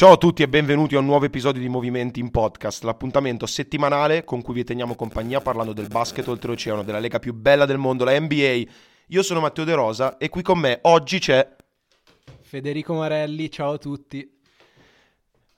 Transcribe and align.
Ciao 0.00 0.12
a 0.12 0.16
tutti 0.16 0.42
e 0.42 0.48
benvenuti 0.48 0.94
a 0.94 0.98
un 0.98 1.04
nuovo 1.04 1.26
episodio 1.26 1.60
di 1.60 1.68
Movimenti 1.68 2.20
in 2.20 2.30
Podcast, 2.30 2.84
l'appuntamento 2.84 3.44
settimanale 3.44 4.24
con 4.24 4.40
cui 4.40 4.54
vi 4.54 4.64
teniamo 4.64 4.94
compagnia 4.94 5.42
parlando 5.42 5.74
del 5.74 5.88
basket 5.88 6.26
oltreoceano, 6.26 6.82
della 6.82 7.00
lega 7.00 7.18
più 7.18 7.34
bella 7.34 7.66
del 7.66 7.76
mondo, 7.76 8.04
la 8.04 8.18
NBA. 8.18 8.62
Io 9.08 9.22
sono 9.22 9.40
Matteo 9.40 9.64
De 9.64 9.74
Rosa 9.74 10.16
e 10.16 10.30
qui 10.30 10.40
con 10.40 10.58
me 10.58 10.78
oggi 10.84 11.18
c'è 11.18 11.46
Federico 12.40 12.94
Marelli, 12.94 13.50
ciao 13.50 13.72
a 13.72 13.76
tutti. 13.76 14.26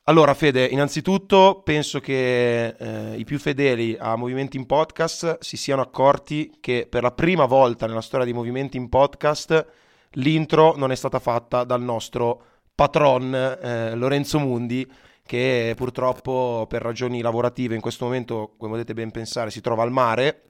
Allora 0.06 0.34
Fede, 0.34 0.64
innanzitutto 0.64 1.62
penso 1.64 2.00
che 2.00 2.66
eh, 2.66 3.16
i 3.16 3.22
più 3.22 3.38
fedeli 3.38 3.96
a 3.96 4.16
Movimenti 4.16 4.56
in 4.56 4.66
Podcast 4.66 5.38
si 5.38 5.56
siano 5.56 5.82
accorti 5.82 6.56
che 6.58 6.88
per 6.90 7.04
la 7.04 7.12
prima 7.12 7.44
volta 7.44 7.86
nella 7.86 8.00
storia 8.00 8.26
di 8.26 8.32
Movimenti 8.32 8.76
in 8.76 8.88
Podcast 8.88 9.66
l'intro 10.14 10.74
non 10.76 10.90
è 10.90 10.96
stata 10.96 11.20
fatta 11.20 11.62
dal 11.62 11.80
nostro 11.80 12.46
patron 12.74 13.34
eh, 13.34 13.94
Lorenzo 13.94 14.38
Mundi 14.38 14.90
che 15.24 15.72
purtroppo 15.76 16.66
per 16.68 16.82
ragioni 16.82 17.22
lavorative 17.22 17.74
in 17.74 17.80
questo 17.80 18.04
momento, 18.04 18.54
come 18.58 18.72
potete 18.72 18.92
ben 18.92 19.10
pensare, 19.10 19.50
si 19.50 19.60
trova 19.60 19.82
al 19.82 19.92
mare 19.92 20.42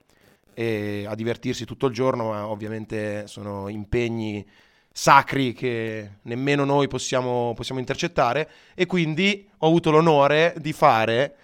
e 0.53 1.05
a 1.07 1.15
divertirsi 1.15 1.65
tutto 1.65 1.87
il 1.87 1.93
giorno, 1.93 2.29
ma 2.29 2.47
ovviamente 2.47 3.27
sono 3.27 3.69
impegni 3.69 4.45
sacri 4.91 5.53
che 5.53 6.17
nemmeno 6.23 6.65
noi 6.65 6.87
possiamo, 6.87 7.53
possiamo 7.55 7.79
intercettare. 7.79 8.49
E 8.75 8.85
quindi 8.85 9.47
ho 9.59 9.67
avuto 9.67 9.91
l'onore 9.91 10.55
di 10.57 10.73
fare 10.73 11.35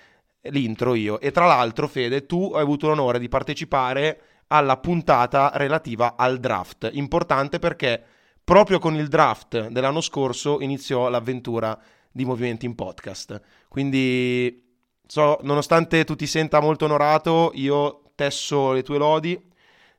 l'intro 0.43 0.93
io. 0.93 1.20
E 1.20 1.31
tra 1.31 1.45
l'altro 1.45 1.87
Fede 1.87 2.26
tu 2.26 2.51
hai 2.54 2.61
avuto 2.61 2.87
l'onore 2.87 3.20
di 3.20 3.29
partecipare 3.29 4.21
alla 4.48 4.77
puntata 4.77 5.51
relativa 5.55 6.15
al 6.17 6.39
draft. 6.39 6.89
Importante 6.93 7.59
perché 7.59 8.04
proprio 8.49 8.79
con 8.79 8.95
il 8.95 9.09
draft 9.09 9.67
dell'anno 9.67 10.01
scorso 10.01 10.59
iniziò 10.59 11.07
l'avventura 11.07 11.79
di 12.11 12.25
Movimenti 12.25 12.65
in 12.65 12.73
Podcast. 12.73 13.39
Quindi 13.67 14.73
so, 15.05 15.37
nonostante 15.43 16.03
tu 16.03 16.15
ti 16.15 16.25
senta 16.25 16.59
molto 16.59 16.85
onorato 16.85 17.51
io 17.53 18.05
tesso 18.15 18.71
le 18.71 18.81
tue 18.81 18.97
lodi. 18.97 19.39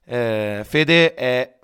Eh, 0.04 0.62
Fede 0.64 1.14
è 1.14 1.58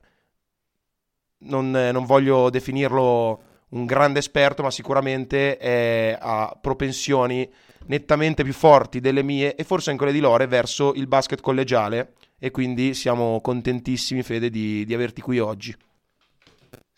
non, 1.39 1.73
non, 1.73 2.05
voglio 2.05 2.51
definirlo 2.51 3.43
un 3.71 3.85
grande 3.85 4.21
esperto, 4.21 4.63
ma 4.63 4.71
sicuramente 4.71 5.57
è, 5.57 6.17
ha 6.21 6.57
propensioni 6.61 7.53
nettamente 7.87 8.45
più 8.45 8.53
forti 8.53 9.01
delle 9.01 9.25
mie 9.25 9.57
e 9.57 9.65
forse 9.65 9.91
anche 9.91 10.05
quelle 10.05 10.17
di 10.17 10.23
Lore 10.23 10.47
verso 10.47 10.95
il 10.95 11.09
basket 11.09 11.41
collegiale. 11.41 12.13
E 12.39 12.53
quindi 12.53 12.95
siamo 12.95 13.41
contentissimi 13.41 14.23
Fede 14.23 14.51
di, 14.51 14.85
di 14.85 14.95
averti 14.95 15.21
qui 15.21 15.41
oggi. 15.41 15.75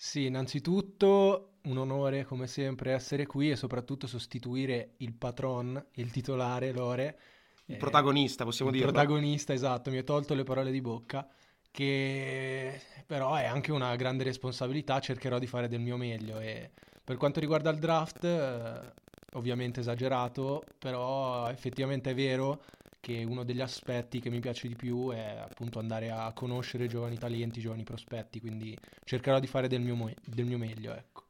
Sì, 0.00 0.26
innanzitutto 0.26 1.54
un 1.62 1.76
onore 1.76 2.24
come 2.24 2.46
sempre 2.46 2.92
essere 2.92 3.26
qui 3.26 3.50
e 3.50 3.56
soprattutto 3.56 4.06
sostituire 4.06 4.92
il 4.98 5.12
patron, 5.12 5.86
il 5.94 6.12
titolare 6.12 6.70
Lore. 6.70 7.18
Il 7.64 7.74
eh, 7.74 7.78
protagonista, 7.78 8.44
possiamo 8.44 8.70
dire. 8.70 8.84
Il 8.84 8.92
protagonista, 8.92 9.52
esatto, 9.52 9.90
mi 9.90 9.98
ha 9.98 10.04
tolto 10.04 10.34
le 10.34 10.44
parole 10.44 10.70
di 10.70 10.80
bocca 10.80 11.28
che 11.72 12.80
però 13.06 13.34
è 13.34 13.46
anche 13.46 13.72
una 13.72 13.96
grande 13.96 14.22
responsabilità, 14.22 15.00
cercherò 15.00 15.40
di 15.40 15.48
fare 15.48 15.66
del 15.66 15.80
mio 15.80 15.96
meglio 15.96 16.38
e 16.38 16.70
per 17.02 17.16
quanto 17.16 17.40
riguarda 17.40 17.70
il 17.70 17.80
draft, 17.80 18.22
eh, 18.22 18.92
ovviamente 19.32 19.80
esagerato, 19.80 20.62
però 20.78 21.48
effettivamente 21.48 22.12
è 22.12 22.14
vero 22.14 22.62
che 23.00 23.24
uno 23.26 23.44
degli 23.44 23.60
aspetti 23.60 24.20
che 24.20 24.30
mi 24.30 24.40
piace 24.40 24.68
di 24.68 24.74
più 24.74 25.10
è 25.10 25.38
appunto 25.42 25.78
andare 25.78 26.10
a 26.10 26.32
conoscere 26.32 26.86
giovani 26.86 27.16
talenti, 27.16 27.60
giovani 27.60 27.84
prospetti, 27.84 28.40
quindi 28.40 28.76
cercherò 29.04 29.38
di 29.38 29.46
fare 29.46 29.68
del 29.68 29.80
mio, 29.80 30.12
del 30.24 30.44
mio 30.44 30.58
meglio, 30.58 30.92
ecco. 30.92 31.22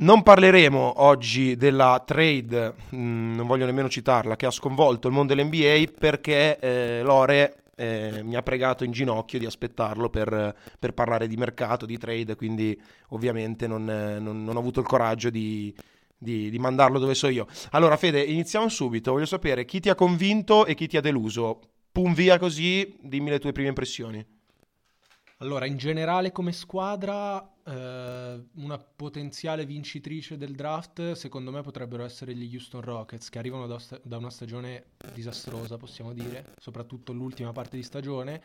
Non 0.00 0.22
parleremo 0.22 1.02
oggi 1.02 1.56
della 1.56 2.02
trade, 2.06 2.74
mh, 2.88 2.96
mm, 2.96 3.34
non 3.34 3.46
voglio 3.46 3.66
nemmeno 3.66 3.90
citarla, 3.90 4.36
che 4.36 4.46
ha 4.46 4.50
sconvolto 4.50 5.08
il 5.08 5.14
mondo 5.14 5.34
dell'NBA 5.34 5.92
perché 5.98 6.58
eh, 6.58 7.02
Lore 7.02 7.64
eh, 7.76 8.22
mi 8.22 8.34
ha 8.34 8.42
pregato 8.42 8.84
in 8.84 8.92
ginocchio 8.92 9.38
di 9.38 9.44
aspettarlo 9.44 10.08
per, 10.08 10.54
per, 10.78 10.94
parlare 10.94 11.28
di 11.28 11.36
mercato, 11.36 11.84
di 11.84 11.98
trade, 11.98 12.34
quindi 12.34 12.80
ovviamente 13.08 13.66
non, 13.66 13.84
non, 13.84 14.42
non 14.42 14.56
ho 14.56 14.58
avuto 14.58 14.80
il 14.80 14.86
coraggio 14.86 15.28
di, 15.28 15.74
di, 16.20 16.50
di, 16.50 16.58
mandarlo 16.58 16.98
dove 16.98 17.14
so 17.14 17.28
io. 17.28 17.46
Allora 17.70 17.96
Fede, 17.96 18.22
iniziamo 18.22 18.68
subito, 18.68 19.12
voglio 19.12 19.24
sapere 19.24 19.64
chi 19.64 19.80
ti 19.80 19.88
ha 19.88 19.94
convinto 19.94 20.66
e 20.66 20.74
chi 20.74 20.86
ti 20.86 20.98
ha 20.98 21.00
deluso. 21.00 21.60
Pum 21.90 22.14
via 22.14 22.38
così, 22.38 22.96
dimmi 23.00 23.30
le 23.30 23.38
tue 23.38 23.52
prime 23.52 23.68
impressioni. 23.68 24.24
Allora, 25.38 25.64
in 25.64 25.78
generale 25.78 26.32
come 26.32 26.52
squadra, 26.52 27.42
eh, 27.64 28.44
una 28.56 28.78
potenziale 28.78 29.64
vincitrice 29.64 30.36
del 30.36 30.54
draft, 30.54 31.12
secondo 31.12 31.50
me 31.50 31.62
potrebbero 31.62 32.04
essere 32.04 32.34
gli 32.34 32.54
Houston 32.54 32.82
Rockets, 32.82 33.30
che 33.30 33.38
arrivano 33.38 33.66
da, 33.66 33.80
da 34.02 34.18
una 34.18 34.28
stagione 34.28 34.90
disastrosa, 35.14 35.78
possiamo 35.78 36.12
dire, 36.12 36.52
soprattutto 36.58 37.14
l'ultima 37.14 37.52
parte 37.52 37.76
di 37.76 37.82
stagione, 37.82 38.42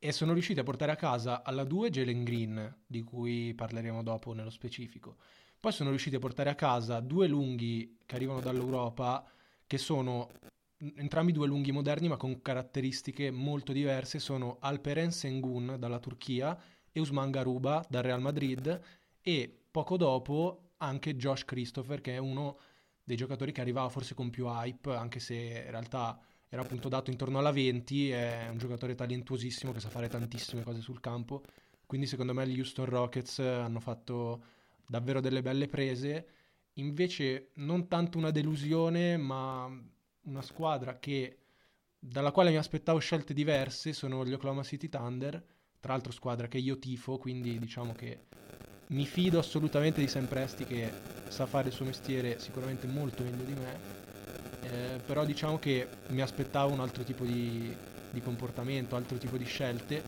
e 0.00 0.10
sono 0.10 0.32
riusciti 0.32 0.58
a 0.58 0.64
portare 0.64 0.90
a 0.90 0.96
casa 0.96 1.44
alla 1.44 1.62
2 1.62 1.90
Jalen 1.90 2.24
Green, 2.24 2.76
di 2.84 3.04
cui 3.04 3.54
parleremo 3.54 4.02
dopo 4.02 4.32
nello 4.32 4.50
specifico. 4.50 5.18
Poi 5.58 5.72
sono 5.72 5.90
riusciti 5.90 6.16
a 6.16 6.20
portare 6.20 6.50
a 6.50 6.54
casa 6.54 7.00
due 7.00 7.26
lunghi 7.26 7.98
che 8.06 8.14
arrivano 8.14 8.40
dall'Europa, 8.40 9.24
che 9.66 9.78
sono 9.78 10.30
entrambi 10.78 11.32
due 11.32 11.46
lunghi 11.46 11.72
moderni 11.72 12.08
ma 12.08 12.16
con 12.16 12.40
caratteristiche 12.42 13.30
molto 13.30 13.72
diverse. 13.72 14.18
Sono 14.18 14.58
Alperen 14.60 15.10
Sengun 15.10 15.76
dalla 15.78 15.98
Turchia 15.98 16.58
e 16.92 17.00
Usman 17.00 17.30
Garuba 17.30 17.84
dal 17.88 18.02
Real 18.02 18.20
Madrid 18.20 18.80
e 19.20 19.60
poco 19.70 19.96
dopo 19.96 20.70
anche 20.78 21.16
Josh 21.16 21.44
Christopher 21.44 22.00
che 22.00 22.14
è 22.14 22.18
uno 22.18 22.58
dei 23.02 23.16
giocatori 23.16 23.52
che 23.52 23.60
arrivava 23.60 23.88
forse 23.88 24.14
con 24.14 24.30
più 24.30 24.46
hype 24.46 24.94
anche 24.94 25.20
se 25.20 25.34
in 25.34 25.70
realtà 25.70 26.20
era 26.48 26.62
appunto 26.62 26.88
dato 26.88 27.10
intorno 27.10 27.38
alla 27.38 27.50
20 27.50 28.10
è 28.10 28.48
un 28.50 28.58
giocatore 28.58 28.94
talentuosissimo 28.94 29.72
che 29.72 29.80
sa 29.80 29.88
fare 29.88 30.08
tantissime 30.08 30.62
cose 30.62 30.80
sul 30.80 31.00
campo. 31.00 31.42
Quindi 31.84 32.06
secondo 32.06 32.34
me 32.34 32.46
gli 32.48 32.58
Houston 32.58 32.86
Rockets 32.86 33.38
hanno 33.40 33.80
fatto 33.80 34.42
davvero 34.86 35.20
delle 35.20 35.42
belle 35.42 35.66
prese. 35.66 36.28
Invece 36.74 37.50
non 37.54 37.88
tanto 37.88 38.18
una 38.18 38.30
delusione 38.30 39.16
ma 39.16 39.66
una 40.22 40.42
squadra 40.42 40.98
che, 40.98 41.38
dalla 41.98 42.32
quale 42.32 42.50
mi 42.50 42.56
aspettavo 42.56 42.98
scelte 42.98 43.32
diverse 43.34 43.92
sono 43.92 44.24
gli 44.24 44.32
Oklahoma 44.32 44.62
City 44.62 44.88
Thunder, 44.88 45.44
tra 45.80 45.92
l'altro 45.92 46.12
squadra 46.12 46.48
che 46.48 46.58
io 46.58 46.78
tifo, 46.78 47.18
quindi 47.18 47.58
diciamo 47.58 47.94
che 47.94 48.26
mi 48.88 49.06
fido 49.06 49.38
assolutamente 49.38 50.00
di 50.00 50.08
Sam 50.08 50.26
Presti 50.26 50.64
che 50.64 50.92
sa 51.26 51.46
fare 51.46 51.68
il 51.68 51.74
suo 51.74 51.84
mestiere 51.84 52.38
sicuramente 52.38 52.86
molto 52.86 53.22
meglio 53.24 53.44
di 53.44 53.54
me, 53.54 53.84
eh, 54.60 55.00
però 55.04 55.24
diciamo 55.24 55.58
che 55.58 56.00
mi 56.08 56.20
aspettavo 56.20 56.72
un 56.72 56.80
altro 56.80 57.04
tipo 57.04 57.24
di, 57.24 57.80
di 58.08 58.20
comportamento, 58.20 58.96
altro 58.96 59.18
tipo 59.18 59.36
di 59.36 59.44
scelte. 59.44 60.02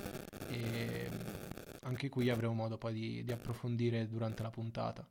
E 0.47 1.08
anche 1.89 2.09
qui 2.09 2.31
avremo 2.31 2.53
modo 2.53 2.77
poi 2.77 2.93
di, 2.93 3.25
di 3.25 3.33
approfondire 3.33 4.07
durante 4.09 4.43
la 4.43 4.51
puntata. 4.51 5.05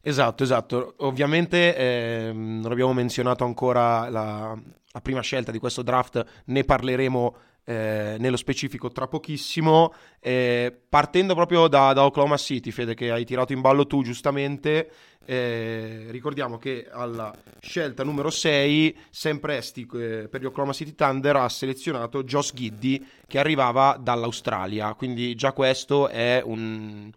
Esatto, 0.00 0.42
esatto. 0.42 0.94
Ovviamente 0.98 1.76
eh, 1.76 2.32
non 2.32 2.72
abbiamo 2.72 2.92
menzionato 2.92 3.44
ancora 3.44 4.08
la, 4.08 4.58
la, 4.92 5.00
prima 5.00 5.20
scelta 5.20 5.52
di 5.52 5.58
questo 5.58 5.82
draft, 5.82 6.42
ne 6.46 6.64
parleremo 6.64 7.36
eh, 7.64 8.16
nello 8.18 8.36
specifico 8.36 8.90
tra 8.90 9.06
pochissimo. 9.06 9.92
Eh, 10.20 10.76
partendo 10.88 11.34
proprio 11.34 11.68
da, 11.68 11.92
da, 11.92 12.04
Oklahoma 12.04 12.36
City, 12.36 12.70
Fede, 12.70 12.94
che 12.94 13.10
hai 13.10 13.24
tirato 13.24 13.52
in 13.52 13.60
ballo 13.60 13.86
tu 13.86 14.02
giustamente, 14.02 14.90
eh, 15.24 16.06
ricordiamo 16.10 16.58
che 16.58 16.88
alla 16.90 17.34
scelta 17.60 18.04
numero 18.04 18.30
6, 18.30 18.96
Sam 19.10 19.38
Presti 19.38 19.82
eh, 19.94 20.28
per 20.28 20.40
gli 20.40 20.46
Oklahoma 20.46 20.72
City 20.72 20.94
Thunder 20.94 21.36
ha 21.36 21.48
selezionato 21.48 22.24
Josh 22.24 22.52
Giddy 22.54 23.04
che 23.26 23.38
arrivava 23.38 23.96
dall'Australia, 24.00 24.94
quindi 24.94 25.34
già 25.34 25.52
questo 25.52 26.08
è 26.08 26.42
un 26.44 27.10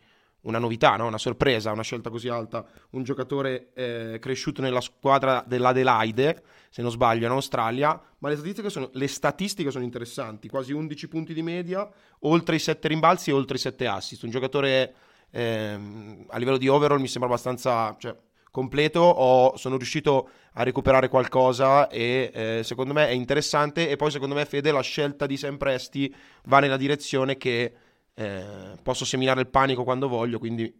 una 0.46 0.58
novità, 0.58 0.96
no? 0.96 1.06
una 1.06 1.18
sorpresa, 1.18 1.72
una 1.72 1.84
scelta 1.84 2.10
così 2.10 2.28
alta, 2.28 2.66
un 2.92 3.04
giocatore 3.04 3.70
eh, 3.74 4.18
cresciuto 4.20 4.62
nella 4.62 4.82
squadra 4.82 5.44
dell'Adelaide, 5.46 6.44
se 6.70 6.82
non 6.82 6.92
sbaglio, 6.92 7.26
in 7.26 7.32
Australia, 7.32 8.00
ma 8.20 8.30
le 8.30 8.36
statistiche, 8.36 8.70
sono, 8.70 8.90
le 8.94 9.08
statistiche 9.08 9.72
sono 9.72 9.84
interessanti, 9.84 10.50
quasi 10.50 10.74
11 10.74 11.08
punti 11.08 11.34
di 11.34 11.42
media, 11.42 11.88
oltre 12.22 12.56
i 12.56 12.60
7 12.60 12.88
rimbalzi 12.88 13.30
e 13.30 13.34
oltre 13.34 13.58
i 13.58 13.60
7 13.60 13.88
assist, 13.88 14.24
un 14.24 14.30
giocatore 14.30 14.94
eh, 15.32 15.80
a 16.28 16.38
livello 16.38 16.58
di 16.58 16.68
overall 16.68 17.00
mi 17.00 17.08
sembra 17.08 17.30
abbastanza 17.30 17.96
cioè, 18.00 18.16
completo, 18.52 19.02
Ho, 19.02 19.58
sono 19.58 19.76
riuscito 19.76 20.30
a 20.54 20.64
recuperare 20.64 21.10
qualcosa 21.10 21.90
e 21.90 22.32
eh, 22.34 22.62
secondo 22.64 22.94
me 22.94 23.10
è 23.10 23.12
interessante. 23.12 23.90
E 23.90 23.98
poi 23.98 24.12
secondo 24.12 24.34
me 24.34 24.46
Fede 24.46 24.72
la 24.72 24.80
scelta 24.80 25.26
di 25.26 25.36
Sam 25.36 25.58
Presti 25.58 26.14
va 26.46 26.60
nella 26.60 26.78
direzione 26.78 27.36
che 27.36 27.74
eh, 28.16 28.78
posso 28.82 29.06
seminare 29.06 29.42
il 29.42 29.48
panico 29.48 29.84
quando 29.84 30.08
voglio, 30.08 30.40
quindi 30.40 30.74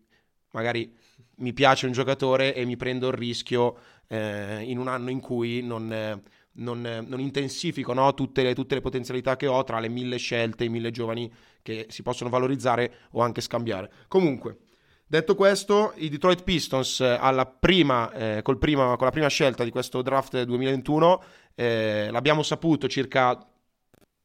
magari 0.52 0.94
mi 1.38 1.54
piace 1.54 1.86
un 1.86 1.92
giocatore 1.92 2.56
e 2.56 2.66
mi 2.66 2.78
prendo 2.78 3.08
il 3.08 3.14
rischio 3.14 3.78
eh, 4.08 4.62
in 4.64 4.78
un 4.78 4.88
anno 4.88 5.10
in 5.10 5.20
cui 5.20 5.62
non, 5.62 5.92
eh, 5.92 6.22
non, 6.54 6.86
eh, 6.86 7.02
non 7.02 7.20
intensifico 7.20 7.94
no? 7.94 8.14
tutte, 8.14 8.42
le, 8.42 8.56
tutte, 8.56 8.76
le, 8.76 8.82
potenzialità 8.82 9.36
che 9.36 9.48
ho 9.48 9.64
tra 9.64 9.80
le 9.80 9.90
mille 9.90 10.18
scelte, 10.18 10.64
i 10.64 10.70
mille 10.70 10.92
giovani 10.92 11.32
che 11.62 11.88
si 11.90 12.04
possono 12.04 12.30
valorizzare 12.30 12.94
o 13.12 13.22
anche 13.22 13.42
scambiare. 13.42 13.92
Comunque, 14.08 14.60
Detto 15.08 15.36
questo, 15.36 15.94
i 15.98 16.10
Detroit 16.10 16.42
Pistons 16.42 17.00
alla 17.00 17.46
prima, 17.46 18.12
eh, 18.12 18.42
prima, 18.58 18.96
con 18.96 19.06
la 19.06 19.12
prima 19.12 19.28
scelta 19.28 19.64
di 19.64 19.70
questo 19.70 20.02
draft 20.02 20.42
2021 20.42 21.24
eh, 21.54 22.10
l'abbiamo 22.10 22.42
saputo 22.42 22.88
circa, 22.88 23.38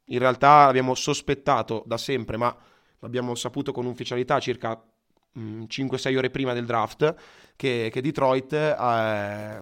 in 0.06 0.18
realtà 0.18 0.64
l'abbiamo 0.64 0.94
sospettato 0.94 1.82
da 1.84 1.98
sempre, 1.98 2.38
ma 2.38 2.56
l'abbiamo 3.00 3.34
saputo 3.34 3.72
con 3.72 3.86
ufficialità 3.86 4.38
circa 4.38 4.80
5-6 5.36 6.12
mm, 6.12 6.16
ore 6.16 6.30
prima 6.30 6.52
del 6.52 6.66
draft, 6.66 7.14
che, 7.56 7.90
che 7.92 8.00
Detroit 8.00 8.52
eh, 8.52 9.60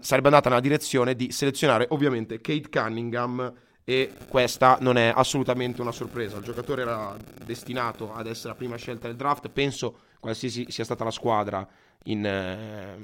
sarebbe 0.00 0.28
andata 0.28 0.48
nella 0.48 0.60
direzione 0.60 1.14
di 1.14 1.30
selezionare 1.30 1.86
ovviamente 1.90 2.40
Kate 2.40 2.68
Cunningham 2.68 3.52
e 3.84 4.12
questa 4.28 4.78
non 4.80 4.96
è 4.96 5.12
assolutamente 5.14 5.80
una 5.80 5.92
sorpresa. 5.92 6.38
Il 6.38 6.42
giocatore 6.42 6.82
era 6.82 7.16
destinato 7.44 8.12
ad 8.12 8.26
essere 8.26 8.48
la 8.48 8.54
prima 8.56 8.76
scelta 8.76 9.06
del 9.06 9.16
draft, 9.16 9.48
penso 9.48 9.98
qualsiasi 10.18 10.66
sia 10.68 10.82
stata 10.82 11.04
la 11.04 11.12
squadra 11.12 11.66
in, 12.04 12.26
eh, 12.26 12.96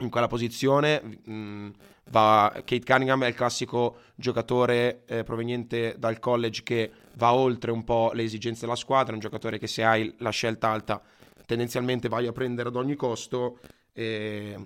in 0.00 0.10
quella 0.10 0.26
posizione. 0.26 1.20
Mm, 1.30 1.70
va, 2.10 2.52
Kate 2.52 2.84
Cunningham 2.84 3.24
è 3.24 3.28
il 3.28 3.34
classico 3.34 4.00
giocatore 4.14 5.04
eh, 5.06 5.24
proveniente 5.24 5.94
dal 5.98 6.18
college 6.18 6.62
che 6.62 6.92
va 7.16 7.34
oltre 7.34 7.70
un 7.70 7.84
po' 7.84 8.10
le 8.14 8.22
esigenze 8.22 8.62
della 8.62 8.76
squadra, 8.76 9.14
un 9.14 9.20
giocatore 9.20 9.58
che 9.58 9.66
se 9.66 9.84
hai 9.84 10.14
la 10.18 10.30
scelta 10.30 10.68
alta 10.70 11.02
tendenzialmente 11.46 12.08
vai 12.08 12.26
a 12.26 12.32
prendere 12.32 12.68
ad 12.68 12.76
ogni 12.76 12.94
costo. 12.94 13.58
E 13.92 14.56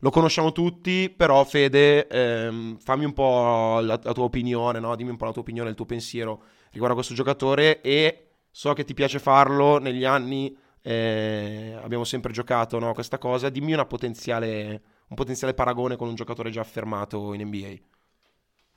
lo 0.00 0.10
conosciamo 0.10 0.52
tutti, 0.52 1.08
però 1.08 1.42
Fede, 1.44 2.06
ehm, 2.06 2.78
fammi 2.78 3.04
un 3.04 3.12
po' 3.12 3.80
la, 3.80 3.98
la 4.02 4.12
tua 4.12 4.24
opinione, 4.24 4.78
no? 4.78 4.94
dimmi 4.94 5.10
un 5.10 5.16
po' 5.16 5.24
la 5.24 5.32
tua 5.32 5.40
opinione, 5.40 5.70
il 5.70 5.74
tuo 5.74 5.86
pensiero 5.86 6.42
riguardo 6.70 6.92
a 6.92 6.96
questo 6.96 7.14
giocatore 7.14 7.80
e 7.80 8.28
so 8.50 8.74
che 8.74 8.84
ti 8.84 8.92
piace 8.92 9.18
farlo 9.18 9.78
negli 9.78 10.04
anni, 10.04 10.54
eh, 10.82 11.78
abbiamo 11.82 12.04
sempre 12.04 12.32
giocato 12.32 12.78
no? 12.78 12.92
questa 12.92 13.18
cosa, 13.18 13.48
dimmi 13.48 13.72
un 13.72 13.86
potenziale 13.86 15.54
paragone 15.54 15.96
con 15.96 16.08
un 16.08 16.14
giocatore 16.14 16.50
già 16.50 16.60
affermato 16.60 17.32
in 17.32 17.46
NBA. 17.46 17.95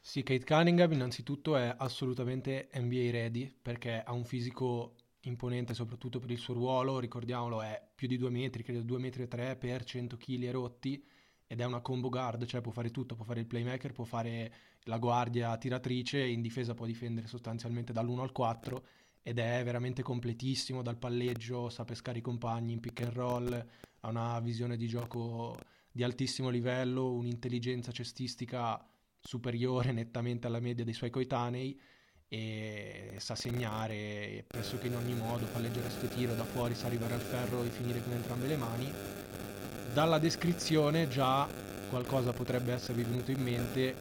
Sì, 0.02 0.24
Kate 0.24 0.46
Cunningham 0.46 0.92
innanzitutto 0.94 1.56
è 1.56 1.74
assolutamente 1.78 2.70
NBA 2.74 3.12
ready 3.12 3.54
perché 3.62 4.02
ha 4.02 4.12
un 4.14 4.24
fisico 4.24 4.96
imponente 5.22 5.74
soprattutto 5.74 6.20
per 6.20 6.32
il 6.32 6.38
suo 6.38 6.54
ruolo, 6.54 7.00
ricordiamolo 7.00 7.62
è 7.62 7.80
più 7.94 8.08
di 8.08 8.18
2 8.18 8.30
metri, 8.30 8.64
credo 8.64 8.82
2 8.82 8.98
metri 8.98 9.24
e 9.24 9.28
3 9.28 9.56
per 9.58 9.84
100 9.84 10.18
kg 10.18 10.44
e 10.44 10.52
rotti 10.52 11.06
ed 11.46 11.60
è 11.60 11.66
una 11.66 11.82
combo 11.82 12.10
guard, 12.10 12.46
cioè 12.46 12.62
può 12.62 12.72
fare 12.72 12.92
tutto, 12.92 13.16
può 13.16 13.26
fare 13.26 13.42
il 13.42 13.48
playmaker, 13.48 13.92
può 13.92 14.06
fare 14.06 14.54
la 14.84 14.98
guardia 14.98 15.56
tiratrice, 15.58 16.26
in 16.26 16.42
difesa 16.42 16.74
può 16.74 16.86
difendere 16.86 17.28
sostanzialmente 17.28 17.94
dall'1 17.94 18.20
al 18.20 18.32
4 18.32 18.86
ed 19.22 19.38
è 19.38 19.62
veramente 19.64 20.02
completissimo 20.02 20.82
dal 20.82 20.98
palleggio, 20.98 21.70
sa 21.70 21.84
pescare 21.84 22.20
i 22.20 22.22
compagni 22.22 22.72
in 22.74 22.80
pick 22.80 23.02
and 23.02 23.14
roll, 23.14 23.68
ha 24.00 24.08
una 24.08 24.40
visione 24.40 24.78
di 24.78 24.88
gioco 24.88 25.56
di 25.92 26.04
altissimo 26.04 26.50
livello, 26.50 27.12
un'intelligenza 27.12 27.92
cestistica 27.92 28.84
superiore 29.22 29.92
nettamente 29.92 30.48
alla 30.48 30.60
media 30.60 30.84
dei 30.84 30.94
suoi 30.94 31.10
coetanei 31.10 31.80
e 32.28 33.16
sa 33.18 33.36
segnare 33.36 34.44
pressoché 34.48 34.88
in 34.88 34.96
ogni 34.96 35.16
modo, 35.16 35.48
palleggere 35.48 35.88
a 35.88 36.08
tiro 36.08 36.36
da 36.36 36.44
fuori, 36.44 36.76
sa 36.76 36.86
arrivare 36.86 37.16
al 37.16 37.22
ferro 37.22 37.64
e 37.64 37.70
finire 37.70 38.04
con 38.04 38.14
entrambe 38.14 38.48
le 38.48 38.58
mani. 38.58 38.92
Dalla 39.94 40.20
descrizione 40.20 41.08
già 41.08 41.48
qualcosa 41.90 42.32
potrebbe 42.32 42.74
esservi 42.74 43.04
venuto 43.04 43.32
in 43.32 43.42
mente. 43.42 43.96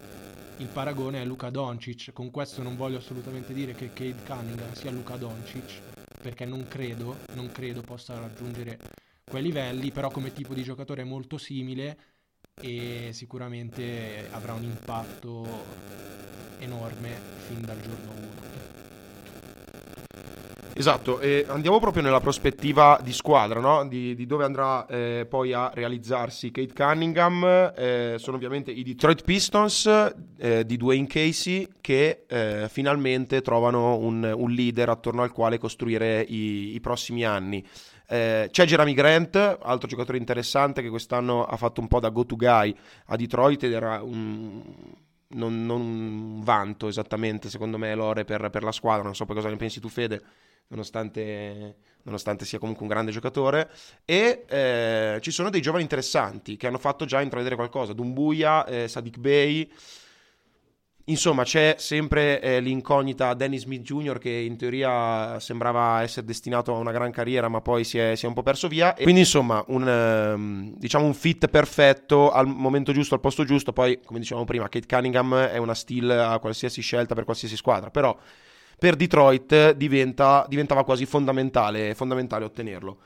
Il 0.59 0.69
paragone 0.69 1.23
è 1.23 1.25
Luca 1.25 1.49
Doncic, 1.49 2.13
con 2.13 2.31
questo 2.31 2.63
non 2.63 2.77
voglio 2.77 2.99
assolutamente 2.99 3.55
dire 3.55 3.73
che 3.73 3.93
Cade 3.93 4.23
Cunningham 4.27 4.75
sia 4.75 4.91
Luca 4.91 5.17
Doncic, 5.17 5.81
perché 6.21 6.45
non 6.45 6.67
credo, 6.69 7.17
non 7.35 7.51
credo 7.51 7.81
possa 7.81 8.19
raggiungere 8.19 8.79
quei 9.25 9.43
livelli, 9.43 9.91
però 9.91 10.11
come 10.11 10.33
tipo 10.33 10.53
di 10.53 10.63
giocatore 10.63 11.03
è 11.03 11.05
molto 11.05 11.39
simile 11.39 11.99
e 12.61 13.11
sicuramente 13.13 14.29
avrà 14.31 14.53
un 14.53 14.63
impatto 14.63 15.47
enorme 16.59 17.11
fin 17.47 17.61
dal 17.63 17.81
giorno 17.81 18.11
1. 18.17 18.29
Esatto, 20.79 21.19
e 21.19 21.45
andiamo 21.49 21.81
proprio 21.81 22.05
nella 22.05 22.21
prospettiva 22.21 23.01
di 23.03 23.13
squadra, 23.13 23.59
no? 23.59 23.85
di, 23.89 24.15
di, 24.15 24.27
dove 24.27 24.45
andrà 24.45 24.87
eh, 24.87 25.27
poi 25.29 25.53
a 25.53 25.73
realizzarsi 25.75 26.53
Kate 26.53 26.73
Cunningham. 26.73 27.73
Eh, 27.77 28.15
sono 28.19 28.37
ovviamente 28.37 28.71
i 28.71 28.85
Detroit 28.85 29.25
Pistons 29.25 30.15
eh, 30.39 30.65
di 30.65 30.77
Dwayne 30.77 31.09
Casey 31.09 31.67
che 31.81 32.23
eh, 32.29 32.69
finalmente 32.71 33.43
trovano 33.43 33.97
un, 33.97 34.23
un, 34.23 34.51
leader 34.53 34.91
attorno 34.91 35.23
al 35.23 35.33
quale 35.33 35.59
costruire 35.59 36.21
i, 36.21 36.77
i 36.77 36.81
prossimi 36.81 37.25
anni. 37.25 37.67
Eh, 38.11 38.49
c'è 38.51 38.65
Jeremy 38.65 38.95
Grant, 38.95 39.37
altro 39.37 39.87
giocatore 39.87 40.17
interessante 40.17 40.81
che 40.81 40.89
quest'anno 40.89 41.45
ha 41.45 41.57
fatto 41.57 41.83
un 41.83 41.89
po' 41.89 42.01
da 42.01 42.09
go-to 42.09 42.37
guy 42.37 42.75
a 43.07 43.17
Detroit 43.17 43.63
ed 43.65 43.73
era 43.73 44.01
un 44.03 44.63
non, 45.29 45.67
non, 45.67 46.41
vanto 46.43 46.89
esattamente, 46.89 47.51
secondo 47.51 47.77
me, 47.77 47.95
l'ore 47.95 48.25
per, 48.25 48.49
per, 48.51 48.63
la 48.63 48.73
squadra. 48.73 49.03
Non 49.03 49.15
so 49.15 49.27
poi 49.27 49.37
cosa 49.37 49.51
ne 49.51 49.57
pensi 49.57 49.81
tu, 49.81 49.89
Fede, 49.89 50.23
nonostante, 50.69 51.77
nonostante 52.03 52.45
sia 52.45 52.59
comunque 52.59 52.85
un 52.85 52.89
grande 52.89 53.11
giocatore. 53.11 53.71
E 54.05 54.45
eh, 54.49 55.19
ci 55.21 55.31
sono 55.31 55.51
dei 55.51 55.61
giovani 55.61 55.83
interessanti 55.83 56.57
che 56.57 56.67
hanno 56.67 56.79
fatto 56.79 57.05
già 57.05 57.21
intravedere 57.21 57.57
qualcosa. 57.57 57.93
Dumbuya, 57.93 58.65
eh, 58.65 58.89
Sadiq 58.89 59.19
Bey. 59.19 59.71
Insomma, 61.09 61.43
c'è 61.43 61.77
sempre 61.79 62.39
eh, 62.41 62.61
l'incognita 62.61 63.33
Dennis 63.33 63.63
Smith 63.63 63.81
Jr. 63.83 64.19
che 64.19 64.31
in 64.31 64.59
teoria 64.59 65.41
sembrava 65.41 66.03
essere 66.03 66.27
destinato 66.27 66.75
a 66.75 66.79
una 66.79 66.93
gran 66.93 67.11
carriera, 67.11 67.49
ma 67.49 67.63
poi 67.63 67.85
si 67.85 67.97
è, 67.97 68.15
si 68.15 68.27
è 68.27 68.29
un 68.29 68.35
po' 68.35 68.43
perso 68.43 68.69
via. 68.69 68.95
E 68.95 69.05
quindi, 69.05 69.21
insomma, 69.21 69.65
un, 69.69 69.89
ehm, 69.89 70.75
diciamo 70.77 71.07
un 71.07 71.15
fit 71.15 71.49
perfetto 71.49 72.31
al 72.31 72.47
momento 72.47 72.93
giusto, 72.93 73.15
al 73.15 73.21
posto 73.21 73.45
giusto. 73.45 73.73
Poi, 73.73 74.01
come 74.05 74.19
dicevamo 74.19 74.45
prima, 74.45 74.69
Kate 74.69 74.87
Cunningham 74.87 75.35
è 75.35 75.57
una 75.57 75.75
steal 75.75 76.11
a 76.11 76.39
qualsiasi 76.41 76.83
scelta 76.83 77.15
per 77.15 77.25
qualsiasi 77.25 77.57
squadra, 77.57 77.91
però 77.91 78.15
per 78.79 78.95
Detroit 78.95 79.73
diventa, 79.73 80.45
diventava 80.47 80.85
quasi 80.85 81.07
fondamentale, 81.07 81.95
fondamentale 81.95 82.45
ottenerlo. 82.45 82.99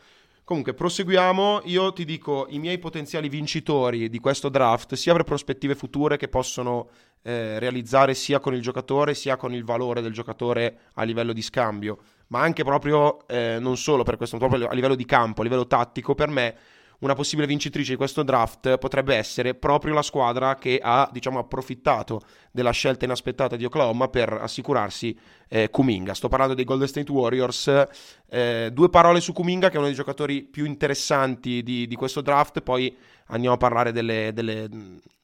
Comunque, 0.52 0.74
proseguiamo. 0.74 1.62
Io 1.64 1.94
ti 1.94 2.04
dico 2.04 2.44
i 2.50 2.58
miei 2.58 2.78
potenziali 2.78 3.30
vincitori 3.30 4.10
di 4.10 4.18
questo 4.18 4.50
draft, 4.50 4.92
sia 4.96 5.14
per 5.14 5.24
prospettive 5.24 5.74
future 5.74 6.18
che 6.18 6.28
possono 6.28 6.90
eh, 7.22 7.58
realizzare 7.58 8.12
sia 8.12 8.38
con 8.38 8.52
il 8.52 8.60
giocatore, 8.60 9.14
sia 9.14 9.36
con 9.36 9.54
il 9.54 9.64
valore 9.64 10.02
del 10.02 10.12
giocatore 10.12 10.90
a 10.92 11.04
livello 11.04 11.32
di 11.32 11.40
scambio, 11.40 12.00
ma 12.26 12.40
anche 12.40 12.64
proprio 12.64 13.26
eh, 13.28 13.56
non 13.60 13.78
solo 13.78 14.02
per 14.02 14.18
questo, 14.18 14.36
proprio 14.36 14.68
a 14.68 14.74
livello 14.74 14.94
di 14.94 15.06
campo, 15.06 15.40
a 15.40 15.44
livello 15.44 15.66
tattico, 15.66 16.14
per 16.14 16.28
me 16.28 16.54
una 17.02 17.14
possibile 17.14 17.48
vincitrice 17.48 17.90
di 17.90 17.96
questo 17.96 18.22
draft 18.22 18.78
potrebbe 18.78 19.16
essere 19.16 19.54
proprio 19.54 19.92
la 19.92 20.02
squadra 20.02 20.54
che 20.54 20.78
ha 20.80 21.08
diciamo, 21.12 21.40
approfittato 21.40 22.22
della 22.52 22.70
scelta 22.70 23.04
inaspettata 23.04 23.56
di 23.56 23.64
Oklahoma 23.64 24.08
per 24.08 24.32
assicurarsi 24.32 25.16
eh, 25.48 25.68
Kuminga. 25.68 26.14
Sto 26.14 26.28
parlando 26.28 26.54
dei 26.54 26.64
Golden 26.64 26.86
State 26.86 27.10
Warriors. 27.10 27.86
Eh, 28.28 28.70
due 28.72 28.88
parole 28.88 29.20
su 29.20 29.32
Kuminga, 29.32 29.68
che 29.68 29.74
è 29.74 29.78
uno 29.78 29.86
dei 29.86 29.96
giocatori 29.96 30.42
più 30.42 30.64
interessanti 30.64 31.62
di, 31.64 31.88
di 31.88 31.94
questo 31.96 32.20
draft, 32.20 32.60
poi 32.60 32.96
andiamo 33.26 33.56
a 33.56 33.58
parlare 33.58 33.90
delle, 33.90 34.30
delle, 34.32 34.68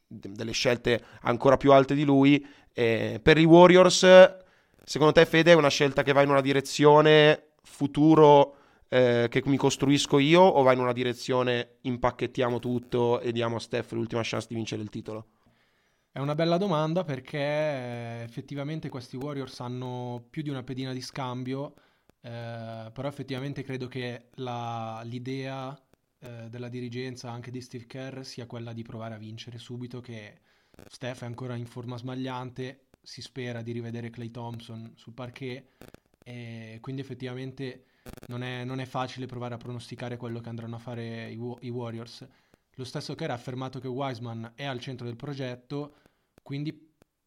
delle 0.08 0.52
scelte 0.52 1.00
ancora 1.22 1.56
più 1.56 1.72
alte 1.72 1.94
di 1.94 2.04
lui. 2.04 2.44
Eh, 2.72 3.20
per 3.22 3.38
i 3.38 3.44
Warriors, 3.44 4.04
secondo 4.82 5.12
te, 5.12 5.24
Fede, 5.26 5.52
è 5.52 5.54
una 5.54 5.68
scelta 5.68 6.02
che 6.02 6.12
va 6.12 6.22
in 6.22 6.30
una 6.30 6.40
direzione 6.40 7.50
futuro? 7.62 8.56
Eh, 8.88 9.26
che 9.30 9.42
mi 9.44 9.56
costruisco 9.56 10.18
io 10.18 10.40
o 10.40 10.62
va 10.62 10.72
in 10.72 10.80
una 10.80 10.92
direzione 10.92 11.76
impacchettiamo 11.82 12.58
tutto 12.58 13.20
e 13.20 13.32
diamo 13.32 13.56
a 13.56 13.60
Steph 13.60 13.92
l'ultima 13.92 14.22
chance 14.24 14.46
di 14.48 14.54
vincere 14.54 14.82
il 14.82 14.88
titolo? 14.88 15.26
È 16.10 16.20
una 16.20 16.34
bella 16.34 16.56
domanda 16.56 17.04
perché 17.04 17.38
eh, 17.38 18.22
effettivamente 18.24 18.88
questi 18.88 19.16
Warriors 19.16 19.60
hanno 19.60 20.26
più 20.28 20.42
di 20.42 20.48
una 20.48 20.64
pedina 20.64 20.92
di 20.92 21.00
scambio, 21.00 21.74
eh, 22.22 22.90
però 22.92 23.06
effettivamente 23.06 23.62
credo 23.62 23.86
che 23.86 24.30
la, 24.36 25.00
l'idea 25.04 25.80
eh, 26.20 26.48
della 26.48 26.68
dirigenza 26.68 27.30
anche 27.30 27.50
di 27.50 27.60
Steve 27.60 27.86
Kerr 27.86 28.22
sia 28.22 28.46
quella 28.46 28.72
di 28.72 28.82
provare 28.82 29.14
a 29.14 29.18
vincere 29.18 29.58
subito, 29.58 30.00
che 30.00 30.40
Steph 30.88 31.22
è 31.22 31.26
ancora 31.26 31.54
in 31.54 31.66
forma 31.66 31.96
smagliante, 31.96 32.86
si 33.00 33.22
spera 33.22 33.62
di 33.62 33.72
rivedere 33.72 34.10
Clay 34.10 34.30
Thompson 34.30 34.92
sul 34.96 35.12
parquet 35.12 35.76
e 36.24 36.78
quindi 36.80 37.00
effettivamente 37.00 37.84
non 38.28 38.42
è, 38.42 38.64
non 38.64 38.80
è, 38.80 38.84
facile 38.84 39.26
provare 39.26 39.54
a 39.54 39.58
pronosticare 39.58 40.16
quello 40.16 40.40
che 40.40 40.48
andranno 40.48 40.76
a 40.76 40.78
fare 40.78 41.30
i, 41.30 41.40
i 41.60 41.68
Warriors. 41.68 42.26
Lo 42.74 42.84
stesso 42.84 43.14
che 43.14 43.24
era 43.24 43.34
affermato 43.34 43.80
che 43.80 43.88
Wiseman 43.88 44.52
è 44.54 44.64
al 44.64 44.80
centro 44.80 45.06
del 45.06 45.16
progetto, 45.16 45.96
quindi 46.42 46.72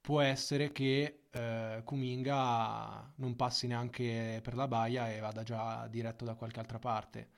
può 0.01 0.21
essere 0.21 0.71
che 0.71 1.25
eh, 1.29 1.81
Kuminga 1.83 3.13
non 3.17 3.35
passi 3.35 3.67
neanche 3.67 4.39
per 4.43 4.55
la 4.55 4.67
baia 4.67 5.11
e 5.11 5.19
vada 5.19 5.43
già 5.43 5.88
diretto 5.88 6.25
da 6.25 6.35
qualche 6.35 6.59
altra 6.59 6.79
parte. 6.79 7.29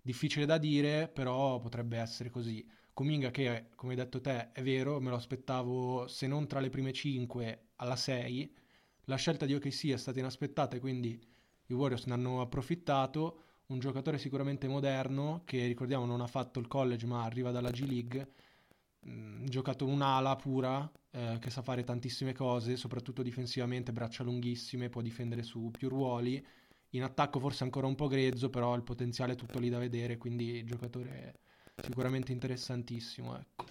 Difficile 0.00 0.46
da 0.46 0.58
dire, 0.58 1.08
però 1.08 1.60
potrebbe 1.60 1.98
essere 1.98 2.30
così. 2.30 2.66
Kuminga 2.92 3.30
che, 3.30 3.70
come 3.74 3.92
hai 3.92 3.98
detto 3.98 4.20
te, 4.20 4.52
è 4.52 4.62
vero, 4.62 5.00
me 5.00 5.10
lo 5.10 5.16
aspettavo 5.16 6.06
se 6.08 6.26
non 6.26 6.46
tra 6.46 6.60
le 6.60 6.68
prime 6.68 6.92
5 6.92 7.68
alla 7.76 7.96
6. 7.96 8.54
La 9.06 9.16
scelta 9.16 9.46
di 9.46 9.54
OKC 9.54 9.88
è 9.88 9.96
stata 9.96 10.18
inaspettata 10.18 10.76
e 10.76 10.80
quindi 10.80 11.20
i 11.72 11.74
Warriors 11.74 12.04
ne 12.04 12.14
hanno 12.14 12.40
approfittato. 12.40 13.40
un 13.66 13.78
giocatore 13.78 14.18
sicuramente 14.18 14.68
moderno 14.68 15.42
che 15.44 15.66
ricordiamo 15.66 16.04
non 16.04 16.20
ha 16.20 16.26
fatto 16.26 16.60
il 16.60 16.68
college 16.68 17.06
ma 17.06 17.24
arriva 17.24 17.50
dalla 17.50 17.70
G 17.70 17.86
League, 17.86 18.32
mh, 19.00 19.44
giocato 19.46 19.86
un'ala 19.86 20.36
pura 20.36 20.90
eh, 21.10 21.38
che 21.40 21.50
sa 21.50 21.62
fare 21.62 21.82
tantissime 21.82 22.32
cose, 22.34 22.76
soprattutto 22.76 23.22
difensivamente, 23.22 23.92
braccia 23.92 24.24
lunghissime, 24.24 24.88
può 24.90 25.00
difendere 25.00 25.42
su 25.42 25.70
più 25.70 25.88
ruoli. 25.88 26.44
In 26.90 27.02
attacco 27.02 27.38
forse 27.38 27.64
ancora 27.64 27.86
un 27.86 27.94
po' 27.94 28.06
grezzo, 28.06 28.50
però 28.50 28.74
il 28.76 28.82
potenziale 28.82 29.32
è 29.32 29.36
tutto 29.36 29.58
lì 29.58 29.70
da 29.70 29.78
vedere, 29.78 30.18
quindi 30.18 30.62
giocatore 30.64 31.38
sicuramente 31.82 32.32
interessantissimo. 32.32 33.38
Ecco. 33.38 33.64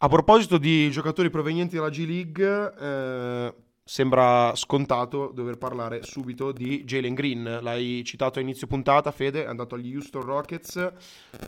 A 0.00 0.08
proposito 0.08 0.58
di 0.58 0.88
giocatori 0.92 1.28
provenienti 1.28 1.74
dalla 1.74 1.90
G 1.90 2.06
League, 2.06 2.74
eh, 2.78 3.54
sembra 3.88 4.54
scontato 4.54 5.30
dover 5.32 5.56
parlare 5.56 6.02
subito 6.02 6.52
di 6.52 6.84
Jalen 6.84 7.14
Green. 7.14 7.60
L'hai 7.62 8.02
citato 8.04 8.38
a 8.38 8.42
inizio 8.42 8.66
puntata, 8.66 9.10
Fede, 9.12 9.44
è 9.44 9.46
andato 9.46 9.76
agli 9.76 9.94
Houston 9.94 10.20
Rockets. 10.20 10.92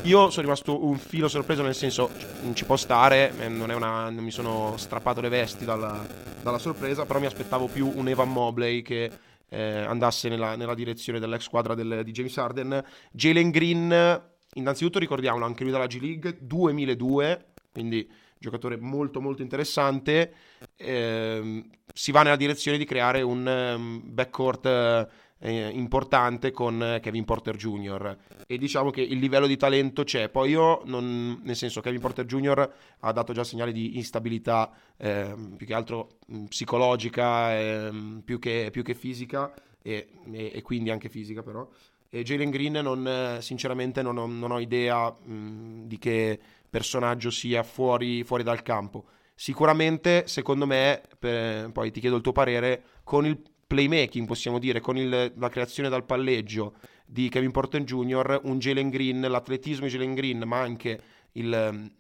Io 0.05 0.31
sono 0.31 0.43
rimasto 0.47 0.87
un 0.87 0.97
filo 0.97 1.29
sorpreso, 1.29 1.61
nel 1.63 1.75
senso, 1.75 2.09
non 2.41 2.55
ci 2.55 2.65
può 2.65 2.77
stare, 2.77 3.39
eh, 3.39 3.49
non, 3.49 3.69
una, 3.69 4.09
non 4.09 4.25
mi 4.25 4.31
sono 4.31 4.75
strappato 4.79 5.21
le 5.21 5.29
vesti 5.29 5.67
dalla, 5.67 6.03
dalla, 6.41 6.57
sorpresa, 6.57 7.05
però 7.05 7.21
mi 7.21 7.27
aspettavo 7.27 7.67
più 7.67 7.93
un 7.95 8.09
Evan 8.09 8.33
Mobley 8.33 8.81
che 8.81 9.11
eh, 9.47 9.63
andasse 9.81 10.31
nella, 10.31 10.57
nella, 10.57 10.75
direzione 10.75 11.19
dell'ex 11.19 11.43
squadra 11.43 11.75
del, 11.75 12.01
di 12.05 12.11
James 12.11 12.39
Harden. 12.39 12.83
Jalen 13.13 13.51
Green, 13.51 14.23
innanzitutto 14.55 14.99
ricordiamolo, 14.99 15.45
anche 15.45 15.63
lui 15.63 15.73
dalla 15.73 15.87
G 15.87 16.01
League, 16.01 16.39
2002, 16.41 17.49
quindi 17.71 18.11
giocatore 18.41 18.79
molto 18.79 19.21
molto 19.21 19.43
interessante, 19.43 20.33
eh, 20.77 21.63
si 21.93 22.11
va 22.11 22.23
nella 22.23 22.37
direzione 22.37 22.79
di 22.79 22.87
creare 22.87 23.21
un 23.21 23.47
um, 23.47 24.01
backcourt 24.03 25.09
eh, 25.43 25.69
importante 25.69 26.51
con 26.51 26.99
Kevin 27.03 27.25
Porter 27.25 27.57
Jr. 27.57 28.17
e 28.47 28.57
diciamo 28.57 28.91
che 28.91 29.03
il 29.03 29.19
livello 29.19 29.47
di 29.47 29.59
talento 29.59 30.05
c'è. 30.05 30.31
Poi 30.31 30.51
io, 30.51 30.81
non, 30.87 31.41
nel 31.45 31.57
senso, 31.57 31.83
Kevin 31.83 32.01
Porter 32.01 32.25
Jr. 32.25 32.73
ha 33.01 33.13
dato 33.13 33.35
già 33.35 33.45
segnali 33.45 33.73
di 33.73 33.97
instabilità 33.97 34.71
eh, 34.97 35.35
più 35.57 35.67
che 35.67 35.75
altro 35.75 36.19
psicologica, 36.49 37.59
eh, 37.59 37.91
più, 38.25 38.39
che, 38.39 38.71
più, 38.73 38.83
che, 38.83 38.95
fisica 38.95 39.53
e, 39.83 40.09
e, 40.33 40.51
e, 40.55 40.63
quindi 40.63 40.91
anche 40.91 41.11
fisica 41.11 41.43
però. 41.43 41.69
E 42.13 42.23
Jalen 42.23 42.51
Green 42.51 42.73
non, 42.73 43.39
sinceramente 43.41 44.03
non 44.03 44.17
ho, 44.17 44.27
non 44.27 44.51
ho 44.51 44.59
idea 44.59 45.11
mh, 45.11 45.87
di 45.87 45.99
che 45.99 46.41
personaggio 46.71 47.31
sia 47.31 47.63
fuori, 47.63 48.25
fuori 48.25 48.43
dal 48.43 48.63
campo. 48.63 49.07
Sicuramente, 49.35 50.25
secondo 50.27 50.67
me, 50.67 51.03
per, 51.19 51.71
poi 51.73 51.91
ti 51.91 52.01
chiedo 52.01 52.17
il 52.17 52.23
tuo 52.23 52.33
parere, 52.33 52.83
con 53.05 53.27
il 53.27 53.41
playmaking, 53.67 54.27
possiamo 54.27 54.59
dire, 54.59 54.81
con 54.81 54.97
il, 54.97 55.33
la 55.37 55.49
creazione 55.49 55.89
dal 55.89 56.05
palleggio 56.05 56.75
di 57.07 57.29
Kevin 57.29 57.51
Porter 57.51 57.83
Jr., 57.83 58.41
un 58.45 58.59
Jalen 58.59 58.89
Green, 58.89 59.21
l'atletismo 59.21 59.87
di 59.87 59.93
Jalen 59.93 60.15
Green, 60.15 60.43
ma 60.45 60.61
anche 60.61 61.01
il, 61.33 61.91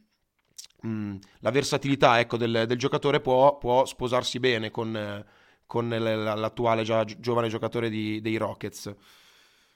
mm, 0.87 1.17
la 1.41 1.50
versatilità 1.50 2.21
ecco, 2.21 2.37
del, 2.37 2.65
del, 2.67 2.79
giocatore 2.79 3.21
può, 3.21 3.59
può, 3.59 3.85
sposarsi 3.85 4.39
bene 4.39 4.71
con, 4.71 5.25
con 5.67 5.89
l'attuale 5.89 6.83
già, 6.83 7.05
giovane 7.05 7.49
giocatore 7.49 7.89
di, 7.89 8.21
dei 8.21 8.37
Rockets. 8.37 8.95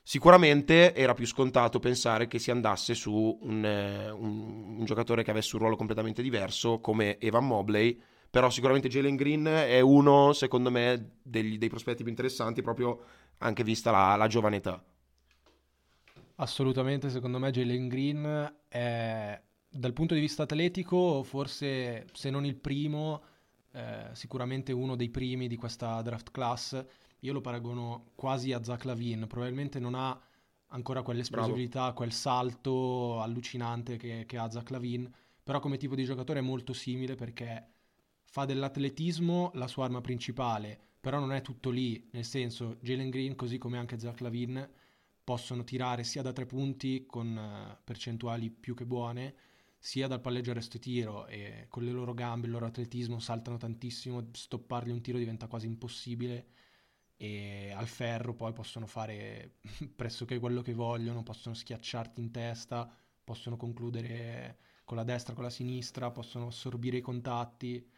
Sicuramente 0.06 0.94
era 0.94 1.14
più 1.14 1.26
scontato 1.26 1.78
pensare 1.78 2.26
che 2.28 2.38
si 2.38 2.50
andasse 2.50 2.92
su 2.94 3.38
un, 3.40 3.64
eh, 3.64 4.10
un, 4.10 4.76
un, 4.76 4.84
giocatore 4.84 5.24
che 5.24 5.30
avesse 5.30 5.56
un 5.56 5.62
ruolo 5.62 5.76
completamente 5.76 6.20
diverso 6.20 6.78
come 6.78 7.18
Evan 7.18 7.46
Mobley, 7.46 7.98
però 8.28 8.50
sicuramente 8.50 8.88
Jalen 8.88 9.16
Green 9.16 9.46
è 9.46 9.80
uno, 9.80 10.34
secondo 10.34 10.70
me, 10.70 11.12
degli, 11.22 11.56
dei 11.56 11.70
prospetti 11.70 12.02
più 12.02 12.10
interessanti 12.10 12.60
proprio 12.60 13.00
anche 13.38 13.64
vista 13.64 13.90
la, 13.90 14.14
la 14.16 14.26
giovane 14.26 14.56
età. 14.56 14.84
Assolutamente, 16.36 17.08
secondo 17.08 17.38
me 17.38 17.50
Jalen 17.50 17.88
Green 17.88 18.54
è 18.68 19.40
dal 19.66 19.92
punto 19.94 20.12
di 20.12 20.20
vista 20.20 20.42
atletico 20.42 21.22
forse 21.22 22.08
se 22.12 22.28
non 22.28 22.44
il 22.44 22.56
primo, 22.56 23.22
eh, 23.72 24.10
sicuramente 24.12 24.70
uno 24.70 24.96
dei 24.96 25.08
primi 25.08 25.48
di 25.48 25.56
questa 25.56 26.02
draft 26.02 26.30
class 26.30 26.84
io 27.24 27.32
lo 27.32 27.40
paragono 27.40 28.10
quasi 28.14 28.52
a 28.52 28.62
Zach 28.62 28.84
Lavin, 28.84 29.26
probabilmente 29.26 29.80
non 29.80 29.94
ha 29.94 30.18
ancora 30.68 31.02
quell'esplosività, 31.02 31.80
Bravo. 31.80 31.94
quel 31.94 32.12
salto 32.12 33.20
allucinante 33.20 33.96
che, 33.96 34.24
che 34.26 34.36
ha 34.36 34.50
Zach 34.50 34.68
Lavin, 34.70 35.10
però 35.42 35.58
come 35.58 35.78
tipo 35.78 35.94
di 35.94 36.04
giocatore 36.04 36.40
è 36.40 36.42
molto 36.42 36.74
simile 36.74 37.14
perché 37.14 37.68
fa 38.24 38.44
dell'atletismo 38.44 39.52
la 39.54 39.68
sua 39.68 39.86
arma 39.86 40.02
principale, 40.02 40.78
però 41.00 41.18
non 41.18 41.32
è 41.32 41.40
tutto 41.40 41.70
lì, 41.70 42.08
nel 42.12 42.24
senso 42.24 42.76
Jalen 42.80 43.08
Green 43.08 43.36
così 43.36 43.56
come 43.56 43.78
anche 43.78 43.98
Zach 43.98 44.20
Lavin 44.20 44.68
possono 45.24 45.64
tirare 45.64 46.04
sia 46.04 46.20
da 46.20 46.32
tre 46.32 46.44
punti 46.44 47.06
con 47.06 47.34
uh, 47.34 47.74
percentuali 47.82 48.50
più 48.50 48.74
che 48.74 48.84
buone, 48.84 49.34
sia 49.78 50.06
dal 50.08 50.20
palleggio 50.20 50.50
a 50.50 50.54
resto 50.54 50.78
tiro. 50.78 51.26
E 51.26 51.66
con 51.70 51.84
le 51.84 51.90
loro 51.90 52.12
gambe, 52.12 52.46
il 52.46 52.52
loro 52.52 52.66
atletismo 52.66 53.18
saltano 53.18 53.56
tantissimo, 53.56 54.28
stoppargli 54.32 54.90
un 54.90 55.00
tiro 55.00 55.16
diventa 55.16 55.46
quasi 55.46 55.66
impossibile 55.66 56.48
e 57.16 57.72
al 57.72 57.86
ferro 57.86 58.34
poi 58.34 58.52
possono 58.52 58.86
fare 58.86 59.56
pressoché 59.94 60.38
quello 60.38 60.62
che 60.62 60.74
vogliono, 60.74 61.22
possono 61.22 61.54
schiacciarti 61.54 62.20
in 62.20 62.30
testa, 62.30 62.90
possono 63.22 63.56
concludere 63.56 64.58
con 64.84 64.96
la 64.96 65.04
destra, 65.04 65.34
con 65.34 65.44
la 65.44 65.50
sinistra, 65.50 66.10
possono 66.10 66.48
assorbire 66.48 66.98
i 66.98 67.00
contatti, 67.00 67.88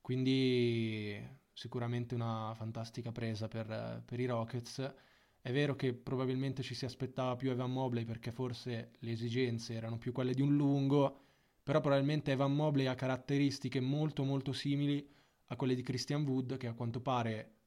quindi 0.00 1.38
sicuramente 1.52 2.14
una 2.14 2.52
fantastica 2.54 3.12
presa 3.12 3.48
per, 3.48 4.02
per 4.04 4.20
i 4.20 4.26
Rockets. 4.26 4.94
È 5.42 5.52
vero 5.52 5.74
che 5.74 5.94
probabilmente 5.94 6.62
ci 6.62 6.74
si 6.74 6.84
aspettava 6.84 7.36
più 7.36 7.50
Evan 7.50 7.72
Mobley 7.72 8.04
perché 8.04 8.30
forse 8.30 8.92
le 8.98 9.10
esigenze 9.12 9.74
erano 9.74 9.98
più 9.98 10.12
quelle 10.12 10.34
di 10.34 10.42
un 10.42 10.54
lungo, 10.54 11.18
però 11.62 11.80
probabilmente 11.80 12.32
Evan 12.32 12.54
Mobley 12.54 12.86
ha 12.86 12.94
caratteristiche 12.94 13.80
molto 13.80 14.22
molto 14.24 14.52
simili 14.52 15.06
a 15.46 15.56
quelle 15.56 15.74
di 15.74 15.82
Christian 15.82 16.24
Wood 16.24 16.56
che 16.56 16.66
a 16.66 16.74
quanto 16.74 17.00
pare 17.00 17.59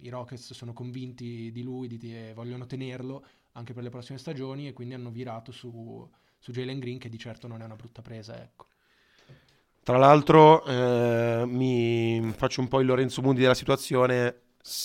i 0.00 0.08
Rockets 0.08 0.52
sono 0.52 0.72
convinti 0.72 1.50
di 1.52 1.62
lui 1.62 1.88
di, 1.88 2.14
e 2.14 2.32
vogliono 2.34 2.66
tenerlo 2.66 3.24
anche 3.52 3.72
per 3.72 3.82
le 3.82 3.90
prossime 3.90 4.18
stagioni 4.18 4.68
e 4.68 4.72
quindi 4.72 4.94
hanno 4.94 5.10
virato 5.10 5.52
su, 5.52 6.08
su 6.38 6.52
Jalen 6.52 6.78
Green 6.78 6.98
che 6.98 7.08
di 7.08 7.18
certo 7.18 7.46
non 7.46 7.62
è 7.62 7.64
una 7.64 7.76
brutta 7.76 8.02
presa. 8.02 8.40
Ecco. 8.40 8.66
Tra 9.82 9.98
l'altro 9.98 10.64
eh, 10.64 11.44
mi 11.46 12.32
faccio 12.36 12.60
un 12.60 12.68
po' 12.68 12.80
il 12.80 12.86
Lorenzo 12.86 13.22
Mundi 13.22 13.40
della 13.40 13.54
situazione. 13.54 14.42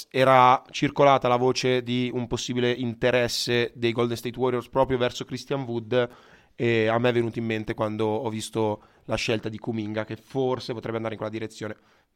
Era 0.09 0.63
circolata 0.71 1.27
la 1.27 1.35
voce 1.35 1.83
di 1.83 2.09
un 2.13 2.27
possibile 2.27 2.71
interesse 2.71 3.71
dei 3.75 3.91
Golden 3.91 4.15
State 4.15 4.39
Warriors 4.39 4.69
proprio 4.69 4.97
verso 4.97 5.25
Christian 5.25 5.63
Wood 5.63 6.09
e 6.55 6.87
a 6.87 6.97
me 6.97 7.09
è 7.09 7.13
venuto 7.13 7.39
in 7.39 7.45
mente 7.45 7.73
quando 7.73 8.05
ho 8.05 8.29
visto 8.29 8.83
la 9.03 9.15
scelta 9.15 9.49
di 9.49 9.59
Kuminga 9.59 10.05
che 10.05 10.15
forse 10.15 10.73
potrebbe 10.73 10.95
andare 10.95 11.15
in 11.15 11.19
quella 11.19 11.33
direzione 11.33 11.75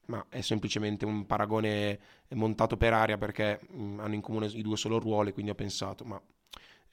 ma 0.09 0.25
è 0.27 0.41
semplicemente 0.41 1.05
un 1.05 1.25
paragone 1.25 1.99
montato 2.29 2.77
per 2.77 2.93
aria 2.93 3.17
perché 3.17 3.61
mh, 3.69 3.81
mm, 3.81 3.99
hanno 3.99 4.15
in 4.15 4.21
comune 4.21 4.47
i 4.47 4.61
due 4.61 4.75
solo 4.75 4.99
ruoli, 4.99 5.31
quindi 5.31 5.51
ho 5.51 5.55
pensato, 5.55 6.03
ma 6.03 6.21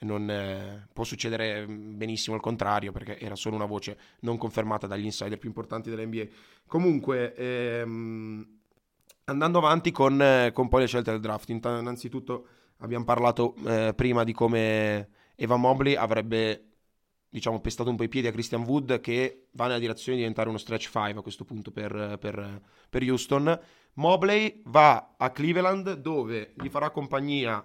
non, 0.01 0.31
eh, 0.31 0.87
può 0.93 1.03
succedere 1.05 1.67
mm, 1.67 1.97
benissimo 1.97 2.37
il 2.37 2.43
contrario 2.43 2.93
perché 2.93 3.19
era 3.19 3.35
solo 3.35 3.57
una 3.57 3.65
voce 3.65 3.99
non 4.21 4.37
confermata 4.37 4.87
dagli 4.87 5.05
insider 5.05 5.39
più 5.39 5.49
importanti 5.49 5.91
dell'NBA. 5.91 6.25
Comunque, 6.67 7.35
ehm, 7.35 8.47
andando 9.25 9.59
avanti 9.59 9.91
con, 9.91 10.51
con, 10.53 10.69
poi 10.69 10.81
le 10.83 10.87
scelte 10.87 11.11
del 11.11 11.21
draft, 11.21 11.49
innanzitutto 11.49 12.47
abbiamo 12.79 13.05
parlato 13.05 13.55
eh, 13.67 13.95
prima 13.97 14.25
di 14.25 14.33
come 14.33 15.09
Eva 15.35 15.57
Mobley 15.57 15.95
avrebbe 15.95 16.66
diciamo, 17.37 17.61
pestato 17.61 17.91
un 17.91 17.97
po' 17.97 18.05
i 18.05 18.09
piedi 18.09 18.29
a 18.29 18.33
Christian 18.33 18.63
Wood 18.63 18.99
che 19.01 19.49
va 19.53 19.67
nella 19.67 19.79
direzione 19.79 20.17
di 20.17 20.23
diventare 20.23 20.49
uno 20.49 20.57
stretch 20.57 20.91
5 20.91 21.19
a 21.19 21.21
questo 21.21 21.45
punto 21.45 21.71
per, 21.71 22.17
per, 22.19 22.63
per 22.89 23.03
Houston. 23.03 23.61
Mobley 23.97 24.63
va 24.65 25.17
a 25.19 25.31
Cleveland 25.31 25.97
dove 25.97 26.55
gli 26.57 26.71
farà 26.71 26.89
compagnia, 26.89 27.63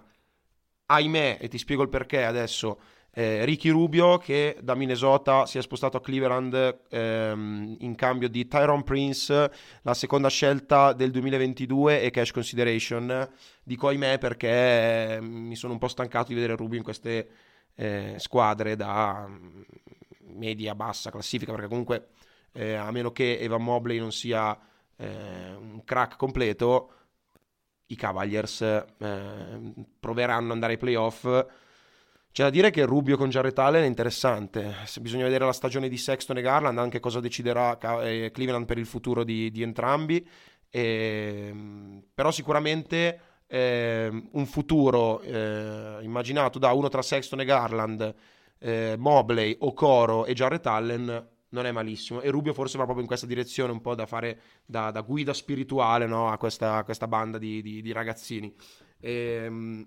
ahimè, 0.84 1.38
e 1.40 1.48
ti 1.48 1.56
spiego 1.56 1.82
il 1.82 1.88
perché 1.88 2.22
adesso, 2.22 2.80
eh, 3.14 3.46
Ricky 3.46 3.70
Rubio 3.70 4.18
che 4.18 4.58
da 4.60 4.74
Minnesota 4.74 5.46
si 5.46 5.56
è 5.56 5.62
spostato 5.62 5.96
a 5.96 6.02
Cleveland 6.02 6.80
ehm, 6.90 7.76
in 7.80 7.94
cambio 7.94 8.28
di 8.28 8.46
Tyron 8.46 8.84
Prince, 8.84 9.50
la 9.80 9.94
seconda 9.94 10.28
scelta 10.28 10.92
del 10.92 11.10
2022 11.10 12.02
e 12.02 12.10
cash 12.10 12.30
consideration. 12.30 13.26
Dico 13.62 13.88
ahimè 13.88 14.18
perché 14.18 15.16
eh, 15.16 15.20
mi 15.22 15.56
sono 15.56 15.72
un 15.72 15.78
po' 15.78 15.88
stancato 15.88 16.28
di 16.28 16.34
vedere 16.34 16.56
Rubio 16.56 16.76
in 16.76 16.84
queste 16.84 17.28
eh, 17.74 18.14
squadre 18.18 18.76
da 18.76 19.26
mm, 19.28 19.62
media 20.34 20.74
bassa 20.74 21.10
classifica 21.10 21.52
perché 21.52 21.68
comunque 21.68 22.08
eh, 22.52 22.74
a 22.74 22.90
meno 22.90 23.12
che 23.12 23.38
Evan 23.38 23.62
Mobley 23.62 23.98
non 23.98 24.12
sia 24.12 24.58
eh, 24.96 25.54
un 25.54 25.82
crack 25.84 26.16
completo 26.16 26.92
i 27.86 27.96
Cavaliers 27.96 28.62
eh, 28.62 29.72
proveranno 30.00 30.46
ad 30.46 30.52
andare 30.52 30.72
ai 30.72 30.78
playoff. 30.78 31.22
C'è 32.32 32.44
da 32.44 32.50
dire 32.50 32.70
che 32.70 32.86
Rubio 32.86 33.18
con 33.18 33.28
Jarrett 33.28 33.58
Allen 33.58 33.82
è 33.82 33.86
interessante. 33.86 34.74
Bisogna 35.00 35.24
vedere 35.24 35.44
la 35.44 35.52
stagione 35.52 35.88
di 35.88 35.98
Sexton 35.98 36.38
e 36.38 36.40
Garland 36.40 36.78
anche 36.78 36.98
cosa 36.98 37.20
deciderà 37.20 37.76
eh, 38.00 38.30
Cleveland 38.32 38.64
per 38.64 38.78
il 38.78 38.86
futuro 38.86 39.22
di, 39.22 39.50
di 39.50 39.62
entrambi. 39.62 40.26
E, 40.70 41.46
ehm, 41.48 42.02
però 42.14 42.30
sicuramente 42.30 43.20
eh, 43.52 44.10
un 44.30 44.46
futuro 44.46 45.20
eh, 45.20 45.98
immaginato 46.00 46.58
da 46.58 46.72
uno 46.72 46.88
tra 46.88 47.02
Sexton 47.02 47.40
e 47.40 47.44
Garland, 47.44 48.14
eh, 48.58 48.94
Mobley, 48.96 49.54
Okoro 49.60 50.24
e 50.24 50.32
Jarrett 50.32 50.66
Allen 50.66 51.28
non 51.50 51.66
è 51.66 51.70
malissimo 51.70 52.22
e 52.22 52.30
Rubio 52.30 52.54
forse 52.54 52.78
va 52.78 52.84
proprio 52.84 53.02
in 53.02 53.08
questa 53.08 53.26
direzione 53.26 53.70
un 53.70 53.82
po' 53.82 53.94
da 53.94 54.06
fare 54.06 54.40
da, 54.64 54.90
da 54.90 55.02
guida 55.02 55.34
spirituale 55.34 56.06
no? 56.06 56.30
a, 56.30 56.38
questa, 56.38 56.76
a, 56.76 56.84
questa, 56.84 57.06
banda 57.06 57.36
di, 57.36 57.60
di, 57.60 57.82
di 57.82 57.92
ragazzini. 57.92 58.54
E, 58.98 59.42
ehm, 59.44 59.86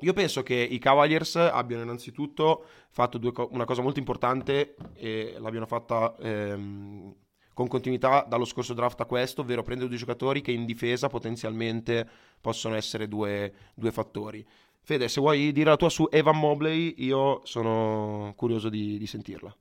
io 0.00 0.12
penso 0.14 0.42
che 0.42 0.54
i 0.54 0.78
Cavaliers 0.78 1.36
abbiano 1.36 1.82
innanzitutto 1.82 2.64
fatto 2.88 3.20
co- 3.32 3.50
una 3.52 3.66
cosa 3.66 3.82
molto 3.82 3.98
importante 3.98 4.76
e 4.94 5.34
l'abbiano 5.38 5.66
fatta 5.66 6.16
ehm, 6.18 7.14
con 7.58 7.66
continuità 7.66 8.22
dallo 8.22 8.44
scorso 8.44 8.72
draft 8.72 9.00
a 9.00 9.04
questo, 9.04 9.40
ovvero 9.40 9.64
prendere 9.64 9.88
due 9.88 9.98
giocatori 9.98 10.42
che 10.42 10.52
in 10.52 10.64
difesa 10.64 11.08
potenzialmente 11.08 12.08
possono 12.40 12.76
essere 12.76 13.08
due, 13.08 13.52
due 13.74 13.90
fattori. 13.90 14.46
Fede, 14.80 15.08
se 15.08 15.20
vuoi 15.20 15.50
dire 15.50 15.70
la 15.70 15.76
tua 15.76 15.88
su 15.88 16.06
Evan 16.08 16.38
Mobley, 16.38 16.94
io 16.98 17.40
sono 17.42 18.32
curioso 18.36 18.68
di, 18.68 18.96
di 18.96 19.06
sentirla. 19.08 19.52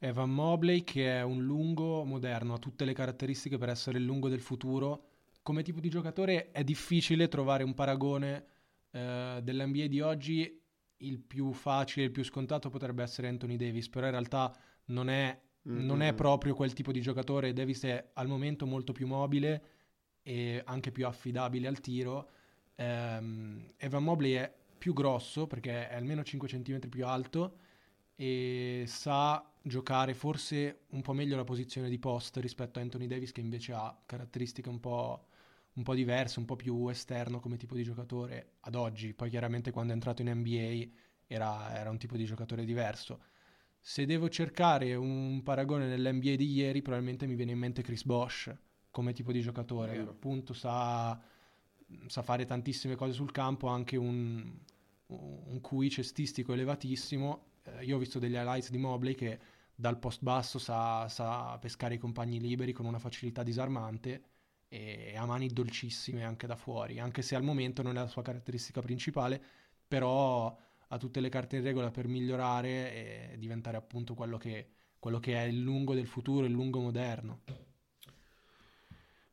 Evan 0.00 0.30
Mobley 0.30 0.82
che 0.82 1.18
è 1.18 1.22
un 1.22 1.44
lungo 1.44 2.02
moderno, 2.02 2.54
ha 2.54 2.58
tutte 2.58 2.84
le 2.84 2.94
caratteristiche 2.94 3.56
per 3.56 3.68
essere 3.68 3.98
il 3.98 4.04
lungo 4.04 4.28
del 4.28 4.40
futuro. 4.40 5.04
Come 5.44 5.62
tipo 5.62 5.78
di 5.78 5.88
giocatore 5.88 6.50
è 6.50 6.64
difficile 6.64 7.28
trovare 7.28 7.62
un 7.62 7.74
paragone 7.74 8.44
eh, 8.90 9.38
dell'NBA 9.40 9.86
di 9.86 10.00
oggi. 10.00 10.60
Il 10.96 11.20
più 11.20 11.52
facile, 11.52 12.06
il 12.06 12.10
più 12.10 12.24
scontato 12.24 12.70
potrebbe 12.70 13.04
essere 13.04 13.28
Anthony 13.28 13.54
Davis, 13.54 13.88
però 13.88 14.06
in 14.06 14.12
realtà 14.12 14.52
non 14.86 15.08
è, 15.08 15.40
mm-hmm. 15.68 15.84
non 15.84 16.02
è 16.02 16.14
proprio 16.14 16.54
quel 16.54 16.72
tipo 16.72 16.92
di 16.92 17.00
giocatore. 17.00 17.52
Davis 17.52 17.82
è 17.84 18.10
al 18.14 18.28
momento 18.28 18.66
molto 18.66 18.92
più 18.92 19.06
mobile 19.06 19.62
e 20.22 20.62
anche 20.64 20.92
più 20.92 21.06
affidabile 21.06 21.68
al 21.68 21.80
tiro. 21.80 22.30
Um, 22.76 23.72
Evan 23.76 24.04
Mobley 24.04 24.32
è 24.32 24.52
più 24.78 24.94
grosso 24.94 25.46
perché 25.46 25.88
è 25.88 25.94
almeno 25.94 26.22
5 26.22 26.48
cm 26.48 26.88
più 26.88 27.06
alto 27.06 27.58
e 28.14 28.84
sa 28.86 29.50
giocare 29.62 30.14
forse 30.14 30.84
un 30.90 31.02
po' 31.02 31.12
meglio 31.12 31.36
la 31.36 31.44
posizione 31.44 31.88
di 31.88 31.98
post 31.98 32.38
rispetto 32.38 32.78
a 32.78 32.82
Anthony 32.82 33.06
Davis 33.06 33.32
che 33.32 33.40
invece 33.40 33.72
ha 33.74 33.98
caratteristiche 34.06 34.68
un 34.68 34.80
po', 34.80 35.26
un 35.74 35.82
po' 35.82 35.94
diverse, 35.94 36.38
un 36.38 36.46
po' 36.46 36.56
più 36.56 36.88
esterno 36.88 37.40
come 37.40 37.56
tipo 37.56 37.74
di 37.74 37.82
giocatore 37.82 38.52
ad 38.60 38.74
oggi. 38.74 39.12
Poi 39.14 39.28
chiaramente 39.28 39.70
quando 39.70 39.92
è 39.92 39.94
entrato 39.94 40.22
in 40.22 40.30
NBA 40.30 40.88
era, 41.26 41.78
era 41.78 41.90
un 41.90 41.98
tipo 41.98 42.16
di 42.16 42.24
giocatore 42.24 42.64
diverso. 42.64 43.20
Se 43.80 44.04
devo 44.04 44.28
cercare 44.28 44.94
un 44.94 45.42
paragone 45.42 45.86
nell'NBA 45.86 46.36
di 46.36 46.52
ieri, 46.52 46.82
probabilmente 46.82 47.26
mi 47.26 47.34
viene 47.34 47.52
in 47.52 47.58
mente 47.58 47.82
Chris 47.82 48.04
Bosch 48.04 48.54
come 48.90 49.12
tipo 49.12 49.32
di 49.32 49.40
giocatore. 49.40 49.92
Vero. 49.92 50.10
Appunto 50.10 50.52
sa, 50.52 51.18
sa, 52.06 52.22
fare 52.22 52.44
tantissime 52.44 52.94
cose 52.94 53.12
sul 53.12 53.32
campo, 53.32 53.68
anche 53.68 53.96
un, 53.96 54.52
un 55.06 55.60
QI 55.60 55.90
cestistico 55.90 56.52
elevatissimo 56.52 57.48
eh, 57.64 57.84
io 57.84 57.96
ho 57.96 57.98
visto 57.98 58.18
degli 58.18 58.34
highlights 58.34 58.70
di 58.70 58.78
Mobley 58.78 59.14
che 59.14 59.38
dal 59.74 59.98
post 59.98 60.22
basso 60.22 60.58
sa, 60.58 61.08
sa, 61.08 61.58
pescare 61.58 61.94
i 61.94 61.98
compagni 61.98 62.38
liberi 62.40 62.72
con 62.72 62.86
una 62.86 62.98
facilità 62.98 63.42
disarmante 63.42 64.24
e 64.68 65.14
ha 65.16 65.24
mani 65.24 65.48
dolcissime 65.48 66.24
anche 66.24 66.46
da 66.46 66.54
fuori, 66.54 67.00
anche 67.00 67.22
se 67.22 67.34
al 67.34 67.42
momento 67.42 67.82
non 67.82 67.96
è 67.96 68.00
la 68.00 68.06
sua 68.06 68.22
caratteristica 68.22 68.80
principale, 68.80 69.42
però 69.88 70.56
ha 70.92 70.98
tutte 70.98 71.20
le 71.20 71.28
carte 71.28 71.56
in 71.56 71.62
regola 71.62 71.90
per 71.90 72.08
migliorare 72.08 73.32
e 73.32 73.38
diventare 73.38 73.76
appunto 73.76 74.14
quello 74.14 74.36
che, 74.38 74.68
quello 74.98 75.20
che 75.20 75.34
è 75.34 75.42
il 75.42 75.60
lungo 75.60 75.94
del 75.94 76.06
futuro, 76.06 76.46
il 76.46 76.52
lungo 76.52 76.80
moderno. 76.80 77.42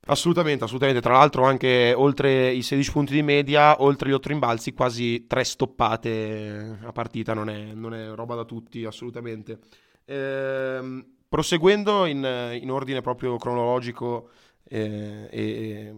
Assolutamente, 0.10 0.64
assolutamente. 0.64 1.02
Tra 1.02 1.14
l'altro, 1.14 1.44
anche 1.44 1.94
oltre 1.96 2.52
i 2.52 2.62
16 2.62 2.92
punti 2.92 3.14
di 3.14 3.24
media, 3.24 3.82
oltre 3.82 4.10
gli 4.10 4.14
8 4.14 4.30
rimbalzi, 4.30 4.74
quasi 4.74 5.26
3 5.28 5.44
stoppate 5.44 6.80
a 6.84 6.92
partita. 6.92 7.34
Non 7.34 7.50
è, 7.50 7.74
non 7.74 7.94
è 7.94 8.14
roba 8.14 8.36
da 8.36 8.46
tutti, 8.46 8.86
assolutamente. 8.86 9.60
Ehm, 10.06 11.06
proseguendo 11.28 12.06
in, 12.06 12.58
in, 12.62 12.72
ordine 12.72 13.02
proprio 13.02 13.36
cronologico 13.36 14.30
eh, 14.64 15.28
eh, 15.30 15.96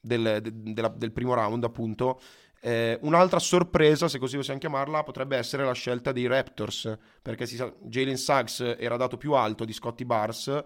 del, 0.00 0.38
de, 0.42 0.72
della, 0.72 0.88
del, 0.88 1.12
primo 1.12 1.34
round, 1.34 1.62
appunto. 1.62 2.20
Eh, 2.66 2.98
un'altra 3.02 3.38
sorpresa, 3.38 4.08
se 4.08 4.18
così 4.18 4.36
possiamo 4.36 4.58
chiamarla, 4.58 5.02
potrebbe 5.02 5.36
essere 5.36 5.66
la 5.66 5.74
scelta 5.74 6.12
dei 6.12 6.26
Raptors, 6.26 6.96
perché 7.20 7.44
si 7.44 7.56
sa, 7.56 7.70
Jalen 7.78 8.16
Suggs 8.16 8.76
era 8.78 8.96
dato 8.96 9.18
più 9.18 9.32
alto 9.32 9.66
di 9.66 9.74
Scotty 9.74 10.06
Barnes 10.06 10.64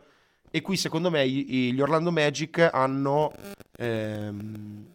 e 0.49 0.61
qui 0.61 0.77
secondo 0.77 1.11
me 1.11 1.29
gli 1.29 1.81
Orlando 1.81 2.13
Magic 2.13 2.71
hanno, 2.73 3.33
ehm, 3.77 4.87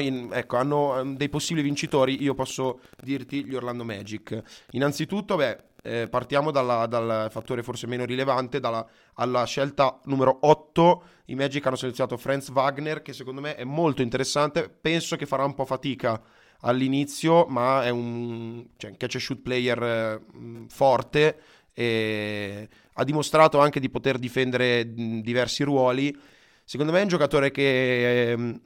in, 0.00 0.30
ecco, 0.32 0.56
hanno 0.56 0.98
ehm, 0.98 1.16
dei 1.16 1.28
possibili 1.28 1.62
vincitori. 1.66 2.22
Io 2.22 2.32
posso 2.32 2.80
dirti 3.02 3.44
gli 3.44 3.54
Orlando 3.54 3.84
Magic. 3.84 4.42
Innanzitutto, 4.70 5.36
beh, 5.36 5.58
eh, 5.82 6.08
partiamo 6.08 6.52
dalla, 6.52 6.86
dal 6.86 7.28
fattore 7.30 7.62
forse 7.62 7.86
meno 7.86 8.04
rilevante, 8.04 8.60
dalla, 8.60 8.86
alla 9.14 9.44
scelta 9.44 10.00
numero 10.04 10.38
8. 10.42 11.02
I 11.26 11.34
Magic 11.34 11.66
hanno 11.66 11.76
selezionato 11.76 12.16
Franz 12.16 12.48
Wagner, 12.50 13.02
che 13.02 13.12
secondo 13.12 13.40
me 13.40 13.56
è 13.56 13.64
molto 13.64 14.00
interessante. 14.00 14.68
Penso 14.68 15.16
che 15.16 15.26
farà 15.26 15.44
un 15.44 15.54
po' 15.54 15.64
fatica 15.64 16.20
all'inizio, 16.60 17.46
ma 17.46 17.82
è 17.82 17.90
un 17.90 18.64
cioè, 18.76 18.96
catch 18.96 19.14
and 19.14 19.22
shoot 19.22 19.40
player 19.40 19.82
eh, 19.82 20.20
forte 20.68 21.40
e 21.74 22.68
ha 22.92 23.04
dimostrato 23.04 23.58
anche 23.58 23.80
di 23.80 23.90
poter 23.90 24.18
difendere 24.18 24.92
diversi 24.92 25.64
ruoli. 25.64 26.16
Secondo 26.64 26.92
me 26.92 27.00
è 27.00 27.02
un 27.02 27.08
giocatore 27.08 27.50
che 27.50 28.30
eh, 28.30 28.60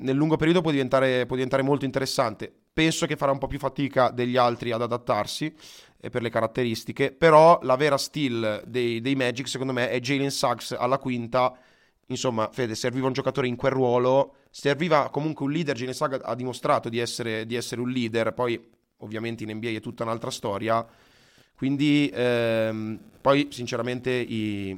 nel 0.00 0.16
lungo 0.16 0.36
periodo 0.36 0.62
può 0.62 0.70
diventare, 0.70 1.26
può 1.26 1.36
diventare, 1.36 1.62
molto 1.62 1.84
interessante. 1.84 2.52
Penso 2.72 3.06
che 3.06 3.16
farà 3.16 3.32
un 3.32 3.38
po' 3.38 3.46
più 3.46 3.58
fatica 3.58 4.10
degli 4.10 4.36
altri 4.36 4.72
ad 4.72 4.82
adattarsi 4.82 5.54
eh, 6.00 6.10
per 6.10 6.22
le 6.22 6.30
caratteristiche, 6.30 7.12
però 7.12 7.58
la 7.62 7.76
vera 7.76 7.98
skill 7.98 8.62
dei, 8.66 9.00
dei 9.00 9.14
Magic 9.14 9.48
secondo 9.48 9.72
me 9.72 9.90
è 9.90 10.00
Jalen 10.00 10.30
Suggs 10.30 10.72
alla 10.72 10.98
quinta. 10.98 11.56
Insomma, 12.06 12.48
Fede, 12.52 12.74
serviva 12.74 13.06
un 13.06 13.12
giocatore 13.12 13.46
in 13.46 13.54
quel 13.54 13.70
ruolo, 13.70 14.34
serviva 14.50 15.10
comunque 15.10 15.46
un 15.46 15.52
leader. 15.52 15.76
Jalen 15.76 15.94
Suggs 15.94 16.20
ha 16.22 16.34
dimostrato 16.34 16.88
di 16.88 16.98
essere, 16.98 17.46
di 17.46 17.54
essere 17.54 17.80
un 17.80 17.90
leader, 17.90 18.32
poi 18.32 18.60
ovviamente 18.98 19.44
in 19.44 19.52
NBA 19.56 19.68
è 19.68 19.80
tutta 19.80 20.02
un'altra 20.02 20.30
storia 20.30 20.86
quindi 21.60 22.10
ehm, 22.10 22.98
poi 23.20 23.48
sinceramente 23.50 24.10
i, 24.10 24.74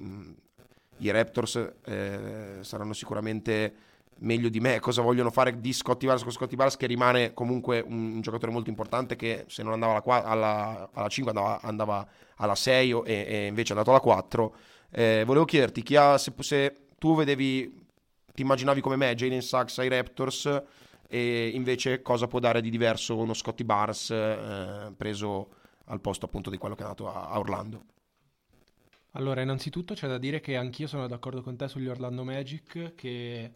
i 0.96 1.10
Raptors 1.12 1.74
eh, 1.84 2.58
saranno 2.62 2.92
sicuramente 2.92 3.72
meglio 4.22 4.48
di 4.48 4.60
me 4.60 4.80
cosa 4.80 5.02
vogliono 5.02 5.30
fare 5.30 5.60
di 5.60 5.72
Scotty 5.72 6.06
Barnes 6.06 6.24
con 6.24 6.32
Scotty 6.32 6.56
Barnes 6.56 6.76
che 6.76 6.86
rimane 6.86 7.32
comunque 7.34 7.80
un, 7.80 8.14
un 8.14 8.20
giocatore 8.20 8.52
molto 8.52 8.70
importante 8.70 9.16
che 9.16 9.44
se 9.48 9.62
non 9.62 9.72
andava 9.72 10.02
alla, 10.02 10.24
alla, 10.24 10.90
alla 10.92 11.08
5 11.08 11.32
andava, 11.32 11.60
andava, 11.60 12.08
alla 12.36 12.54
6 12.54 12.90
e, 13.04 13.26
e, 13.28 13.46
invece 13.46 13.74
è 13.74 13.76
andato 13.76 13.90
alla 13.90 14.00
4 14.00 14.54
eh, 14.90 15.22
volevo 15.26 15.44
chiederti 15.44 15.82
chi 15.82 15.96
ha, 15.96 16.18
se, 16.18 16.32
se, 16.38 16.86
tu 16.98 17.14
vedevi 17.14 17.80
ti 18.34 18.42
immaginavi 18.42 18.80
come 18.80 18.96
me 18.96 19.14
Jalen 19.14 19.42
Sachs 19.42 19.78
ai 19.78 19.88
Raptors 19.88 20.62
e 21.08 21.50
invece 21.54 22.00
cosa 22.00 22.26
può 22.26 22.38
dare 22.38 22.60
di 22.60 22.70
diverso 22.70 23.16
uno 23.16 23.34
Scotty 23.34 23.64
Barnes 23.64 24.10
eh, 24.10 24.92
preso 24.96 25.48
al 25.86 26.00
posto 26.00 26.26
appunto 26.26 26.48
di 26.48 26.56
quello 26.56 26.74
che 26.74 26.80
è 26.80 26.84
andato 26.84 27.12
a, 27.12 27.28
a 27.28 27.38
Orlando. 27.38 27.84
Allora, 29.12 29.42
innanzitutto 29.42 29.92
c'è 29.92 30.08
da 30.08 30.16
dire 30.16 30.40
che 30.40 30.56
anch'io 30.56 30.86
sono 30.86 31.06
d'accordo 31.06 31.42
con 31.42 31.54
te 31.56 31.68
sugli 31.68 31.86
Orlando 31.86 32.24
Magic, 32.24 32.94
che 32.94 33.52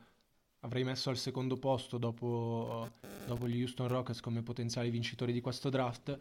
avrei 0.67 0.85
messo 0.85 1.11
al 1.11 1.17
secondo 1.17 1.57
posto 1.57 1.97
dopo, 1.97 2.91
dopo 3.27 3.49
gli 3.49 3.61
Houston 3.61 3.89
Rockets 3.89 4.21
come 4.21 4.43
potenziali 4.43 4.91
vincitori 4.91 5.33
di 5.33 5.41
questo 5.41 5.71
draft. 5.71 6.19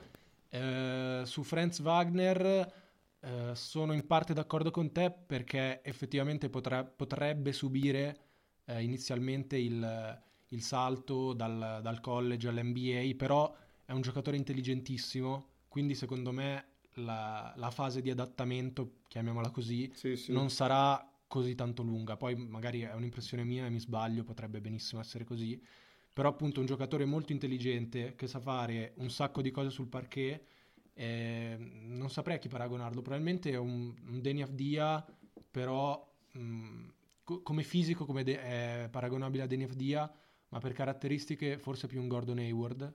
Eh, 0.49 1.23
su 1.25 1.43
Franz 1.43 1.79
Wagner 1.79 2.73
eh, 3.19 3.51
sono 3.53 3.93
in 3.93 4.05
parte 4.05 4.33
d'accordo 4.33 4.71
con 4.71 4.91
te 4.91 5.11
perché 5.11 5.83
effettivamente 5.83 6.49
potre, 6.49 6.85
potrebbe 6.85 7.51
subire 7.51 8.19
eh, 8.65 8.83
inizialmente 8.83 9.57
il, 9.57 10.21
il 10.49 10.61
salto 10.61 11.33
dal, 11.33 11.79
dal 11.81 11.99
college 11.99 12.47
all'NBA, 12.47 13.15
però 13.17 13.53
è 13.83 13.91
un 13.91 14.01
giocatore 14.01 14.37
intelligentissimo 14.37 15.53
quindi 15.75 15.93
secondo 15.93 16.31
me 16.31 16.67
la, 16.93 17.51
la 17.57 17.69
fase 17.69 17.99
di 17.99 18.09
adattamento, 18.09 18.99
chiamiamola 19.09 19.49
così, 19.49 19.91
sì, 19.93 20.15
sì. 20.15 20.31
non 20.31 20.49
sarà 20.49 21.05
così 21.27 21.55
tanto 21.55 21.83
lunga. 21.83 22.17
Poi 22.17 22.35
magari 22.35 22.81
è 22.81 22.93
un'impressione 22.93 23.43
mia 23.43 23.65
e 23.65 23.69
mi 23.69 23.79
sbaglio, 23.79 24.23
potrebbe 24.23 24.61
benissimo 24.61 25.01
essere 25.01 25.23
così. 25.23 25.61
Però 26.13 26.29
appunto 26.29 26.59
un 26.59 26.65
giocatore 26.65 27.05
molto 27.05 27.33
intelligente 27.33 28.15
che 28.15 28.27
sa 28.27 28.39
fare 28.39 28.93
un 28.97 29.09
sacco 29.09 29.41
di 29.41 29.51
cose 29.51 29.69
sul 29.69 29.87
parquet. 29.87 30.43
Eh, 30.93 31.57
non 31.59 32.09
saprei 32.09 32.37
a 32.37 32.39
chi 32.39 32.47
paragonarlo, 32.47 33.01
probabilmente 33.01 33.51
è 33.51 33.57
un, 33.57 33.93
un 34.07 34.21
Deni 34.21 34.41
Avdia, 34.41 35.05
però 35.51 36.09
mh, 36.31 36.39
mm, 36.39 36.89
co- 37.23 37.41
come 37.41 37.63
fisico 37.63 38.05
come 38.05 38.23
de- 38.23 38.41
è 38.41 38.89
paragonabile 38.89 39.43
a 39.43 39.47
Deni 39.47 39.63
Avdia, 39.63 40.09
ma 40.49 40.59
per 40.59 40.71
caratteristiche 40.71 41.57
forse 41.57 41.87
più 41.87 41.99
un 41.99 42.07
Gordon 42.07 42.37
Hayward. 42.37 42.93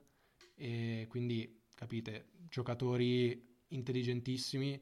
E 0.55 1.05
quindi 1.09 1.61
capite, 1.75 2.29
giocatori 2.49 3.49
intelligentissimi 3.69 4.81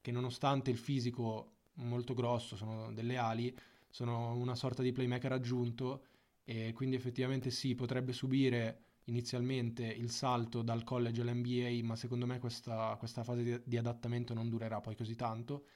che 0.00 0.10
nonostante 0.12 0.70
il 0.70 0.78
fisico 0.78 1.55
molto 1.76 2.14
grosso, 2.14 2.56
sono 2.56 2.92
delle 2.92 3.16
ali, 3.16 3.56
sono 3.88 4.34
una 4.34 4.54
sorta 4.54 4.82
di 4.82 4.92
playmaker 4.92 5.32
aggiunto 5.32 6.04
e 6.44 6.72
quindi 6.74 6.96
effettivamente 6.96 7.50
sì, 7.50 7.74
potrebbe 7.74 8.12
subire 8.12 8.82
inizialmente 9.04 9.84
il 9.84 10.10
salto 10.10 10.62
dal 10.62 10.84
college 10.84 11.22
all'NBA, 11.22 11.84
ma 11.84 11.96
secondo 11.96 12.26
me 12.26 12.38
questa, 12.38 12.96
questa 12.98 13.24
fase 13.24 13.42
di, 13.42 13.60
di, 13.64 13.76
adattamento 13.76 14.34
non 14.34 14.48
durerà 14.48 14.80
poi 14.80 14.96
così 14.96 15.14
tanto. 15.14 15.66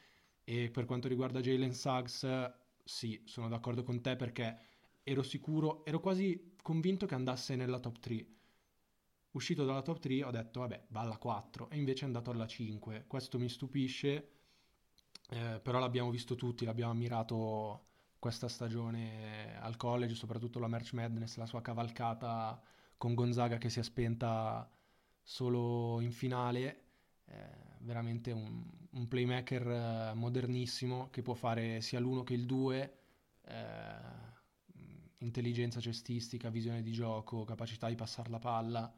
E 0.44 0.70
per 0.70 0.84
quanto 0.84 1.08
riguarda 1.08 1.40
Jalen 1.40 1.74
Suggs, 1.74 2.52
sì, 2.84 3.22
sono 3.24 3.48
d'accordo 3.48 3.82
con 3.82 4.00
te 4.00 4.16
perché 4.16 4.58
ero 5.02 5.22
sicuro, 5.22 5.84
ero 5.84 6.00
quasi 6.00 6.56
convinto 6.62 7.06
che 7.06 7.14
andasse 7.14 7.56
nella 7.56 7.78
top 7.78 7.98
3. 7.98 8.26
Uscito 9.32 9.64
dalla 9.64 9.82
top 9.82 9.98
3 9.98 10.24
ho 10.24 10.30
detto, 10.30 10.60
vabbè, 10.60 10.86
va 10.88 11.00
alla 11.00 11.16
4 11.16 11.70
e 11.70 11.76
invece 11.76 12.02
è 12.02 12.06
andato 12.06 12.30
alla 12.30 12.46
5. 12.46 13.04
Questo 13.06 13.38
mi 13.38 13.48
stupisce, 13.48 14.39
eh, 15.30 15.60
però 15.60 15.78
l'abbiamo 15.78 16.10
visto 16.10 16.34
tutti, 16.34 16.64
l'abbiamo 16.64 16.92
ammirato 16.92 17.86
questa 18.18 18.48
stagione 18.48 19.58
al 19.60 19.76
college, 19.76 20.14
soprattutto 20.14 20.58
la 20.58 20.66
March 20.66 20.92
Madness, 20.92 21.36
la 21.36 21.46
sua 21.46 21.62
cavalcata 21.62 22.60
con 22.96 23.14
Gonzaga 23.14 23.56
che 23.56 23.70
si 23.70 23.78
è 23.78 23.82
spenta 23.82 24.68
solo 25.22 26.00
in 26.00 26.12
finale. 26.12 26.84
Eh, 27.24 27.68
veramente 27.78 28.32
un, 28.32 28.62
un 28.90 29.08
playmaker 29.08 29.66
eh, 29.68 30.14
modernissimo 30.14 31.08
che 31.10 31.22
può 31.22 31.34
fare 31.34 31.80
sia 31.80 32.00
l'uno 32.00 32.24
che 32.24 32.34
il 32.34 32.44
due. 32.44 32.98
Eh, 33.42 34.28
intelligenza 35.18 35.80
cestistica, 35.80 36.50
visione 36.50 36.82
di 36.82 36.92
gioco, 36.92 37.44
capacità 37.44 37.88
di 37.88 37.94
passare 37.94 38.30
la 38.30 38.38
palla, 38.38 38.92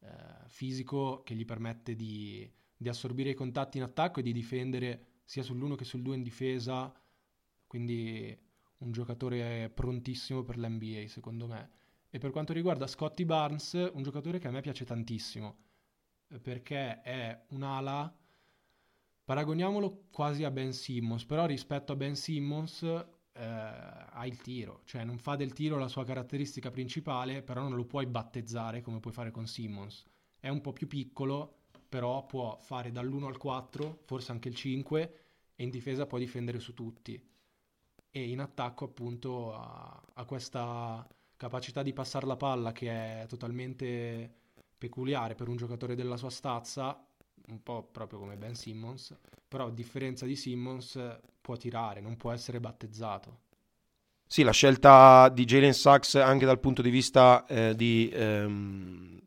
eh, 0.00 0.08
fisico 0.46 1.22
che 1.22 1.34
gli 1.34 1.44
permette 1.44 1.94
di, 1.94 2.50
di, 2.76 2.88
assorbire 2.88 3.30
i 3.30 3.34
contatti 3.34 3.78
in 3.78 3.84
attacco 3.84 4.20
e 4.20 4.22
di 4.22 4.32
difendere 4.32 5.09
sia 5.30 5.44
sull'uno 5.44 5.76
che 5.76 5.84
sul 5.84 6.02
due 6.02 6.16
in 6.16 6.24
difesa, 6.24 6.92
quindi 7.68 8.36
un 8.78 8.90
giocatore 8.90 9.70
prontissimo 9.72 10.42
per 10.42 10.58
l'NBA 10.58 11.06
secondo 11.06 11.46
me. 11.46 11.70
E 12.10 12.18
per 12.18 12.32
quanto 12.32 12.52
riguarda 12.52 12.88
Scotty 12.88 13.24
Barnes, 13.24 13.90
un 13.92 14.02
giocatore 14.02 14.40
che 14.40 14.48
a 14.48 14.50
me 14.50 14.60
piace 14.60 14.84
tantissimo, 14.84 15.56
perché 16.42 17.00
è 17.02 17.44
un'ala, 17.50 18.12
paragoniamolo 19.22 20.06
quasi 20.10 20.42
a 20.42 20.50
Ben 20.50 20.72
Simmons, 20.72 21.24
però 21.24 21.46
rispetto 21.46 21.92
a 21.92 21.96
Ben 21.96 22.16
Simmons 22.16 22.82
eh, 22.82 23.44
ha 23.44 24.26
il 24.26 24.40
tiro, 24.40 24.80
cioè 24.82 25.04
non 25.04 25.18
fa 25.18 25.36
del 25.36 25.52
tiro 25.52 25.78
la 25.78 25.86
sua 25.86 26.04
caratteristica 26.04 26.72
principale, 26.72 27.44
però 27.44 27.62
non 27.62 27.76
lo 27.76 27.84
puoi 27.84 28.06
battezzare 28.06 28.80
come 28.80 28.98
puoi 28.98 29.12
fare 29.12 29.30
con 29.30 29.46
Simmons. 29.46 30.02
È 30.40 30.48
un 30.48 30.60
po' 30.60 30.72
più 30.72 30.88
piccolo, 30.88 31.59
però 31.90 32.24
può 32.24 32.56
fare 32.62 32.92
dall'1 32.92 33.24
al 33.24 33.36
4, 33.36 34.02
forse 34.04 34.30
anche 34.30 34.48
il 34.48 34.54
5, 34.54 35.14
e 35.56 35.62
in 35.64 35.70
difesa 35.70 36.06
può 36.06 36.18
difendere 36.18 36.60
su 36.60 36.72
tutti. 36.72 37.20
E 38.12 38.28
in 38.28 38.38
attacco 38.38 38.84
appunto 38.84 39.52
ha, 39.52 40.24
questa 40.24 41.06
capacità 41.36 41.82
di 41.82 41.92
passare 41.92 42.26
la 42.26 42.36
palla 42.36 42.70
che 42.70 43.22
è 43.22 43.26
totalmente 43.26 44.32
peculiare 44.78 45.34
per 45.34 45.48
un 45.48 45.56
giocatore 45.56 45.96
della 45.96 46.16
sua 46.16 46.30
stazza, 46.30 47.04
un 47.48 47.62
po' 47.62 47.82
proprio 47.82 48.20
come 48.20 48.36
Ben 48.36 48.54
Simmons, 48.54 49.12
però 49.48 49.66
a 49.66 49.70
differenza 49.70 50.26
di 50.26 50.36
Simmons 50.36 51.18
può 51.40 51.56
tirare, 51.56 52.00
non 52.00 52.16
può 52.16 52.30
essere 52.30 52.60
battezzato. 52.60 53.48
Sì, 54.24 54.44
la 54.44 54.52
scelta 54.52 55.28
di 55.28 55.44
Jalen 55.44 55.74
Sachs 55.74 56.14
anche 56.14 56.46
dal 56.46 56.60
punto 56.60 56.82
di 56.82 56.90
vista 56.90 57.44
eh, 57.46 57.74
di 57.74 58.08
ehm, 58.12 59.20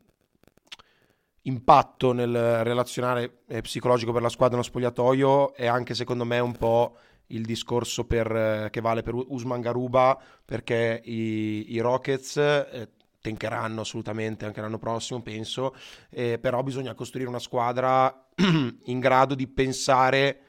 impatto 1.46 2.12
nel 2.12 2.64
relazionare 2.64 3.42
eh, 3.48 3.60
psicologico 3.60 4.12
per 4.12 4.22
la 4.22 4.28
squadra 4.28 4.56
nello 4.56 4.68
spogliatoio 4.68 5.54
è 5.54 5.66
anche 5.66 5.94
secondo 5.94 6.24
me 6.24 6.38
un 6.38 6.56
po' 6.56 6.96
il 7.28 7.44
discorso 7.44 8.04
per, 8.04 8.34
eh, 8.34 8.68
che 8.70 8.80
vale 8.80 9.02
per 9.02 9.14
Usman 9.14 9.60
Garuba 9.60 10.18
perché 10.44 11.00
i, 11.04 11.72
i 11.72 11.78
Rockets 11.80 12.36
eh, 12.36 12.88
tenkeranno 13.20 13.80
assolutamente 13.80 14.44
anche 14.44 14.60
l'anno 14.60 14.76
prossimo, 14.76 15.22
penso, 15.22 15.74
eh, 16.10 16.38
però 16.38 16.62
bisogna 16.62 16.92
costruire 16.92 17.30
una 17.30 17.38
squadra 17.38 18.26
in 18.36 19.00
grado 19.00 19.34
di 19.34 19.46
pensare 19.46 20.40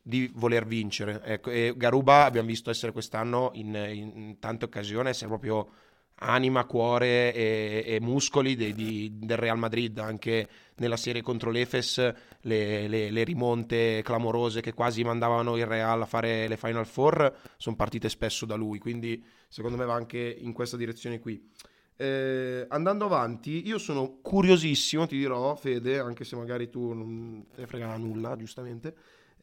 di 0.00 0.30
voler 0.34 0.64
vincere. 0.64 1.20
Ecco, 1.22 1.50
e 1.50 1.74
Garuba 1.76 2.24
abbiamo 2.24 2.48
visto 2.48 2.70
essere 2.70 2.92
quest'anno 2.92 3.50
in, 3.54 3.74
in 3.74 4.38
tante 4.38 4.64
occasioni, 4.64 5.10
essere 5.10 5.28
proprio 5.28 5.68
anima, 6.16 6.64
cuore 6.64 7.34
e, 7.34 7.84
e 7.86 8.00
muscoli 8.00 8.54
de, 8.54 8.72
di, 8.72 9.10
del 9.14 9.36
Real 9.36 9.58
Madrid, 9.58 9.98
anche 9.98 10.48
nella 10.76 10.96
serie 10.96 11.22
contro 11.22 11.50
l'Efes, 11.50 11.98
le, 12.40 12.88
le, 12.88 13.10
le, 13.10 13.24
rimonte 13.24 14.02
clamorose 14.02 14.60
che 14.60 14.74
quasi 14.74 15.02
mandavano 15.04 15.56
il 15.56 15.66
Real 15.66 16.02
a 16.02 16.06
fare 16.06 16.48
le 16.48 16.56
Final 16.56 16.86
Four 16.86 17.34
sono 17.56 17.76
partite 17.76 18.08
spesso 18.08 18.46
da 18.46 18.54
lui, 18.54 18.78
quindi 18.78 19.22
secondo 19.48 19.76
me 19.76 19.84
va 19.84 19.94
anche 19.94 20.36
in 20.40 20.52
questa 20.52 20.76
direzione 20.76 21.20
qui. 21.20 21.50
Eh, 21.96 22.66
andando 22.68 23.04
avanti, 23.04 23.66
io 23.66 23.78
sono 23.78 24.18
curiosissimo, 24.20 25.06
ti 25.06 25.16
dirò, 25.16 25.54
Fede, 25.54 26.00
anche 26.00 26.24
se 26.24 26.34
magari 26.34 26.68
tu 26.68 26.92
non 26.92 27.46
te 27.54 27.60
ne 27.60 27.66
frega 27.66 27.96
nulla, 27.96 28.36
giustamente, 28.36 28.94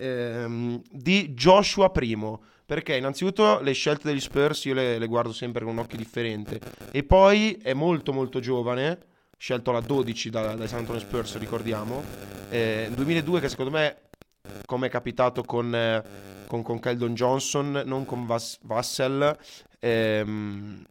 ehm, 0.01 0.81
di 0.89 1.29
Joshua 1.29 1.91
Primo, 1.91 2.41
perché 2.65 2.95
innanzitutto 2.95 3.59
le 3.61 3.73
scelte 3.73 4.07
degli 4.07 4.19
Spurs 4.19 4.65
io 4.65 4.73
le, 4.73 4.97
le, 4.97 5.07
guardo 5.07 5.31
sempre 5.31 5.63
con 5.63 5.73
un 5.73 5.79
occhio 5.79 5.97
differente, 5.97 6.59
e 6.91 7.03
poi 7.03 7.59
è 7.61 7.73
molto 7.73 8.11
molto 8.11 8.39
giovane, 8.39 8.99
scelto 9.37 9.69
alla 9.69 9.81
12 9.81 10.29
da, 10.29 10.55
dai 10.55 10.67
San 10.67 10.79
Antonio 10.79 11.01
Spurs, 11.01 11.37
ricordiamo, 11.37 12.03
eh, 12.49 12.89
2002 12.93 13.39
che 13.39 13.49
secondo 13.49 13.71
me, 13.71 13.97
come 14.65 14.87
è 14.87 14.89
capitato 14.89 15.43
con, 15.43 15.73
eh, 15.73 16.03
con, 16.47 16.63
con 16.63 16.79
Keldon 16.79 17.13
Johnson, 17.13 17.83
non 17.85 18.05
con 18.05 18.25
Vas- 18.25 18.59
Vassell, 18.63 19.37
ehm, 19.79 20.83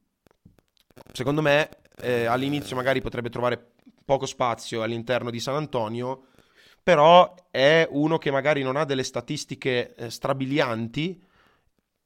secondo 1.12 1.42
me 1.42 1.68
eh, 2.02 2.26
all'inizio 2.26 2.76
magari 2.76 3.00
potrebbe 3.00 3.30
trovare 3.30 3.72
poco 4.04 4.26
spazio 4.26 4.82
all'interno 4.82 5.30
di 5.30 5.40
San 5.40 5.54
Antonio, 5.54 6.24
però 6.82 7.34
è 7.50 7.86
uno 7.90 8.18
che 8.18 8.30
magari 8.30 8.62
non 8.62 8.76
ha 8.76 8.84
delle 8.84 9.02
statistiche 9.04 9.94
eh, 9.94 10.10
strabilianti, 10.10 11.22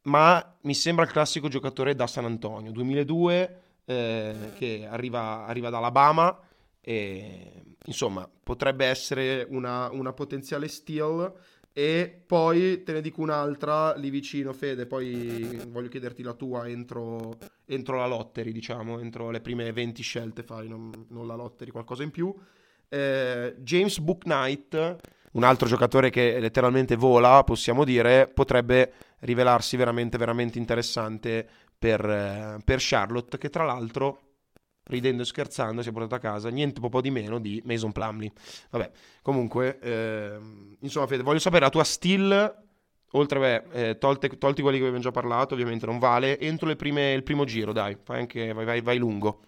ma 0.03 0.57
mi 0.63 0.75
sembra 0.75 1.05
il 1.05 1.11
classico 1.11 1.49
giocatore 1.49 1.95
da 1.95 2.07
San 2.07 2.25
Antonio, 2.25 2.73
2002, 2.73 3.61
eh, 3.87 4.35
che 4.57 4.87
arriva, 4.89 5.47
arriva 5.47 5.71
da 5.71 5.79
Alabama 5.79 6.39
e 6.81 7.63
insomma 7.87 8.29
potrebbe 8.43 8.87
essere 8.87 9.47
una, 9.49 9.91
una 9.91 10.13
potenziale 10.13 10.69
steal 10.69 11.33
e 11.77 12.23
poi 12.25 12.85
te 12.85 12.93
ne 12.93 13.01
dico 13.01 13.21
un'altra 13.21 13.97
lì 13.97 14.09
vicino, 14.09 14.53
Fede. 14.53 14.87
Poi 14.87 15.61
voglio 15.69 15.89
chiederti 15.89 16.23
la 16.23 16.35
tua 16.35 16.69
entro, 16.69 17.37
entro 17.65 17.97
la 17.97 18.07
lottery, 18.07 18.53
diciamo, 18.53 19.01
entro 19.01 19.31
le 19.31 19.41
prime 19.41 19.73
20 19.73 20.01
scelte 20.01 20.45
fai, 20.45 20.69
non, 20.69 21.07
non 21.09 21.27
la 21.27 21.35
lottery, 21.35 21.73
qualcosa 21.73 22.05
in 22.05 22.13
più. 22.13 22.33
Eh, 22.95 23.57
James 23.59 23.99
Booknight, 23.99 24.97
un 25.33 25.43
altro 25.43 25.67
giocatore 25.67 26.11
che 26.11 26.39
letteralmente 26.39 26.95
vola, 26.95 27.43
possiamo 27.43 27.83
dire, 27.83 28.29
potrebbe 28.29 28.93
rivelarsi 29.21 29.77
veramente, 29.77 30.17
veramente 30.17 30.59
interessante 30.59 31.45
per, 31.77 32.09
eh, 32.09 32.59
per 32.65 32.79
Charlotte, 32.81 33.37
che 33.37 33.51
tra 33.51 33.65
l'altro 33.65 34.21
ridendo 34.85 35.23
e 35.23 35.25
scherzando, 35.25 35.83
si 35.83 35.89
è 35.89 35.93
portato 35.93 36.15
a 36.15 36.19
casa 36.19 36.51
niente 36.51 36.79
po' 36.79 37.01
di 37.01 37.11
meno 37.11 37.41
di 37.41 37.61
Mason 37.65 37.91
Plumley. 37.91 38.31
Vabbè, 38.71 38.91
comunque, 39.23 39.79
eh, 39.81 40.39
insomma, 40.79 41.09
Fede, 41.09 41.25
voglio 41.25 41.41
sapere 41.41 41.65
la 41.65 41.71
tua 41.71 41.83
still, 41.83 42.63
oltre, 43.11 43.39
beh, 43.41 43.89
eh, 43.89 43.99
tolte, 43.99 44.39
tolti 44.39 44.63
quelli 44.63 44.79
che 44.79 44.85
abbiamo 44.85 45.03
già 45.03 45.11
parlato, 45.11 45.55
ovviamente 45.55 45.85
non 45.85 45.99
vale, 45.99 46.39
entro 46.39 46.73
prime, 46.77 47.13
il 47.13 47.25
primo 47.25 47.45
giro, 47.45 47.73
dai, 47.73 47.97
anche, 48.07 48.53
vai, 48.53 48.65
vai, 48.65 48.81
vai 48.83 48.99
lungo. 48.99 49.43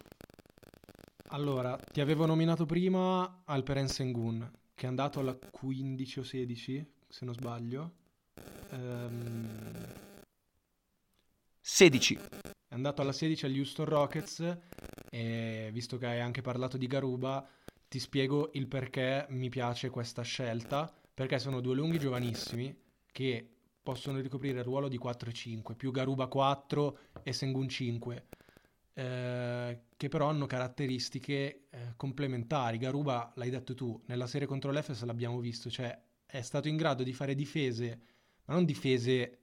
Allora, 1.31 1.75
ti 1.75 1.99
avevo 1.99 2.25
nominato 2.25 2.65
prima 2.65 3.41
Alperen 3.43 3.89
Sengun, 3.89 4.49
che 4.73 4.85
è 4.85 4.87
andato 4.87 5.19
alla 5.19 5.35
15 5.35 6.19
o 6.19 6.23
16, 6.23 6.91
se 7.09 7.25
non 7.25 7.33
sbaglio. 7.33 7.91
Ehm... 8.69 9.93
16. 11.59 12.15
È 12.15 12.73
andato 12.73 13.01
alla 13.01 13.11
16 13.11 13.45
agli 13.45 13.59
Houston 13.59 13.85
Rockets 13.85 14.57
e 15.09 15.69
visto 15.73 15.97
che 15.97 16.05
hai 16.05 16.21
anche 16.21 16.41
parlato 16.41 16.77
di 16.77 16.87
Garuba, 16.87 17.45
ti 17.89 17.99
spiego 17.99 18.51
il 18.53 18.67
perché 18.67 19.25
mi 19.29 19.49
piace 19.49 19.89
questa 19.89 20.21
scelta, 20.21 20.89
perché 21.13 21.39
sono 21.39 21.59
due 21.59 21.75
lunghi 21.75 21.99
giovanissimi 21.99 22.73
che 23.11 23.45
possono 23.83 24.19
ricoprire 24.19 24.59
il 24.59 24.63
ruolo 24.63 24.87
di 24.87 24.97
4 24.97 25.29
e 25.29 25.33
5, 25.33 25.75
più 25.75 25.91
Garuba 25.91 26.27
4 26.27 26.99
e 27.21 27.33
Sengun 27.33 27.67
5, 27.67 28.27
eh, 28.97 29.81
che 29.95 30.07
però 30.07 30.27
hanno 30.27 30.47
caratteristiche 30.47 31.67
eh, 31.69 31.93
complementari. 31.95 32.79
Garuba, 32.79 33.31
l'hai 33.35 33.51
detto 33.51 33.75
tu, 33.75 34.01
nella 34.07 34.25
serie 34.25 34.47
contro 34.47 34.71
l'Efes 34.71 35.03
l'abbiamo 35.03 35.39
visto, 35.39 35.69
cioè 35.69 35.95
è 36.25 36.41
stato 36.41 36.67
in 36.67 36.77
grado 36.77 37.03
di 37.03 37.13
fare 37.13 37.35
difese, 37.35 38.01
ma 38.45 38.55
non 38.55 38.65
difese 38.65 39.41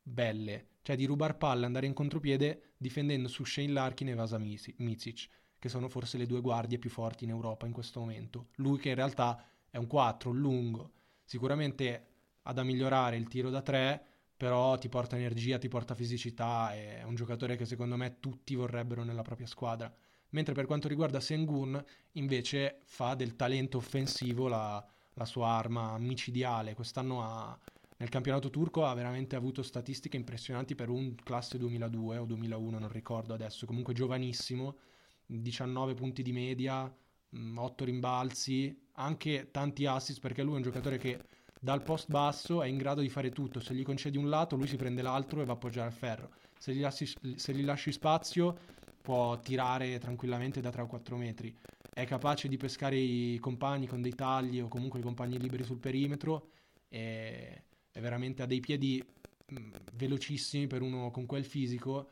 belle, 0.00 0.68
cioè 0.82 0.94
di 0.94 1.06
rubar 1.06 1.36
palle, 1.36 1.66
andare 1.66 1.86
in 1.86 1.92
contropiede 1.92 2.74
difendendo 2.76 3.26
su 3.26 3.42
Shane 3.42 3.72
Larkin 3.72 4.10
e 4.10 4.14
Vasa 4.14 4.38
Micic, 4.38 5.28
che 5.58 5.68
sono 5.68 5.88
forse 5.88 6.16
le 6.16 6.26
due 6.26 6.40
guardie 6.40 6.78
più 6.78 6.90
forti 6.90 7.24
in 7.24 7.30
Europa 7.30 7.66
in 7.66 7.72
questo 7.72 7.98
momento. 7.98 8.50
Lui 8.56 8.78
che 8.78 8.90
in 8.90 8.94
realtà 8.94 9.44
è 9.70 9.76
un 9.76 9.88
4, 9.88 10.30
un 10.30 10.38
lungo, 10.38 10.92
sicuramente 11.24 12.06
ha 12.42 12.52
da 12.52 12.62
migliorare 12.62 13.16
il 13.16 13.26
tiro 13.26 13.50
da 13.50 13.60
3, 13.60 14.06
però 14.44 14.76
ti 14.76 14.90
porta 14.90 15.16
energia, 15.16 15.56
ti 15.56 15.68
porta 15.68 15.94
fisicità, 15.94 16.74
è 16.74 17.02
un 17.02 17.14
giocatore 17.14 17.56
che 17.56 17.64
secondo 17.64 17.96
me 17.96 18.20
tutti 18.20 18.54
vorrebbero 18.54 19.02
nella 19.02 19.22
propria 19.22 19.46
squadra. 19.46 19.90
Mentre 20.32 20.52
per 20.52 20.66
quanto 20.66 20.86
riguarda 20.86 21.18
Sengun, 21.18 21.82
invece 22.12 22.80
fa 22.84 23.14
del 23.14 23.36
talento 23.36 23.78
offensivo 23.78 24.46
la, 24.46 24.86
la 25.14 25.24
sua 25.24 25.48
arma 25.48 25.96
micidiale. 25.96 26.74
Quest'anno 26.74 27.22
ha, 27.22 27.58
nel 27.96 28.10
campionato 28.10 28.50
turco 28.50 28.84
ha 28.84 28.92
veramente 28.92 29.34
avuto 29.34 29.62
statistiche 29.62 30.18
impressionanti 30.18 30.74
per 30.74 30.90
un 30.90 31.14
classe 31.14 31.56
2002 31.56 32.18
o 32.18 32.26
2001, 32.26 32.78
non 32.78 32.92
ricordo 32.92 33.32
adesso, 33.32 33.64
comunque 33.64 33.94
giovanissimo, 33.94 34.76
19 35.24 35.94
punti 35.94 36.20
di 36.22 36.32
media, 36.32 36.82
8 36.82 36.94
mm, 37.32 37.86
rimbalzi, 37.86 38.88
anche 38.96 39.48
tanti 39.50 39.86
assist 39.86 40.20
perché 40.20 40.42
lui 40.42 40.52
è 40.52 40.56
un 40.56 40.62
giocatore 40.64 40.98
che 40.98 41.18
dal 41.64 41.82
post 41.82 42.10
basso 42.10 42.62
è 42.62 42.66
in 42.66 42.76
grado 42.76 43.00
di 43.00 43.08
fare 43.08 43.30
tutto, 43.30 43.58
se 43.58 43.72
gli 43.72 43.82
concedi 43.82 44.18
un 44.18 44.28
lato 44.28 44.54
lui 44.54 44.66
si 44.66 44.76
prende 44.76 45.00
l'altro 45.00 45.40
e 45.40 45.46
va 45.46 45.52
a 45.52 45.54
appoggiare 45.54 45.88
il 45.88 45.94
ferro, 45.94 46.30
se 46.58 46.74
gli 46.74 46.80
lasci, 46.80 47.10
se 47.36 47.54
gli 47.54 47.64
lasci 47.64 47.90
spazio 47.90 48.54
può 49.00 49.40
tirare 49.40 49.98
tranquillamente 49.98 50.60
da 50.60 50.68
3 50.68 50.82
o 50.82 50.86
4 50.86 51.16
metri, 51.16 51.56
è 51.90 52.04
capace 52.04 52.48
di 52.48 52.58
pescare 52.58 52.98
i 52.98 53.38
compagni 53.38 53.86
con 53.86 54.02
dei 54.02 54.14
tagli 54.14 54.60
o 54.60 54.68
comunque 54.68 54.98
i 54.98 55.02
compagni 55.02 55.38
liberi 55.38 55.64
sul 55.64 55.78
perimetro 55.78 56.50
e 56.86 57.64
è 57.90 58.00
veramente 58.00 58.42
a 58.42 58.46
dei 58.46 58.60
piedi 58.60 59.02
mm, 59.50 59.70
velocissimi 59.94 60.66
per 60.66 60.82
uno 60.82 61.10
con 61.10 61.24
quel 61.24 61.46
fisico, 61.46 62.10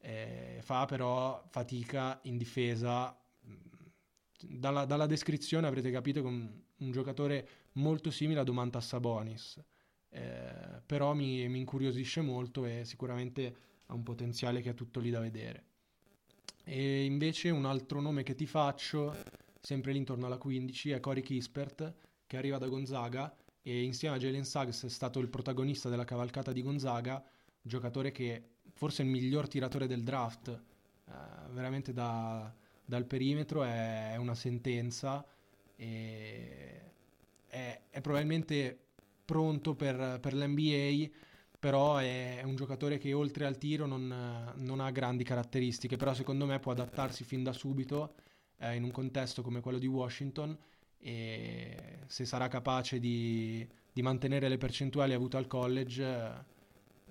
eh, 0.00 0.60
fa 0.62 0.86
però 0.86 1.44
fatica 1.50 2.20
in 2.22 2.38
difesa. 2.38 3.14
Dalla, 4.46 4.86
dalla 4.86 5.06
descrizione 5.06 5.66
avrete 5.66 5.90
capito 5.90 6.22
che 6.22 6.26
un, 6.26 6.50
un 6.78 6.90
giocatore 6.90 7.63
molto 7.74 8.10
simile 8.10 8.40
a 8.40 8.44
Domantas 8.44 8.86
Sabonis, 8.86 9.62
eh, 10.10 10.82
però 10.84 11.14
mi, 11.14 11.48
mi, 11.48 11.58
incuriosisce 11.58 12.20
molto 12.20 12.66
e 12.66 12.84
sicuramente 12.84 13.56
ha 13.86 13.94
un 13.94 14.02
potenziale 14.02 14.60
che 14.60 14.70
è 14.70 14.74
tutto 14.74 15.00
lì 15.00 15.10
da 15.10 15.20
vedere. 15.20 15.64
E 16.64 17.04
invece 17.04 17.50
un 17.50 17.64
altro 17.64 18.00
nome 18.00 18.22
che 18.22 18.34
ti 18.34 18.46
faccio, 18.46 19.14
sempre 19.60 19.92
lì 19.92 19.98
intorno 19.98 20.26
alla 20.26 20.38
15, 20.38 20.90
è 20.90 21.00
Cory 21.00 21.20
Kispert, 21.20 21.94
che 22.26 22.36
arriva 22.36 22.58
da 22.58 22.68
Gonzaga 22.68 23.34
e 23.62 23.82
insieme 23.82 24.16
a 24.16 24.18
Jalen 24.18 24.44
Suggs 24.44 24.84
è 24.84 24.88
stato 24.88 25.18
il 25.20 25.28
protagonista 25.28 25.88
della 25.88 26.04
cavalcata 26.04 26.52
di 26.52 26.62
Gonzaga, 26.62 27.22
giocatore 27.60 28.12
che 28.12 28.50
forse 28.72 29.02
è 29.02 29.04
il 29.04 29.10
miglior 29.10 29.48
tiratore 29.48 29.86
del 29.86 30.02
draft, 30.02 30.48
eh, 30.48 31.12
veramente 31.50 31.92
da, 31.92 32.52
dal 32.84 33.04
perimetro 33.06 33.62
è 33.62 34.16
una 34.16 34.34
sentenza 34.34 35.24
e 35.76 36.93
è, 37.54 37.80
è 37.88 38.00
probabilmente 38.00 38.76
pronto 39.24 39.76
per, 39.76 40.18
per, 40.20 40.34
l'NBA, 40.34 41.08
però 41.58 41.98
è, 41.98 42.42
un 42.44 42.56
giocatore 42.56 42.98
che 42.98 43.12
oltre 43.12 43.46
al 43.46 43.58
tiro 43.58 43.86
non, 43.86 44.52
non, 44.56 44.80
ha 44.80 44.90
grandi 44.90 45.22
caratteristiche, 45.22 45.96
però 45.96 46.12
secondo 46.14 46.46
me 46.46 46.58
può 46.58 46.72
adattarsi 46.72 47.22
fin 47.22 47.44
da 47.44 47.52
subito 47.52 48.14
eh, 48.58 48.74
in 48.74 48.82
un 48.82 48.90
contesto 48.90 49.42
come 49.42 49.60
quello 49.60 49.78
di 49.78 49.86
Washington 49.86 50.58
e 50.98 52.00
se 52.06 52.24
sarà 52.24 52.48
capace 52.48 52.98
di, 52.98 53.66
di 53.92 54.02
mantenere 54.02 54.48
le 54.48 54.58
percentuali 54.58 55.12
avute 55.12 55.36
al 55.36 55.46
college, 55.46 56.02
eh, 56.02 56.32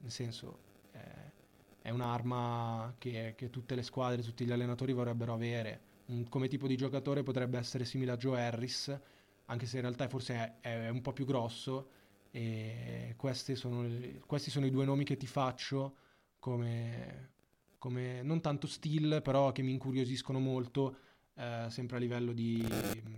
nel 0.01 0.11
senso 0.11 0.59
eh, 0.91 1.31
è 1.81 1.89
un'arma 1.89 2.95
che, 2.97 3.33
che, 3.37 3.49
tutte 3.49 3.75
le 3.75 3.83
squadre, 3.83 4.21
tutti 4.21 4.45
gli 4.45 4.51
allenatori 4.51 4.91
vorrebbero 4.91 5.33
avere. 5.33 5.91
Come 6.27 6.49
tipo 6.49 6.67
di 6.67 6.75
giocatore 6.75 7.23
potrebbe 7.23 7.57
essere 7.57 7.85
simile 7.85 8.11
a 8.11 8.17
Joe 8.17 8.41
Harris, 8.41 8.99
anche 9.45 9.65
se 9.65 9.77
in 9.77 9.81
realtà 9.81 10.07
forse 10.07 10.59
è, 10.61 10.85
è 10.85 10.89
un 10.89 11.01
po' 11.01 11.13
più 11.13 11.25
grosso. 11.25 11.89
E 12.31 13.15
sono, 13.53 13.87
questi 14.25 14.49
sono 14.49 14.65
i 14.65 14.71
due 14.71 14.85
nomi 14.85 15.03
che 15.03 15.17
ti 15.17 15.27
faccio 15.27 15.95
come, 16.39 17.29
come 17.77 18.21
non 18.23 18.41
tanto 18.41 18.67
still, 18.67 19.21
però 19.21 19.51
che 19.51 19.61
mi 19.61 19.71
incuriosiscono 19.71 20.39
molto, 20.39 20.95
eh, 21.35 21.67
sempre 21.69 21.97
a 21.97 21.99
livello 21.99 22.31
di, 22.31 22.65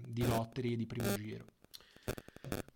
di 0.05 0.27
lottery 0.27 0.75
di 0.75 0.85
primo 0.85 1.15
giro. 1.15 1.45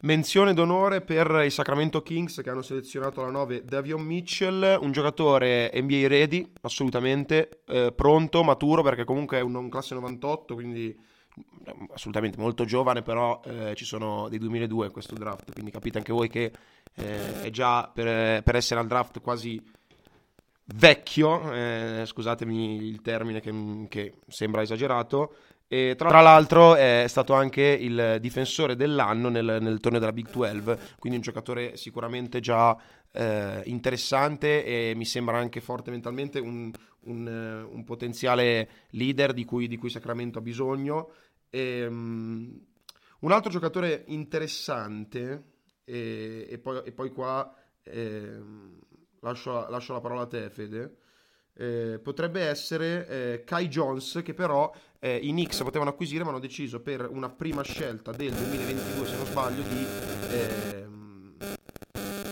Menzione 0.02 0.54
d'onore 0.54 1.02
per 1.02 1.44
i 1.46 1.50
Sacramento 1.50 2.02
Kings 2.02 2.40
che 2.42 2.50
hanno 2.50 2.62
selezionato 2.62 3.22
alla 3.22 3.32
9 3.32 3.66
Davion 3.66 4.02
Mitchell, 4.02 4.80
un 4.82 4.94
giocatore 4.94 5.70
NBA 5.74 6.08
ready, 6.08 6.50
assolutamente, 6.62 7.64
eh, 7.68 7.92
pronto, 7.94 8.44
maturo 8.44 8.82
perché 8.82 9.04
comunque 9.04 9.40
è 9.40 9.42
un, 9.42 9.56
un 9.56 9.70
classe 9.70 9.96
98, 9.96 10.54
quindi 10.54 10.98
assolutamente 11.94 12.40
molto 12.40 12.66
giovane, 12.66 13.02
però 13.02 13.42
eh, 13.46 13.74
ci 13.76 13.86
sono 13.86 14.28
dei 14.30 14.40
2002 14.40 14.88
in 14.88 14.92
questo 14.92 15.16
draft, 15.16 15.52
quindi 15.52 15.72
capite 15.72 15.98
anche 15.98 16.14
voi 16.14 16.30
che 16.30 16.52
eh, 16.96 17.42
è 17.42 17.50
già 17.50 17.90
per, 17.94 18.44
per, 18.44 18.56
essere 18.56 18.80
al 18.80 18.88
draft 18.88 19.22
quasi 19.22 19.62
vecchio, 20.76 21.52
eh, 21.54 22.04
scusatemi 22.06 22.88
il 22.88 23.02
termine 23.02 23.40
che, 23.40 23.86
che 23.90 24.14
sembra 24.28 24.62
esagerato, 24.62 25.36
e 25.72 25.94
tra, 25.96 26.22
l'altro 26.22 26.74
è 26.76 27.06
stato 27.08 27.34
anche 27.34 27.62
il 27.62 28.18
difensore 28.20 28.76
dell'anno 28.76 29.30
nel, 29.30 29.60
nel, 29.62 29.80
torneo 29.80 30.00
della 30.00 30.12
Big 30.12 30.28
12, 30.32 30.96
quindi 30.98 31.20
un 31.20 31.24
giocatore 31.24 31.78
sicuramente 31.78 32.40
già 32.40 32.76
eh, 33.12 33.62
interessante 33.66 34.66
e 34.66 34.94
mi 34.96 35.06
sembra 35.06 35.38
anche 35.38 35.62
forte 35.62 35.92
mentalmente 35.92 36.40
un, 36.40 36.72
un, 37.02 37.68
un 37.72 37.84
potenziale 37.84 38.70
leader 38.92 39.34
di 39.34 39.46
cui, 39.46 39.68
di 39.68 39.78
cui 39.78 39.90
Sacramento 39.90 40.40
ha 40.40 40.42
bisogno. 40.42 41.12
E, 41.50 41.86
um, 41.86 42.68
un 43.22 43.32
altro 43.32 43.52
giocatore 43.52 44.04
interessante, 44.08 45.44
e, 45.84 46.48
e, 46.50 46.58
poi, 46.58 46.82
e 46.86 46.92
poi, 46.92 47.10
qua 47.12 47.54
eh, 47.84 48.40
lascio, 49.20 49.68
lascio, 49.70 49.94
la 49.94 50.00
parola 50.00 50.22
a 50.22 50.28
te, 50.28 50.50
Fede. 50.50 50.98
Eh, 51.54 52.00
potrebbe 52.02 52.42
essere 52.42 53.08
eh, 53.08 53.44
Kai 53.44 53.68
Jones, 53.68 54.22
che 54.24 54.34
però 54.34 54.74
eh, 55.00 55.18
i 55.18 55.32
Knicks 55.32 55.62
potevano 55.64 55.90
acquisire, 55.90 56.24
ma 56.24 56.30
hanno 56.30 56.40
deciso 56.40 56.80
per 56.80 57.10
una 57.10 57.30
prima 57.30 57.62
scelta 57.64 58.12
del 58.12 58.32
2022, 58.32 59.08
se 59.08 59.16
non 59.18 59.26
sbaglio, 59.26 59.62
di 59.64 59.86
ehm, 60.32 61.36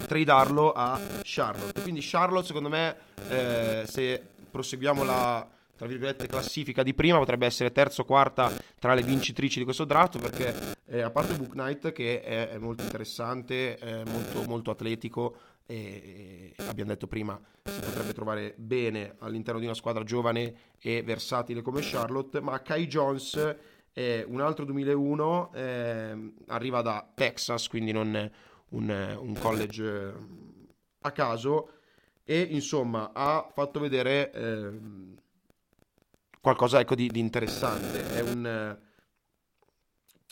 tradarlo 0.07 0.71
a 0.71 0.97
Charlotte. 1.23 1.81
Quindi 1.81 1.99
Charlotte, 2.01 2.47
secondo 2.47 2.69
me, 2.69 2.95
eh, 3.27 3.83
se 3.85 4.35
proseguiamo 4.57 5.03
la 5.03 5.47
tra 5.75 5.85
virgolette 5.85 6.25
classifica 6.25 6.81
di 6.81 6.95
prima 6.95 7.19
potrebbe 7.19 7.45
essere 7.45 7.71
terza 7.71 8.01
o 8.01 8.05
quarta 8.05 8.51
tra 8.79 8.95
le 8.95 9.03
vincitrici 9.03 9.59
di 9.59 9.63
questo 9.63 9.85
draft 9.85 10.19
perché 10.19 10.75
eh, 10.85 11.01
a 11.01 11.11
parte 11.11 11.35
Book 11.35 11.51
Knight 11.51 11.91
che 11.91 12.21
è, 12.21 12.49
è 12.49 12.57
molto 12.57 12.81
interessante 12.81 13.75
è 13.75 14.03
molto, 14.05 14.41
molto 14.47 14.71
atletico 14.71 15.35
e, 15.67 16.55
e, 16.57 16.63
abbiamo 16.65 16.89
detto 16.89 17.05
prima 17.05 17.39
si 17.63 17.79
potrebbe 17.79 18.13
trovare 18.13 18.55
bene 18.57 19.17
all'interno 19.19 19.59
di 19.59 19.67
una 19.67 19.75
squadra 19.75 20.03
giovane 20.03 20.55
e 20.79 21.03
versatile 21.03 21.61
come 21.61 21.81
Charlotte 21.83 22.41
ma 22.41 22.59
Kai 22.63 22.87
Jones 22.87 23.57
è 23.93 24.25
un 24.27 24.41
altro 24.41 24.65
2001 24.65 25.53
eh, 25.53 26.33
arriva 26.47 26.81
da 26.81 27.07
Texas 27.13 27.67
quindi 27.67 27.91
non 27.91 28.31
un, 28.69 29.17
un 29.19 29.37
college 29.37 30.13
a 31.01 31.11
caso 31.11 31.76
e 32.29 32.41
insomma 32.41 33.11
ha 33.13 33.49
fatto 33.53 33.79
vedere 33.79 34.31
eh, 34.33 34.69
qualcosa 36.41 36.81
ecco, 36.81 36.93
di, 36.93 37.07
di, 37.07 37.21
interessante. 37.21 38.05
È 38.09 38.19
un, 38.19 38.45
eh, 38.45 38.77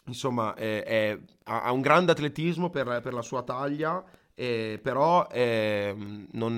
insomma, 0.08 0.54
è, 0.56 0.84
è, 0.84 1.18
ha 1.44 1.72
un 1.72 1.80
grande 1.80 2.12
atletismo 2.12 2.70
per, 2.70 3.00
per 3.02 3.14
la 3.14 3.22
sua 3.22 3.44
taglia, 3.44 4.04
eh, 4.34 4.78
però 4.84 5.26
non, 5.32 6.58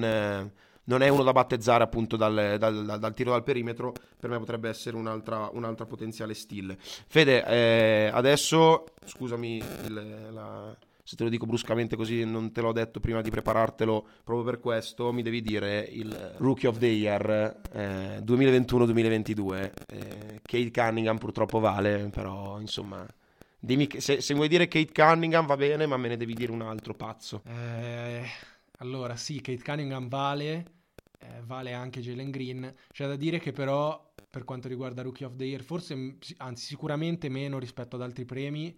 non, 0.84 1.02
è 1.04 1.08
uno 1.08 1.24
da 1.24 1.32
battezzare 1.34 1.84
appunto 1.84 2.18
dal, 2.18 2.56
dal, 2.58 2.84
dal, 2.84 3.00
dal, 3.00 3.14
tiro 3.14 3.30
dal 3.30 3.44
perimetro. 3.44 3.94
Per 4.20 4.32
me 4.32 4.40
potrebbe 4.40 4.70
essere 4.70 4.96
un'altra, 4.96 5.52
un'altra 5.54 5.86
potenziale 5.86 6.34
stile. 6.34 6.80
Fede, 6.80 7.46
eh, 7.46 8.10
adesso 8.12 8.86
scusami 9.06 9.58
il, 9.58 10.30
la 10.32 10.76
se 11.08 11.16
te 11.16 11.24
lo 11.24 11.30
dico 11.30 11.46
bruscamente 11.46 11.96
così 11.96 12.26
non 12.26 12.52
te 12.52 12.60
l'ho 12.60 12.74
detto 12.74 13.00
prima 13.00 13.22
di 13.22 13.30
preparartelo 13.30 14.08
proprio 14.26 14.44
per 14.44 14.60
questo, 14.60 15.14
mi 15.14 15.22
devi 15.22 15.42
dire 15.42 15.80
il 15.90 16.36
Rookie 16.36 16.68
of 16.68 16.80
the 16.80 16.88
Year 16.88 17.62
eh, 17.72 18.22
2021-2022. 18.26 19.72
Eh, 19.88 20.42
Kate 20.42 20.70
Cunningham 20.70 21.18
purtroppo 21.18 21.60
vale, 21.60 22.10
però 22.10 22.60
insomma... 22.60 23.08
Dimmi, 23.58 23.88
se, 24.00 24.20
se, 24.20 24.34
vuoi 24.34 24.50
dire 24.50 24.68
Kate 24.68 24.92
Cunningham 24.92 25.46
va 25.46 25.56
bene, 25.56 25.86
ma 25.86 25.96
me 25.96 26.10
ne 26.10 26.18
devi 26.18 26.34
dire 26.34 26.52
un 26.52 26.62
altro 26.62 26.94
pazzo. 26.94 27.42
Eh, 27.46 28.26
allora, 28.80 29.16
sì, 29.16 29.40
Kate 29.40 29.64
Cunningham 29.64 30.10
vale, 30.10 30.66
eh, 31.20 31.42
vale 31.46 31.72
anche 31.72 32.02
Jalen 32.02 32.32
Green. 32.32 32.76
C'è 32.92 33.08
da 33.08 33.16
dire 33.16 33.40
che 33.40 33.54
però, 33.54 34.14
per 34.30 34.44
quanto 34.44 34.68
riguarda 34.68 35.04
Rookie 35.04 35.26
of 35.26 35.38
the 35.38 35.46
Year, 35.46 35.64
forse, 35.64 36.18
anzi 36.36 36.66
sicuramente 36.66 37.30
meno 37.30 37.60
rispetto 37.60 37.96
ad 37.96 38.02
altri 38.02 38.26
premi, 38.26 38.78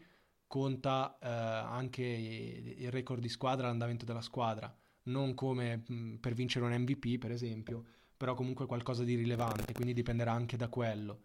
conta 0.50 1.16
eh, 1.22 1.28
anche 1.30 2.04
il 2.04 2.90
record 2.90 3.22
di 3.22 3.30
squadra, 3.30 3.68
l'andamento 3.68 4.04
della 4.04 4.20
squadra, 4.20 4.76
non 5.04 5.36
come 5.36 5.84
mh, 5.88 6.16
per 6.16 6.34
vincere 6.34 6.66
un 6.66 6.74
MVP 6.74 7.20
per 7.20 7.32
esempio, 7.32 7.86
però 8.18 8.34
comunque 8.34 8.66
qualcosa 8.66 9.04
di 9.04 9.16
rilevante, 9.16 9.74
quindi 9.74 9.94
dipenderà 9.94 10.32
anche 10.32 10.58
da 10.58 10.68
quello. 10.68 11.22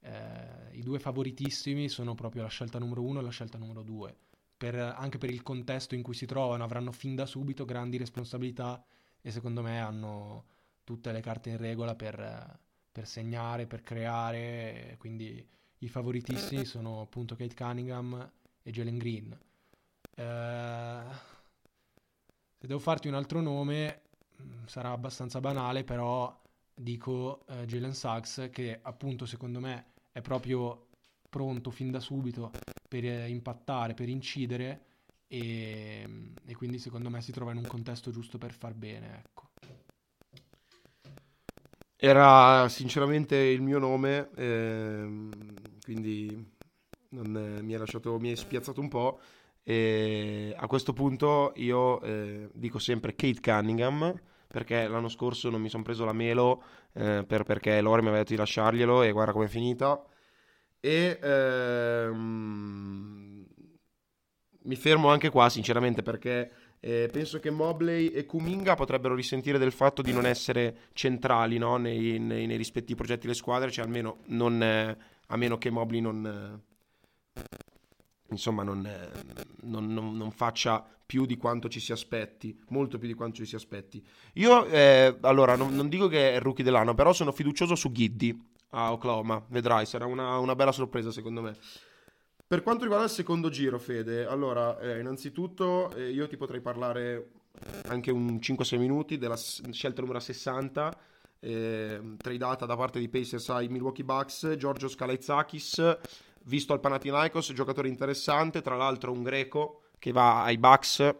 Eh, 0.00 0.78
I 0.78 0.82
due 0.82 0.98
favoritissimi 0.98 1.90
sono 1.90 2.14
proprio 2.14 2.42
la 2.42 2.48
scelta 2.48 2.78
numero 2.78 3.02
uno 3.02 3.20
e 3.20 3.22
la 3.22 3.30
scelta 3.30 3.58
numero 3.58 3.82
due, 3.82 4.16
per, 4.56 4.74
anche 4.74 5.18
per 5.18 5.28
il 5.30 5.42
contesto 5.42 5.94
in 5.94 6.02
cui 6.02 6.14
si 6.14 6.24
trovano, 6.24 6.64
avranno 6.64 6.92
fin 6.92 7.14
da 7.14 7.26
subito 7.26 7.66
grandi 7.66 7.98
responsabilità 7.98 8.82
e 9.20 9.30
secondo 9.30 9.60
me 9.60 9.80
hanno 9.80 10.46
tutte 10.82 11.12
le 11.12 11.20
carte 11.20 11.50
in 11.50 11.58
regola 11.58 11.94
per, 11.94 12.58
per 12.90 13.06
segnare, 13.06 13.66
per 13.66 13.82
creare, 13.82 14.96
quindi 14.98 15.46
i 15.80 15.88
favoritissimi 15.88 16.64
sono 16.64 17.02
appunto 17.02 17.36
Kate 17.36 17.54
Cunningham 17.54 18.30
e 18.62 18.70
Jalen 18.70 18.98
Green. 18.98 19.38
Eh, 20.14 21.02
se 22.58 22.66
devo 22.66 22.78
farti 22.78 23.08
un 23.08 23.14
altro 23.14 23.40
nome, 23.40 24.02
mm, 24.40 24.64
sarà 24.66 24.90
abbastanza 24.90 25.40
banale, 25.40 25.84
però 25.84 26.40
dico 26.74 27.44
eh, 27.48 27.66
Jalen 27.66 27.94
Sachs 27.94 28.48
che 28.50 28.78
appunto 28.80 29.26
secondo 29.26 29.60
me 29.60 29.92
è 30.12 30.20
proprio 30.20 30.88
pronto 31.28 31.70
fin 31.70 31.90
da 31.90 32.00
subito 32.00 32.50
per 32.88 33.04
eh, 33.04 33.28
impattare, 33.28 33.94
per 33.94 34.08
incidere 34.08 34.84
e, 35.26 36.06
e, 36.44 36.54
quindi 36.54 36.78
secondo 36.78 37.08
me 37.08 37.22
si 37.22 37.32
trova 37.32 37.52
in 37.52 37.58
un 37.58 37.66
contesto 37.66 38.10
giusto 38.10 38.36
per 38.36 38.52
far 38.52 38.74
bene. 38.74 39.22
Ecco. 39.24 39.50
Era 41.96 42.68
sinceramente 42.68 43.36
il 43.36 43.62
mio 43.62 43.78
nome, 43.78 44.28
ehm, 44.34 45.30
quindi 45.82 46.52
non, 47.12 47.60
mi, 47.62 47.74
ha 47.74 47.78
lasciato, 47.78 48.18
mi 48.18 48.30
hai 48.30 48.36
spiazzato 48.36 48.80
un 48.80 48.88
po'. 48.88 49.20
E 49.64 50.54
a 50.56 50.66
questo 50.66 50.92
punto 50.92 51.52
io 51.56 52.00
eh, 52.02 52.48
dico 52.52 52.78
sempre 52.78 53.14
Kate 53.14 53.40
Cunningham 53.40 54.20
perché 54.52 54.86
l'anno 54.86 55.08
scorso 55.08 55.48
non 55.48 55.62
mi 55.62 55.70
sono 55.70 55.82
preso 55.82 56.04
la 56.04 56.12
melo 56.12 56.62
eh, 56.92 57.24
per, 57.26 57.42
perché 57.44 57.80
Lore 57.80 58.02
mi 58.02 58.08
aveva 58.08 58.22
detto 58.22 58.34
di 58.34 58.38
lasciarglielo 58.38 59.02
e 59.02 59.12
guarda 59.12 59.32
com'è 59.32 59.46
finita. 59.46 60.04
E 60.78 61.18
ehm, 61.22 63.46
mi 64.64 64.76
fermo 64.76 65.08
anche 65.08 65.30
qua 65.30 65.48
sinceramente 65.48 66.02
perché 66.02 66.50
eh, 66.80 67.08
penso 67.10 67.38
che 67.38 67.50
Mobley 67.50 68.08
e 68.08 68.26
Kuminga 68.26 68.74
potrebbero 68.74 69.14
risentire 69.14 69.58
del 69.58 69.72
fatto 69.72 70.02
di 70.02 70.12
non 70.12 70.26
essere 70.26 70.76
centrali 70.92 71.56
no? 71.56 71.76
nei, 71.76 72.18
nei, 72.18 72.46
nei, 72.46 72.56
rispettivi 72.56 72.96
progetti 72.96 73.22
delle 73.22 73.34
squadre, 73.34 73.70
cioè 73.70 73.84
almeno 73.84 74.18
non, 74.26 74.62
eh, 74.62 74.96
a 75.28 75.36
meno 75.36 75.58
che 75.58 75.70
Mobley 75.70 76.00
non, 76.00 76.26
eh, 76.26 76.71
insomma, 78.28 78.62
non, 78.62 78.84
eh, 78.86 79.10
non, 79.62 79.92
non, 79.92 80.30
faccia 80.30 80.84
più 81.04 81.26
di 81.26 81.36
quanto 81.36 81.68
ci 81.68 81.80
si 81.80 81.92
aspetti, 81.92 82.58
molto 82.68 82.98
più 82.98 83.06
di 83.06 83.14
quanto 83.14 83.36
ci 83.36 83.46
si 83.46 83.54
aspetti. 83.54 84.04
Io, 84.34 84.66
eh, 84.66 85.16
allora, 85.20 85.54
non, 85.56 85.88
dico 85.88 86.08
che 86.08 86.32
è 86.32 86.34
il 86.36 86.40
rookie 86.40 86.64
dell'anno, 86.64 86.94
però 86.94 87.12
sono 87.12 87.32
fiducioso 87.32 87.74
su 87.74 87.92
Giddy 87.92 88.50
a 88.70 88.92
Oklahoma, 88.92 89.42
vedrai, 89.48 89.84
sarà 89.86 90.06
una, 90.06 90.38
una 90.38 90.54
bella 90.54 90.72
sorpresa 90.72 91.10
secondo 91.10 91.42
me. 91.42 91.56
Per 92.46 92.62
quanto 92.62 92.82
riguarda 92.82 93.06
il 93.06 93.12
secondo 93.12 93.48
giro, 93.48 93.78
Fede, 93.78 94.26
allora, 94.26 94.78
eh, 94.78 94.98
innanzitutto 94.98 95.90
eh, 95.94 96.10
io 96.10 96.28
ti 96.28 96.36
potrei 96.36 96.60
parlare 96.60 97.30
anche 97.88 98.10
un 98.10 98.38
5-6 98.42 98.78
minuti 98.78 99.18
della 99.18 99.36
scelta 99.36 100.00
numero 100.00 100.20
60, 100.20 100.94
eh, 101.40 102.00
tradata 102.18 102.66
da 102.66 102.76
parte 102.76 102.98
di 102.98 103.08
Pacers 103.08 103.48
ai 103.50 103.68
Milwaukee 103.68 104.04
Bucks, 104.04 104.54
Giorgio 104.56 104.88
Skalaitsakis, 104.88 105.98
visto 106.44 106.72
al 106.72 106.80
Panathinaikos, 106.80 107.52
giocatore 107.52 107.88
interessante, 107.88 108.62
tra 108.62 108.76
l'altro 108.76 109.12
un 109.12 109.22
greco 109.22 109.82
che 109.98 110.12
va 110.12 110.42
ai 110.42 110.58
Bucks, 110.58 111.14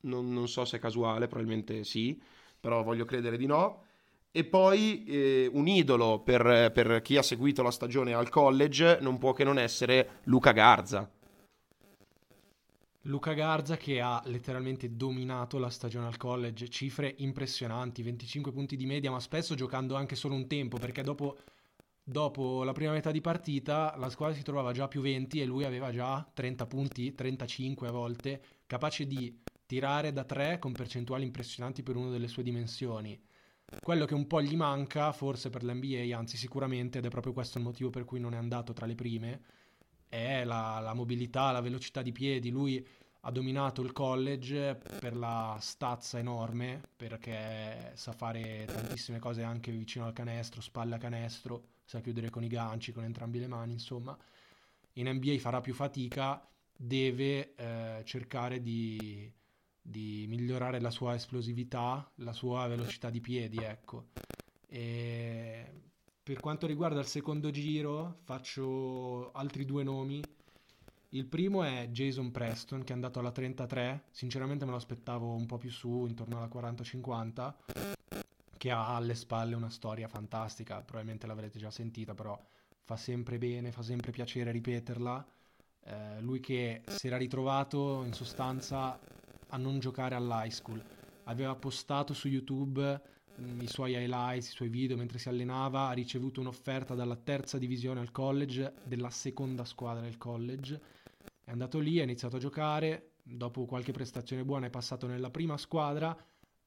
non, 0.00 0.32
non 0.32 0.48
so 0.48 0.64
se 0.64 0.76
è 0.76 0.80
casuale, 0.80 1.26
probabilmente 1.26 1.84
sì, 1.84 2.20
però 2.58 2.82
voglio 2.82 3.04
credere 3.04 3.36
di 3.36 3.46
no. 3.46 3.82
E 4.30 4.44
poi 4.44 5.04
eh, 5.04 5.50
un 5.52 5.66
idolo 5.66 6.20
per, 6.20 6.70
per, 6.72 7.00
chi 7.00 7.16
ha 7.16 7.22
seguito 7.22 7.62
la 7.62 7.70
stagione 7.70 8.12
al 8.12 8.28
college 8.28 8.98
non 9.00 9.18
può 9.18 9.32
che 9.32 9.44
non 9.44 9.58
essere 9.58 10.20
Luca 10.24 10.52
Garza. 10.52 11.10
Luca 13.02 13.32
Garza 13.34 13.76
che 13.76 14.00
ha 14.00 14.20
letteralmente 14.26 14.96
dominato 14.96 15.58
la 15.58 15.70
stagione 15.70 16.06
al 16.06 16.16
college, 16.16 16.68
cifre 16.68 17.14
impressionanti, 17.18 18.02
25 18.02 18.52
punti 18.52 18.76
di 18.76 18.84
media, 18.84 19.10
ma 19.10 19.20
spesso 19.20 19.54
giocando 19.54 19.94
anche 19.94 20.16
solo 20.16 20.34
un 20.34 20.46
tempo, 20.46 20.76
perché 20.76 21.02
dopo, 21.02 21.38
dopo 22.08 22.62
la 22.62 22.70
prima 22.70 22.92
metà 22.92 23.10
di 23.10 23.20
partita 23.20 23.96
la 23.96 24.08
squadra 24.08 24.36
si 24.36 24.44
trovava 24.44 24.70
già 24.70 24.86
più 24.86 25.00
20 25.00 25.40
e 25.40 25.44
lui 25.44 25.64
aveva 25.64 25.90
già 25.90 26.24
30 26.32 26.66
punti, 26.66 27.14
35 27.14 27.88
a 27.88 27.90
volte, 27.90 28.42
capace 28.66 29.08
di 29.08 29.42
tirare 29.66 30.12
da 30.12 30.22
3 30.22 30.60
con 30.60 30.70
percentuali 30.70 31.24
impressionanti 31.24 31.82
per 31.82 31.96
una 31.96 32.10
delle 32.10 32.28
sue 32.28 32.44
dimensioni. 32.44 33.20
Quello 33.80 34.04
che 34.04 34.14
un 34.14 34.28
po' 34.28 34.40
gli 34.40 34.54
manca, 34.54 35.10
forse 35.10 35.50
per 35.50 35.64
l'NBA, 35.64 36.16
anzi 36.16 36.36
sicuramente, 36.36 36.98
ed 36.98 37.06
è 37.06 37.08
proprio 37.08 37.32
questo 37.32 37.58
il 37.58 37.64
motivo 37.64 37.90
per 37.90 38.04
cui 38.04 38.20
non 38.20 38.34
è 38.34 38.36
andato 38.36 38.72
tra 38.72 38.86
le 38.86 38.94
prime, 38.94 39.42
è 40.08 40.44
la, 40.44 40.78
la 40.78 40.94
mobilità, 40.94 41.50
la 41.50 41.60
velocità 41.60 42.02
di 42.02 42.12
piedi. 42.12 42.50
Lui 42.50 42.86
ha 43.22 43.30
dominato 43.32 43.82
il 43.82 43.90
college 43.90 44.78
per 45.00 45.16
la 45.16 45.58
stazza 45.60 46.20
enorme, 46.20 46.80
perché 46.94 47.90
sa 47.94 48.12
fare 48.12 48.64
tantissime 48.66 49.18
cose 49.18 49.42
anche 49.42 49.72
vicino 49.72 50.06
al 50.06 50.12
canestro, 50.12 50.60
spalle 50.60 50.94
a 50.94 50.98
canestro, 50.98 51.74
sa 51.86 52.00
chiudere 52.00 52.28
con 52.28 52.44
i 52.44 52.48
ganci, 52.48 52.92
con 52.92 53.04
entrambi 53.04 53.38
le 53.38 53.46
mani, 53.46 53.72
insomma. 53.72 54.14
In 54.94 55.08
NBA 55.08 55.38
farà 55.38 55.62
più 55.62 55.72
fatica, 55.72 56.46
deve 56.76 57.54
eh, 57.54 58.02
cercare 58.04 58.60
di 58.60 59.32
di 59.86 60.26
migliorare 60.28 60.80
la 60.80 60.90
sua 60.90 61.14
esplosività, 61.14 62.10
la 62.16 62.32
sua 62.32 62.66
velocità 62.66 63.08
di 63.08 63.20
piedi, 63.20 63.58
ecco. 63.58 64.08
E 64.68 65.82
per 66.22 66.40
quanto 66.40 66.66
riguarda 66.66 66.98
il 66.98 67.06
secondo 67.06 67.50
giro, 67.50 68.18
faccio 68.24 69.30
altri 69.32 69.64
due 69.64 69.84
nomi. 69.84 70.20
Il 71.10 71.26
primo 71.26 71.62
è 71.62 71.88
Jason 71.90 72.32
Preston, 72.32 72.82
che 72.82 72.90
è 72.90 72.94
andato 72.94 73.20
alla 73.20 73.30
33. 73.30 74.06
Sinceramente 74.10 74.64
me 74.64 74.72
lo 74.72 74.76
aspettavo 74.76 75.32
un 75.34 75.46
po' 75.46 75.56
più 75.56 75.70
su, 75.70 76.04
intorno 76.06 76.36
alla 76.36 76.48
40-50, 76.48 77.95
che 78.66 78.72
ha 78.72 78.96
alle 78.96 79.14
spalle 79.14 79.54
una 79.54 79.70
storia 79.70 80.08
fantastica. 80.08 80.80
Probabilmente 80.80 81.28
l'avrete 81.28 81.56
già 81.56 81.70
sentita, 81.70 82.14
però 82.14 82.36
fa 82.82 82.96
sempre 82.96 83.38
bene, 83.38 83.70
fa 83.70 83.82
sempre 83.82 84.10
piacere 84.10 84.50
ripeterla. 84.50 85.24
Eh, 85.84 86.20
lui 86.20 86.40
che 86.40 86.82
si 86.86 87.06
era 87.06 87.16
ritrovato 87.16 88.02
in 88.02 88.12
sostanza 88.12 88.98
a 89.48 89.56
non 89.56 89.78
giocare 89.78 90.16
all'high 90.16 90.50
school. 90.50 90.82
Aveva 91.24 91.54
postato 91.54 92.12
su 92.12 92.26
YouTube 92.26 93.00
mh, 93.36 93.44
mm, 93.44 93.60
i 93.60 93.68
suoi 93.68 93.92
highlights, 93.92 94.48
i 94.48 94.54
suoi 94.54 94.68
video 94.68 94.96
mentre 94.96 95.18
si 95.18 95.28
allenava, 95.28 95.86
ha 95.86 95.92
ricevuto 95.92 96.40
un'offerta 96.40 96.96
dalla 96.96 97.16
terza 97.16 97.58
divisione 97.58 98.00
al 98.00 98.10
college, 98.10 98.72
della 98.82 99.10
seconda 99.10 99.64
squadra 99.64 100.02
del 100.02 100.18
college. 100.18 100.80
È 101.44 101.52
andato 101.52 101.78
lì, 101.78 102.00
ha 102.00 102.02
iniziato 102.02 102.34
a 102.34 102.40
giocare, 102.40 103.12
dopo 103.22 103.64
qualche 103.64 103.92
prestazione 103.92 104.44
buona 104.44 104.66
è 104.66 104.70
passato 104.70 105.06
nella 105.06 105.30
prima 105.30 105.56
squadra, 105.56 106.16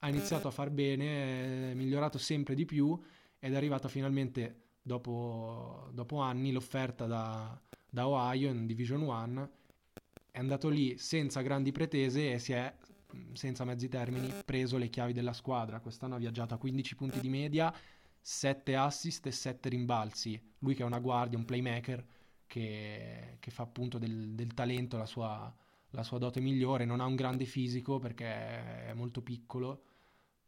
ha 0.00 0.08
iniziato 0.08 0.48
a 0.48 0.50
far 0.50 0.70
bene, 0.70 1.70
è 1.70 1.74
migliorato 1.74 2.18
sempre 2.18 2.54
di 2.54 2.64
più 2.64 2.98
ed 3.38 3.52
è 3.52 3.56
arrivata 3.56 3.88
finalmente 3.88 4.68
dopo, 4.82 5.88
dopo 5.92 6.18
anni 6.18 6.52
l'offerta 6.52 7.06
da, 7.06 7.58
da 7.88 8.08
Ohio 8.08 8.50
in 8.50 8.66
Division 8.66 9.02
1 9.02 9.50
è 10.30 10.38
andato 10.38 10.68
lì 10.68 10.96
senza 10.96 11.40
grandi 11.42 11.72
pretese 11.72 12.32
e 12.32 12.38
si 12.38 12.52
è, 12.52 12.72
senza 13.32 13.64
mezzi 13.64 13.88
termini, 13.88 14.32
preso 14.44 14.78
le 14.78 14.88
chiavi 14.88 15.12
della 15.12 15.32
squadra. 15.32 15.80
Quest'anno 15.80 16.14
ha 16.14 16.18
viaggiato 16.18 16.54
a 16.54 16.58
15 16.58 16.94
punti 16.94 17.20
di 17.20 17.28
media, 17.28 17.74
7 18.20 18.76
assist 18.76 19.26
e 19.26 19.32
7 19.32 19.68
rimbalzi. 19.68 20.40
Lui 20.58 20.74
che 20.74 20.82
è 20.82 20.86
una 20.86 21.00
guardia, 21.00 21.38
un 21.38 21.44
playmaker, 21.44 22.04
che, 22.46 23.36
che 23.38 23.50
fa 23.50 23.64
appunto 23.64 23.98
del, 23.98 24.34
del 24.34 24.54
talento 24.54 24.96
la 24.96 25.06
sua, 25.06 25.52
la 25.90 26.02
sua, 26.02 26.18
dote 26.18 26.40
migliore. 26.40 26.84
Non 26.84 27.00
ha 27.00 27.06
un 27.06 27.16
grande 27.16 27.44
fisico 27.44 27.98
perché 27.98 28.86
è 28.86 28.92
molto 28.94 29.22
piccolo, 29.22 29.82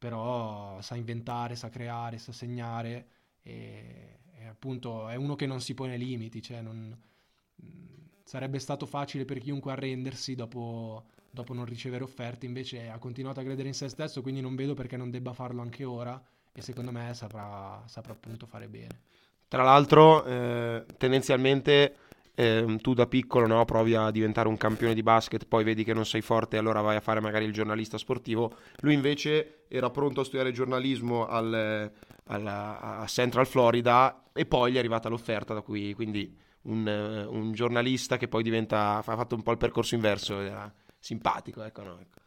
però 0.03 0.81
sa 0.81 0.97
inventare, 0.97 1.55
sa 1.55 1.69
creare, 1.69 2.19
sa 2.19 2.33
segnare 2.33 3.07
e, 3.41 4.19
e 4.37 4.47
appunto 4.49 5.07
è 5.07 5.15
uno 5.15 5.37
che 5.37 5.47
non 5.47 5.61
si 5.61 5.75
pone 5.75 5.97
limiti, 5.97 6.43
cioè 6.43 6.61
non 6.61 6.99
sarebbe 8.25 8.59
stato 8.59 8.85
facile 8.85 9.25
per 9.25 9.39
chiunque 9.39 9.71
arrendersi 9.71 10.35
dopo, 10.35 11.05
dopo 11.31 11.55
non 11.55 11.67
ricevere 11.67 12.03
offerte, 12.03 12.47
invece 12.47 12.89
ha 12.89 12.99
continuato 12.99 13.39
a 13.39 13.45
credere 13.45 13.69
in 13.69 13.75
se 13.75 13.89
stesso, 13.89 14.23
quindi 14.23 14.41
non 14.41 14.57
vedo 14.57 14.75
perché 14.75 14.97
non 14.97 15.09
debba 15.09 15.33
farlo 15.35 15.63
anche 15.63 15.85
ora 15.85 16.21
e 16.53 16.61
secondo 16.63 16.91
me 16.91 17.15
saprà, 17.15 17.81
saprà 17.87 18.13
appunto 18.13 18.47
fare 18.47 18.67
bene. 18.67 19.03
Tra 19.47 19.63
l'altro, 19.63 20.25
eh, 20.25 20.85
tendenzialmente 20.99 21.95
eh, 22.35 22.79
tu 22.81 22.95
da 22.95 23.07
piccolo 23.07 23.47
no, 23.47 23.65
provi 23.65 23.95
a 23.95 24.11
diventare 24.11 24.49
un 24.49 24.57
campione 24.57 24.95
di 24.95 25.03
basket, 25.03 25.47
poi 25.47 25.65
vedi 25.65 25.85
che 25.85 25.93
non 25.93 26.07
sei 26.07 26.23
forte 26.23 26.57
e 26.57 26.59
allora 26.59 26.81
vai 26.81 26.97
a 26.97 27.01
fare 27.01 27.21
magari 27.21 27.45
il 27.45 27.53
giornalista 27.53 27.99
sportivo. 27.99 28.55
Lui 28.81 28.95
invece 28.95 29.65
era 29.69 29.91
pronto 29.91 30.21
a 30.21 30.25
studiare 30.25 30.53
giornalismo 30.53 31.27
al, 31.27 31.91
al, 32.25 32.47
a 32.47 33.05
Central 33.07 33.47
Florida 33.47 34.25
e 34.33 34.47
poi 34.47 34.73
gli 34.73 34.77
è 34.77 34.79
arrivata 34.79 35.09
l'offerta 35.09 35.55
da 35.55 35.61
cui 35.61 35.93
quindi 35.95 36.35
un, 36.63 36.87
eh, 36.87 37.25
un, 37.25 37.53
giornalista 37.53 38.17
che 38.17 38.29
poi 38.29 38.43
diventa, 38.43 38.97
ha 38.97 39.03
fatto 39.03 39.35
un 39.35 39.43
po' 39.43 39.51
il 39.51 39.59
percorso 39.59 39.95
inverso, 39.95 40.41
era 40.41 40.73
simpatico, 40.99 41.63
ecco, 41.63 41.83
no, 41.83 41.99
ecco. 42.01 42.21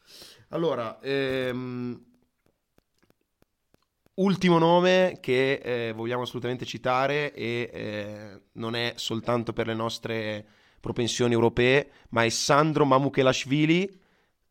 Allora, 0.49 0.99
ehm, 1.01 2.03
ultimo 4.16 4.57
nome 4.57 5.18
che 5.20 5.53
eh, 5.53 5.91
vogliamo 5.93 6.24
assolutamente 6.24 6.66
citare 6.66 7.34
e 7.34 7.70
eh, 7.74 8.41
non 8.53 8.76
è 8.76 8.93
soltanto 8.95 9.53
per 9.53 9.68
le 9.68 9.74
nostre 9.74 10.45
propensioni 10.80 11.34
europee, 11.34 11.91
ma 12.09 12.24
è 12.24 12.30
Sandro 12.30 12.86
Mamukhelashvili 12.86 14.01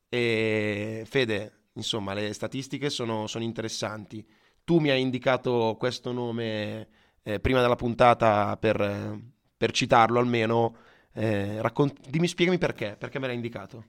e 0.09 1.05
Fede, 1.07 1.53
insomma, 1.75 2.13
le 2.13 2.33
statistiche 2.33 2.91
sono, 2.91 3.27
sono 3.27 3.45
interessanti. 3.45 4.27
Tu 4.65 4.79
mi 4.79 4.91
hai 4.91 5.01
indicato 5.01 5.77
questo 5.79 6.13
nome 6.13 6.89
eh, 7.23 7.41
prima 7.41 7.61
della 7.61 7.77
puntata 7.77 8.57
per, 8.57 9.21
per 9.57 9.71
citarlo 9.73 10.19
almeno. 10.19 10.77
Eh, 11.13 11.61
raccont- 11.63 12.09
dimmi, 12.09 12.27
spiegami 12.27 12.59
perché, 12.59 12.97
perché 12.99 13.19
me 13.19 13.27
l'hai 13.27 13.37
indicato. 13.37 13.85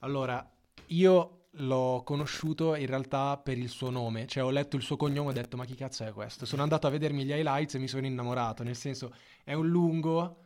Allora, 0.00 0.46
io 0.88 1.43
l'ho 1.58 2.02
conosciuto 2.04 2.74
in 2.74 2.86
realtà 2.86 3.36
per 3.36 3.58
il 3.58 3.68
suo 3.68 3.90
nome, 3.90 4.26
cioè 4.26 4.44
ho 4.44 4.50
letto 4.50 4.76
il 4.76 4.82
suo 4.82 4.96
cognome 4.96 5.28
e 5.28 5.30
ho 5.30 5.34
detto 5.34 5.56
ma 5.56 5.64
chi 5.64 5.74
cazzo 5.74 6.04
è 6.04 6.12
questo? 6.12 6.46
Sono 6.46 6.62
andato 6.62 6.86
a 6.86 6.90
vedermi 6.90 7.24
gli 7.24 7.30
highlights 7.30 7.74
e 7.74 7.78
mi 7.78 7.88
sono 7.88 8.06
innamorato, 8.06 8.62
nel 8.62 8.76
senso 8.76 9.14
è 9.44 9.52
un 9.52 9.68
lungo 9.68 10.38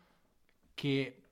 che 0.74 1.22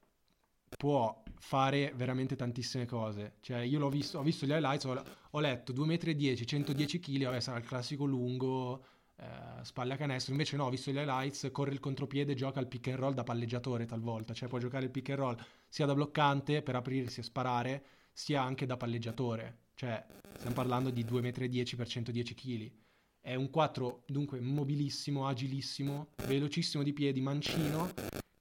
può 0.77 1.23
fare 1.39 1.93
veramente 1.95 2.37
tantissime 2.37 2.87
cose. 2.87 3.37
Cioè, 3.41 3.59
io 3.61 3.79
l'ho 3.79 3.89
visto, 3.89 4.19
ho 4.19 4.23
visto 4.23 4.47
gli 4.47 4.51
highlights, 4.51 4.85
ho, 4.85 5.03
ho 5.31 5.41
letto 5.41 5.73
2,10 5.73 6.43
m, 6.43 6.45
110 6.45 6.99
kg, 6.99 7.25
vabbè, 7.25 7.41
sarà 7.41 7.59
il 7.59 7.65
classico 7.65 8.05
lungo, 8.05 8.85
eh, 9.17 9.65
spalle 9.65 9.95
a 9.95 9.97
canestro. 9.97 10.33
Invece 10.33 10.57
no, 10.57 10.65
ho 10.65 10.71
visto 10.71 10.91
gli 10.91 10.97
highlights, 10.97 11.49
corre 11.53 11.73
il 11.73 11.81
contropiede, 11.81 12.35
gioca 12.35 12.61
il 12.61 12.67
pick 12.67 12.89
and 12.89 12.99
roll 12.99 13.15
da 13.15 13.25
palleggiatore 13.25 13.87
talvolta. 13.87 14.35
Cioè, 14.35 14.49
può 14.49 14.59
giocare 14.59 14.85
il 14.85 14.91
pick 14.91 15.11
and 15.11 15.19
roll 15.19 15.37
sia 15.69 15.87
da 15.87 15.95
bloccante 15.95 16.63
per 16.63 16.77
aprirsi 16.77 17.21
e 17.21 17.23
sparare, 17.23 17.85
sia 18.13 18.43
anche 18.43 18.67
da 18.67 18.77
palleggiatore. 18.77 19.65
Cioè, 19.77 20.05
stiamo 20.37 20.55
parlando 20.55 20.91
di 20.91 21.05
2,10 21.05 21.75
m 21.75 21.77
per 21.77 21.87
110 21.87 22.35
kg. 22.35 22.73
È 23.21 23.35
un 23.35 23.51
4, 23.51 24.05
dunque, 24.07 24.41
mobilissimo, 24.41 25.29
agilissimo, 25.29 26.09
velocissimo 26.27 26.83
di 26.83 26.93
piedi, 26.93 27.21
mancino, 27.21 27.93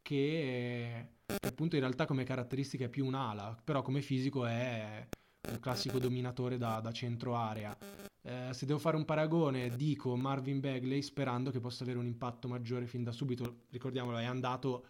che 0.02 1.10
che 1.26 1.48
appunto 1.48 1.76
in 1.76 1.82
realtà 1.82 2.06
come 2.06 2.24
caratteristica 2.24 2.86
è 2.86 2.90
più 2.90 3.06
un'ala, 3.06 3.58
però 3.64 3.82
come 3.82 4.02
fisico 4.02 4.46
è 4.46 5.08
un 5.50 5.60
classico 5.60 6.00
dominatore 6.00 6.58
da, 6.58 6.80
da 6.80 6.92
centro 6.92 7.36
area. 7.36 7.76
Eh, 8.22 8.54
se 8.54 8.66
devo 8.66 8.80
fare 8.80 8.96
un 8.96 9.06
paragone, 9.06 9.76
dico 9.76 10.16
Marvin 10.16 10.60
Bagley 10.60 11.02
sperando 11.02 11.52
che 11.52 11.60
possa 11.60 11.84
avere 11.84 12.00
un 12.00 12.06
impatto 12.06 12.48
maggiore 12.48 12.88
fin 12.88 13.04
da 13.04 13.12
subito. 13.12 13.64
Ricordiamolo, 13.70 14.18
è 14.18 14.26
andato 14.26 14.86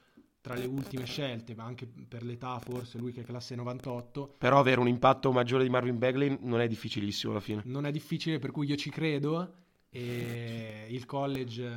tra 0.46 0.54
le 0.54 0.68
ultime 0.68 1.06
scelte, 1.06 1.56
ma 1.56 1.64
anche 1.64 1.88
per 1.88 2.22
l'età 2.22 2.60
forse, 2.60 3.00
lui 3.00 3.12
che 3.12 3.22
è 3.22 3.24
classe 3.24 3.56
98. 3.56 4.36
Però 4.38 4.60
avere 4.60 4.80
un 4.80 4.88
impatto 4.88 5.32
maggiore 5.32 5.64
di 5.64 5.72
Marvin 5.72 5.98
Bagley 5.98 6.38
non 6.42 6.62
è 6.62 6.68
difficilissimo 6.68 7.32
alla 7.32 7.42
fine. 7.42 7.64
Non 7.66 7.88
è 7.88 7.92
difficile, 7.92 8.38
per 8.38 8.52
cui 8.52 8.68
io 8.68 8.76
ci 8.76 8.92
credo 8.92 9.54
e 9.90 10.86
il 10.88 11.04
college 11.08 11.68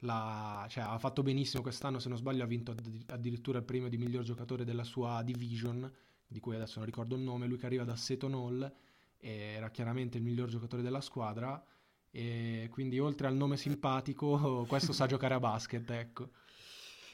la, 0.00 0.66
cioè, 0.68 0.82
ha 0.82 0.98
fatto 0.98 1.22
benissimo 1.22 1.62
quest'anno, 1.62 2.00
se 2.00 2.08
non 2.08 2.18
sbaglio 2.18 2.42
ha 2.42 2.46
vinto 2.46 2.74
addirittura 3.06 3.58
il 3.58 3.64
premio 3.64 3.88
di 3.88 3.96
miglior 3.96 4.24
giocatore 4.24 4.64
della 4.64 4.82
sua 4.82 5.22
division, 5.22 5.88
di 6.26 6.40
cui 6.40 6.56
adesso 6.56 6.78
non 6.78 6.86
ricordo 6.86 7.14
il 7.14 7.22
nome, 7.22 7.46
lui 7.46 7.58
che 7.58 7.66
arriva 7.66 7.84
da 7.84 7.94
Seton 7.94 8.34
Hall, 8.34 8.72
era 9.18 9.70
chiaramente 9.70 10.18
il 10.18 10.24
miglior 10.24 10.48
giocatore 10.48 10.82
della 10.82 11.00
squadra 11.00 11.64
e 12.10 12.68
quindi 12.72 12.98
oltre 12.98 13.28
al 13.28 13.36
nome 13.36 13.56
simpatico 13.56 14.64
questo 14.66 14.92
sa 14.92 15.06
giocare 15.06 15.34
a 15.34 15.38
basket, 15.38 15.88
ecco. 15.90 16.30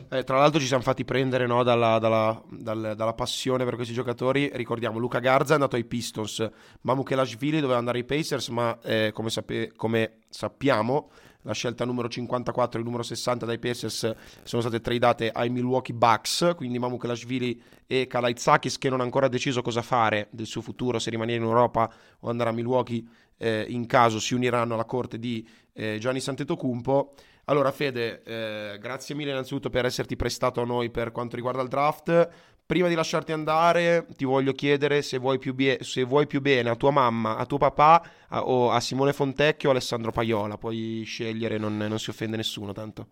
Eh, 0.09 0.25
tra 0.25 0.39
l'altro 0.39 0.59
ci 0.59 0.67
siamo 0.67 0.83
fatti 0.83 1.05
prendere 1.05 1.47
no, 1.47 1.63
dalla, 1.63 1.99
dalla, 1.99 2.43
dalla, 2.51 2.95
dalla, 2.95 3.13
passione 3.13 3.65
per 3.65 3.77
questi 3.77 3.95
giocatori. 3.95 4.51
Ricordiamo, 4.53 4.99
Luca 4.99 5.21
Garza 5.21 5.53
è 5.53 5.55
andato 5.55 5.77
ai 5.77 5.85
Pistons, 5.85 6.49
Mamu 6.81 7.03
Kelashvili 7.05 7.61
doveva 7.61 7.79
andare 7.79 7.99
ai 7.99 8.05
Pacers, 8.05 8.49
ma 8.49 8.77
eh, 8.83 9.13
come, 9.15 9.31
sape- 9.31 9.73
come, 9.77 10.19
sappiamo 10.29 11.11
la 11.43 11.53
scelta 11.53 11.85
numero 11.85 12.09
54 12.09 12.77
e 12.77 12.81
il 12.81 12.87
numero 12.87 13.03
60 13.03 13.45
dai 13.45 13.59
Pacers 13.59 14.15
sono 14.43 14.63
state 14.63 14.81
tradate 14.81 15.31
ai 15.31 15.51
Milwaukee 15.51 15.95
Bucks, 15.95 16.55
quindi 16.57 16.79
Mamu 16.79 16.97
Kelashvili 16.97 17.63
e 17.87 18.07
Kalaitzakis 18.07 18.79
che 18.79 18.89
non 18.89 19.01
ha 19.01 19.05
ancora 19.05 19.29
deciso 19.29 19.63
cosa 19.63 19.83
fare 19.83 20.29
del 20.31 20.47
suo 20.47 20.63
futuro, 20.63 20.99
se 20.99 21.11
rimanere 21.11 21.37
in 21.39 21.45
Europa 21.45 21.93
o 22.21 22.31
andare 22.31 22.51
a 22.51 22.53
Milwaukee 22.53 23.05
eh, 23.37 23.67
in 23.69 23.87
caso 23.87 24.19
si 24.21 24.35
uniranno 24.35 24.75
alla 24.75 24.85
corte 24.85 25.19
di 25.19 25.47
eh, 25.73 25.99
Gianni 25.99 26.21
Santetocumpo. 26.21 27.15
Allora 27.47 27.71
Fede, 27.73 28.23
eh, 28.23 28.79
grazie 28.79 29.15
mille 29.15 29.31
innanzitutto 29.31 29.69
per 29.69 29.85
esserti 29.85 30.17
prestato 30.17 30.63
a 30.63 30.65
noi 30.65 30.91
per 30.91 31.13
quanto 31.13 31.37
riguarda 31.37 31.61
il 31.63 31.69
draft. 31.69 32.29
Prima 32.67 32.89
di 32.89 32.95
lasciarti 32.95 33.33
andare, 33.33 34.07
ti 34.17 34.25
voglio 34.25 34.53
chiedere 34.53 35.03
se 35.03 35.19
vuoi 35.19 35.39
più, 35.39 35.53
bie- 35.53 35.83
se 35.83 36.03
vuoi 36.05 36.27
più 36.27 36.41
bene 36.41 36.71
a 36.71 36.77
tua 36.77 36.91
mamma, 36.91 37.37
a 37.37 37.45
tuo 37.45 37.59
papà 37.59 38.03
a- 38.29 38.45
o 38.45 38.71
a 38.71 38.81
Simone 38.81 39.13
Fontecchio 39.13 39.69
o 39.69 39.73
Alessandro 39.73 40.11
Paiola. 40.11 40.57
Puoi 40.57 41.03
scegliere, 41.05 41.59
non, 41.59 41.77
non 41.77 41.99
si 41.99 42.09
offende 42.09 42.39
nessuno 42.39 42.73
tanto. 42.73 43.09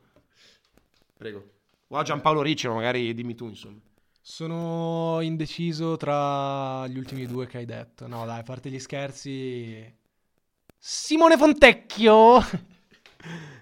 Prego. 1.19 1.51
O 1.89 1.99
a 1.99 2.03
Giampaolo 2.03 2.41
Ricci, 2.41 2.69
magari 2.69 3.13
dimmi 3.13 3.35
tu, 3.35 3.47
insomma. 3.49 3.79
Sono 4.23 5.19
indeciso 5.21 5.99
tra 5.99 6.87
gli 6.87 6.97
ultimi 6.97 7.27
due 7.27 7.47
che 7.47 7.59
hai 7.59 7.67
detto. 7.67 8.07
No, 8.07 8.25
dai, 8.25 8.39
a 8.41 8.43
parte 8.43 8.71
gli 8.71 8.79
scherzi. 8.79 9.95
Simone 10.79 11.37
Fontecchio! 11.37 12.41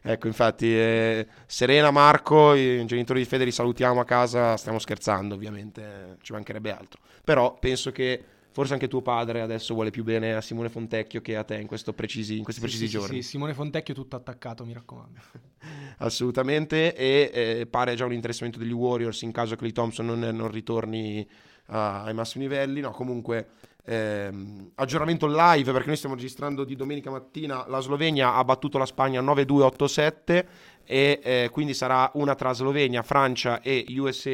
Ecco, 0.03 0.27
infatti, 0.27 0.67
eh, 0.67 1.27
Serena, 1.47 1.91
Marco, 1.91 2.55
i 2.55 2.85
genitori 2.87 3.21
di 3.21 3.27
Fede 3.27 3.45
li 3.45 3.53
salutiamo 3.53 4.01
a 4.01 4.05
casa, 4.05 4.57
stiamo 4.57 4.79
scherzando 4.79 5.35
ovviamente, 5.35 6.17
ci 6.23 6.33
mancherebbe 6.33 6.73
altro. 6.73 7.01
Però 7.25 7.57
penso 7.59 7.93
che 7.93 8.23
forse 8.53 8.73
anche 8.73 8.89
tuo 8.89 9.01
padre 9.01 9.41
adesso 9.41 9.75
vuole 9.75 9.91
più 9.91 10.03
bene 10.03 10.35
a 10.35 10.41
Simone 10.41 10.69
Fontecchio 10.69 11.21
che 11.21 11.37
a 11.37 11.45
te 11.45 11.57
in, 11.57 11.69
precisi, 11.95 12.37
in 12.37 12.43
questi 12.45 12.61
sì, 12.61 12.67
precisi 12.67 12.87
sì, 12.87 12.91
giorni. 12.91 13.23
Sì, 13.23 13.29
Simone 13.29 13.55
Fontecchio 13.55 13.95
tutto 13.95 14.17
attaccato, 14.17 14.65
mi 14.65 14.73
raccomando. 14.73 15.21
Assolutamente, 15.99 16.95
e 16.95 17.31
eh, 17.33 17.67
pare 17.67 17.95
già 17.95 18.05
un 18.05 18.13
interessamento 18.13 18.59
degli 18.59 18.73
Warriors 18.73 19.23
in 19.23 19.33
caso 19.33 19.55
che 19.55 19.65
Lee 19.65 19.73
Thompson 19.73 20.07
non, 20.07 20.21
non 20.21 20.51
ritorni 20.51 21.27
uh, 21.67 21.75
ai 21.75 22.15
massimi 22.15 22.45
livelli. 22.45 22.81
No, 22.81 22.91
comunque 22.91 23.51
ehm, 23.85 24.73
aggiornamento 24.75 25.27
live 25.27 25.73
perché 25.73 25.89
noi 25.89 25.97
stiamo 25.97 26.15
registrando 26.15 26.65
di 26.65 26.77
domenica 26.77 27.11
mattina. 27.11 27.65
La 27.69 27.81
Slovenia 27.81 28.35
ha 28.35 28.45
battuto 28.45 28.79
la 28.79 28.87
Spagna 28.87 29.21
9-2-8-7 29.23 30.45
e 30.85 31.21
eh, 31.23 31.49
quindi 31.53 31.75
sarà 31.75 32.11
una 32.15 32.35
tra 32.35 32.53
Slovenia, 32.53 33.03
Francia 33.03 33.61
e 33.61 33.85
USA 33.97 34.31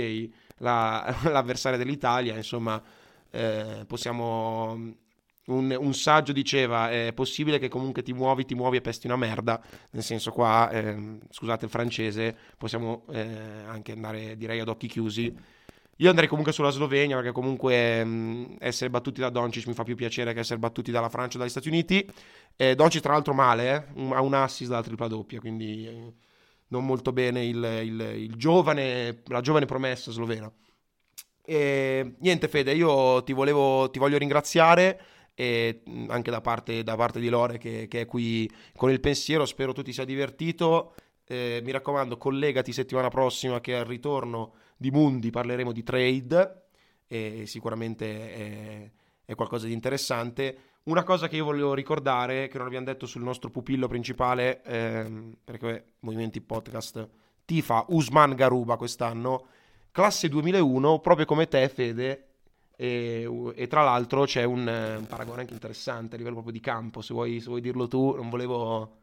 la, 0.59 1.15
l'avversaria 1.31 1.79
dell'Italia. 1.79 2.35
Insomma, 2.37 2.83
eh, 3.31 3.85
possiamo. 3.87 4.95
Un, 5.49 5.77
un, 5.79 5.95
saggio 5.95 6.33
diceva: 6.33 6.91
È 6.91 7.13
possibile 7.15 7.59
che 7.59 7.69
comunque 7.69 8.03
ti 8.03 8.13
muovi, 8.13 8.45
ti 8.45 8.55
muovi 8.55 8.79
e 8.79 8.81
pesti 8.81 9.07
una 9.07 9.17
merda. 9.17 9.61
Nel 9.93 10.03
senso, 10.03 10.33
qua, 10.33 10.69
eh, 10.71 11.19
scusate 11.31 11.67
il 11.67 11.71
francese, 11.71 12.37
possiamo 12.59 13.05
eh, 13.11 13.29
anche 13.67 13.93
andare, 13.93 14.37
direi, 14.37 14.59
ad 14.59 14.69
occhi 14.69 14.89
chiusi 14.89 15.55
io 15.97 16.11
andrei 16.11 16.29
comunque 16.29 16.53
sulla 16.53 16.71
Slovenia 16.71 17.17
perché 17.17 17.33
comunque 17.33 18.05
mh, 18.05 18.09
mm, 18.09 18.45
essere 18.59 18.91
battuti 18.91 19.21
da 19.21 19.31
Doncic 19.31 19.67
mi 19.67 19.75
fa 19.75 19.83
più 19.83 19.95
piacere 19.95 20.35
che 20.35 20.41
essere 20.41 20.59
battuti 20.59 20.91
dalla 20.91 21.09
Francia 21.09 21.37
o 21.37 21.41
dagli 21.41 21.51
Stati 21.51 21.69
Uniti. 21.69 22.07
Eh, 22.55 22.75
Doncic 22.75 23.01
tra 23.01 23.13
l'altro 23.13 23.33
male, 23.33 23.89
eh? 23.95 24.15
ha 24.15 24.21
un 24.21 24.35
assist 24.35 24.71
dalla 24.71 24.83
tripla 24.83 25.09
doppia, 25.09 25.41
quindi 25.41 25.87
eh, 25.87 26.13
non 26.69 26.85
molto 26.85 27.13
bene 27.13 27.45
il, 27.45 27.81
il, 27.85 28.01
il 28.17 28.35
giovane, 28.35 29.23
la 29.27 29.41
giovane 29.41 29.65
promessa 29.65 30.11
slovena. 30.11 30.53
E, 31.43 32.17
niente 32.19 32.49
Fede, 32.49 32.75
io 32.75 33.23
ti, 33.23 33.33
volevo, 33.33 33.89
ti 33.91 33.99
voglio 33.99 34.19
ringraziare 34.19 35.01
e 35.35 35.83
mm, 35.89 36.11
anche 36.11 36.31
da 36.31 36.41
parte, 36.43 36.83
da 36.83 36.97
parte 36.97 37.21
di 37.21 37.29
Lore 37.29 37.57
che, 37.57 37.87
che, 37.89 38.03
è 38.03 38.07
qui 38.07 38.51
con 38.77 38.91
il 38.91 39.01
pensiero, 39.01 39.47
spero 39.47 39.73
tu 39.73 39.83
ti 39.83 39.93
sia 39.93 40.05
divertito. 40.05 40.95
Eh, 41.27 41.61
mi 41.65 41.73
raccomando, 41.73 42.19
collegati 42.19 42.73
settimana 42.73 43.09
prossima 43.09 43.61
che 43.61 43.75
al 43.77 43.85
ritorno 43.85 44.53
di 44.77 44.91
Mundi 44.91 45.31
parleremo 45.31 45.73
di 45.73 45.83
trade 45.83 46.65
e 47.07 47.45
sicuramente 47.47 48.35
è, 48.35 48.91
è 49.25 49.35
qualcosa 49.35 49.67
di 49.67 49.73
interessante. 49.73 50.59
Una 50.85 51.03
cosa 51.03 51.27
che 51.29 51.37
io 51.37 51.45
volevo 51.45 51.75
ricordare, 51.75 52.49
che 52.49 52.59
non 52.59 52.67
abbiamo 52.67 52.87
detto 52.87 53.07
sul 53.07 53.23
nostro 53.23 53.51
pupillo 53.51 53.89
principale, 53.89 54.63
ehm, 54.63 55.37
perché 55.43 55.95
Movimenti 56.01 56.41
Podcast 56.41 57.09
tifa 57.45 57.85
Usman 57.89 58.35
Garuba 58.35 58.77
quest'anno, 58.77 59.47
classe 59.91 60.29
2001, 60.29 61.01
proprio 61.01 61.27
come 61.27 61.49
te 61.49 61.69
Fede, 61.69 62.27
e, 62.77 63.53
e 63.55 63.67
tra 63.67 63.83
l'altro 63.83 64.25
c'è 64.25 64.45
un, 64.45 64.61
un, 64.61 65.07
paragone 65.09 65.41
anche 65.41 65.55
interessante 65.55 66.15
a 66.15 66.19
livello 66.19 66.37
proprio 66.37 66.53
di 66.53 66.61
campo, 66.61 67.01
se 67.01 67.15
vuoi, 67.15 67.41
se 67.41 67.49
vuoi 67.49 67.61
dirlo 67.61 67.89
tu, 67.89 68.15
non 68.15 68.29
volevo... 68.29 69.01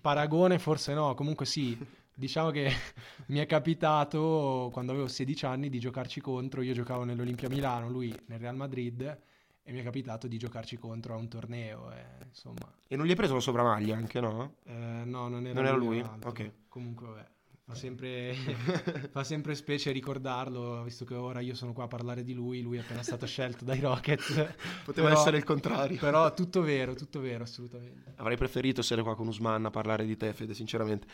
Paragone 0.00 0.58
forse 0.58 0.92
no, 0.92 1.14
comunque 1.14 1.46
sì, 1.46 1.78
Diciamo 2.18 2.50
che 2.50 2.72
mi 3.28 3.40
è 3.40 3.46
capitato 3.46 4.70
quando 4.72 4.92
avevo 4.92 5.06
16 5.06 5.44
anni 5.44 5.68
di 5.68 5.78
giocarci 5.78 6.22
contro, 6.22 6.62
io 6.62 6.72
giocavo 6.72 7.04
nell'Olimpia 7.04 7.50
Milano, 7.50 7.90
lui 7.90 8.14
nel 8.28 8.38
Real 8.38 8.56
Madrid 8.56 9.20
e 9.62 9.72
mi 9.72 9.80
è 9.80 9.82
capitato 9.82 10.26
di 10.26 10.38
giocarci 10.38 10.78
contro 10.78 11.12
a 11.12 11.18
un 11.18 11.28
torneo, 11.28 11.92
eh, 11.92 12.24
insomma. 12.26 12.72
E 12.88 12.96
non 12.96 13.04
gli 13.04 13.10
hai 13.10 13.16
preso 13.16 13.34
la 13.34 13.40
sovramaglia 13.40 13.96
anche, 13.96 14.20
no? 14.20 14.54
Eh, 14.64 15.02
no, 15.04 15.28
non 15.28 15.44
era, 15.44 15.54
non 15.54 15.66
era 15.66 15.76
lui. 15.76 16.02
Ok. 16.22 16.52
Comunque, 16.68 17.06
vabbè. 17.06 17.26
Fa 17.64 17.74
sempre, 17.74 18.32
fa 19.10 19.24
sempre, 19.24 19.54
specie 19.56 19.90
ricordarlo, 19.90 20.84
visto 20.84 21.04
che 21.04 21.16
ora 21.16 21.40
io 21.40 21.54
sono 21.54 21.72
qua 21.72 21.84
a 21.84 21.88
parlare 21.88 22.22
di 22.22 22.32
lui, 22.32 22.62
lui 22.62 22.78
è 22.78 22.80
appena 22.80 23.02
stato 23.02 23.26
scelto 23.26 23.64
dai 23.64 23.80
Rockets. 23.80 24.54
Poteva 24.86 25.08
però, 25.08 25.20
essere 25.20 25.36
il 25.36 25.44
contrario. 25.44 25.98
Però 25.98 26.32
tutto 26.32 26.62
vero, 26.62 26.94
tutto 26.94 27.20
vero, 27.20 27.42
assolutamente. 27.42 28.14
Avrei 28.16 28.36
preferito 28.38 28.80
essere 28.80 29.02
qua 29.02 29.16
con 29.16 29.26
Usman 29.26 29.66
a 29.66 29.70
parlare 29.70 30.06
di 30.06 30.16
te, 30.16 30.32
Fede, 30.32 30.54
sinceramente. 30.54 31.08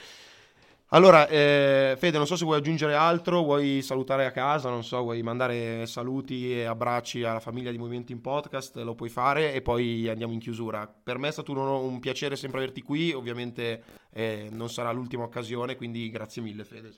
Allora, 0.95 1.26
eh, 1.26 1.95
Fede, 1.97 2.18
non 2.18 2.26
so 2.26 2.36
se 2.36 2.45
vuoi 2.45 2.59
aggiungere 2.59 2.95
altro, 2.95 3.43
vuoi 3.43 3.80
salutare 3.80 4.26
a 4.26 4.30
casa, 4.30 4.68
non 4.68 4.84
so, 4.84 5.01
vuoi 5.01 5.22
mandare 5.22 5.86
saluti 5.86 6.53
e 6.53 6.64
abbracci 6.64 7.22
alla 7.22 7.40
famiglia 7.40 7.70
di 7.70 7.78
Movimenti 7.78 8.12
in 8.12 8.20
Podcast, 8.20 8.76
lo 8.76 8.95
puoi 8.95 9.09
fare 9.09 9.55
e 9.55 9.62
poi 9.62 10.07
andiamo 10.11 10.34
in 10.34 10.38
chiusura. 10.38 10.86
Per 10.86 11.16
me 11.16 11.28
è 11.28 11.32
stato 11.32 11.53
un, 11.53 11.59
un 11.59 11.99
piacere 11.99 12.36
sempre 12.36 12.59
averti 12.59 12.82
qui, 12.82 13.11
ovviamente 13.11 13.82
eh, 14.12 14.49
non 14.53 14.68
sarà 14.68 14.93
l'ultima 14.93 15.22
occasione, 15.22 15.76
quindi 15.76 16.11
grazie 16.11 16.43
mille 16.43 16.62
Fede. 16.62 16.90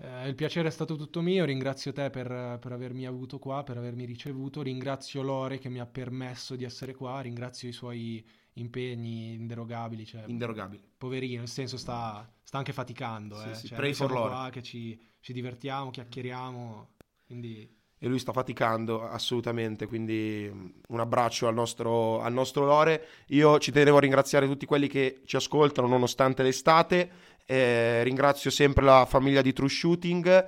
Eh, 0.00 0.26
il 0.26 0.34
piacere 0.34 0.66
è 0.66 0.72
stato 0.72 0.96
tutto 0.96 1.20
mio, 1.20 1.44
ringrazio 1.44 1.92
te 1.92 2.10
per, 2.10 2.58
per, 2.60 2.72
avermi 2.72 3.06
avuto 3.06 3.38
qua, 3.38 3.62
per 3.62 3.76
avermi 3.76 4.06
ricevuto, 4.06 4.60
ringrazio 4.60 5.22
Lore 5.22 5.58
che 5.58 5.68
mi 5.68 5.78
ha 5.78 5.86
permesso 5.86 6.56
di 6.56 6.64
essere 6.64 6.94
qua, 6.94 7.20
ringrazio 7.20 7.68
i 7.68 7.72
suoi 7.72 8.26
impegni 8.60 9.34
inderogabili. 9.34 10.04
Cioè, 10.04 10.24
inderogabili. 10.26 10.82
Poverino, 10.96 11.40
nel 11.40 11.48
senso 11.48 11.76
sta, 11.76 12.28
sta 12.42 12.58
anche 12.58 12.72
faticando. 12.72 13.36
Sì, 13.36 13.48
eh. 13.48 13.54
sì, 13.54 13.66
cioè, 13.68 13.76
pray 13.76 13.94
for 13.94 14.10
qua 14.10 14.48
che 14.50 14.62
ci, 14.62 15.00
ci 15.20 15.32
divertiamo, 15.32 15.90
chiacchieriamo, 15.90 16.96
quindi 17.26 17.76
e 18.00 18.06
lui 18.06 18.20
sta 18.20 18.32
faticando 18.32 19.08
assolutamente, 19.08 19.86
quindi 19.86 20.48
mm, 20.52 20.66
un 20.88 21.00
abbraccio 21.00 21.48
al 21.48 21.54
nostro, 21.54 22.20
al 22.20 22.32
nostro, 22.32 22.64
Lore. 22.64 23.06
Io 23.28 23.58
ci 23.58 23.72
tenevo 23.72 23.96
a 23.96 24.00
ringraziare 24.00 24.46
tutti 24.46 24.66
quelli 24.66 24.86
che 24.86 25.22
ci 25.24 25.34
ascoltano 25.34 25.88
nonostante 25.88 26.44
l'estate, 26.44 27.10
eh, 27.44 28.04
ringrazio 28.04 28.50
sempre 28.50 28.84
la 28.84 29.04
famiglia 29.04 29.42
di 29.42 29.52
True 29.52 29.68
Shooting 29.68 30.46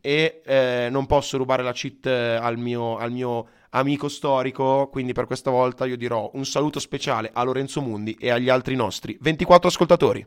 e 0.00 0.42
eh, 0.44 0.88
non 0.90 1.06
posso 1.06 1.36
rubare 1.36 1.64
la 1.64 1.72
cheat 1.72 2.06
al 2.06 2.56
mio, 2.56 2.96
al 2.96 3.10
mio 3.10 3.48
amico 3.74 4.08
storico, 4.08 4.88
quindi 4.90 5.12
per 5.12 5.26
questa 5.26 5.50
volta 5.50 5.86
io 5.86 5.96
dirò 5.96 6.30
un 6.34 6.44
saluto 6.44 6.80
speciale 6.80 7.30
a 7.32 7.42
Lorenzo 7.42 7.80
Mundi 7.80 8.16
e 8.18 8.30
agli 8.30 8.48
altri 8.48 8.74
nostri 8.74 9.16
24 9.20 9.68
ascoltatori. 9.68 10.26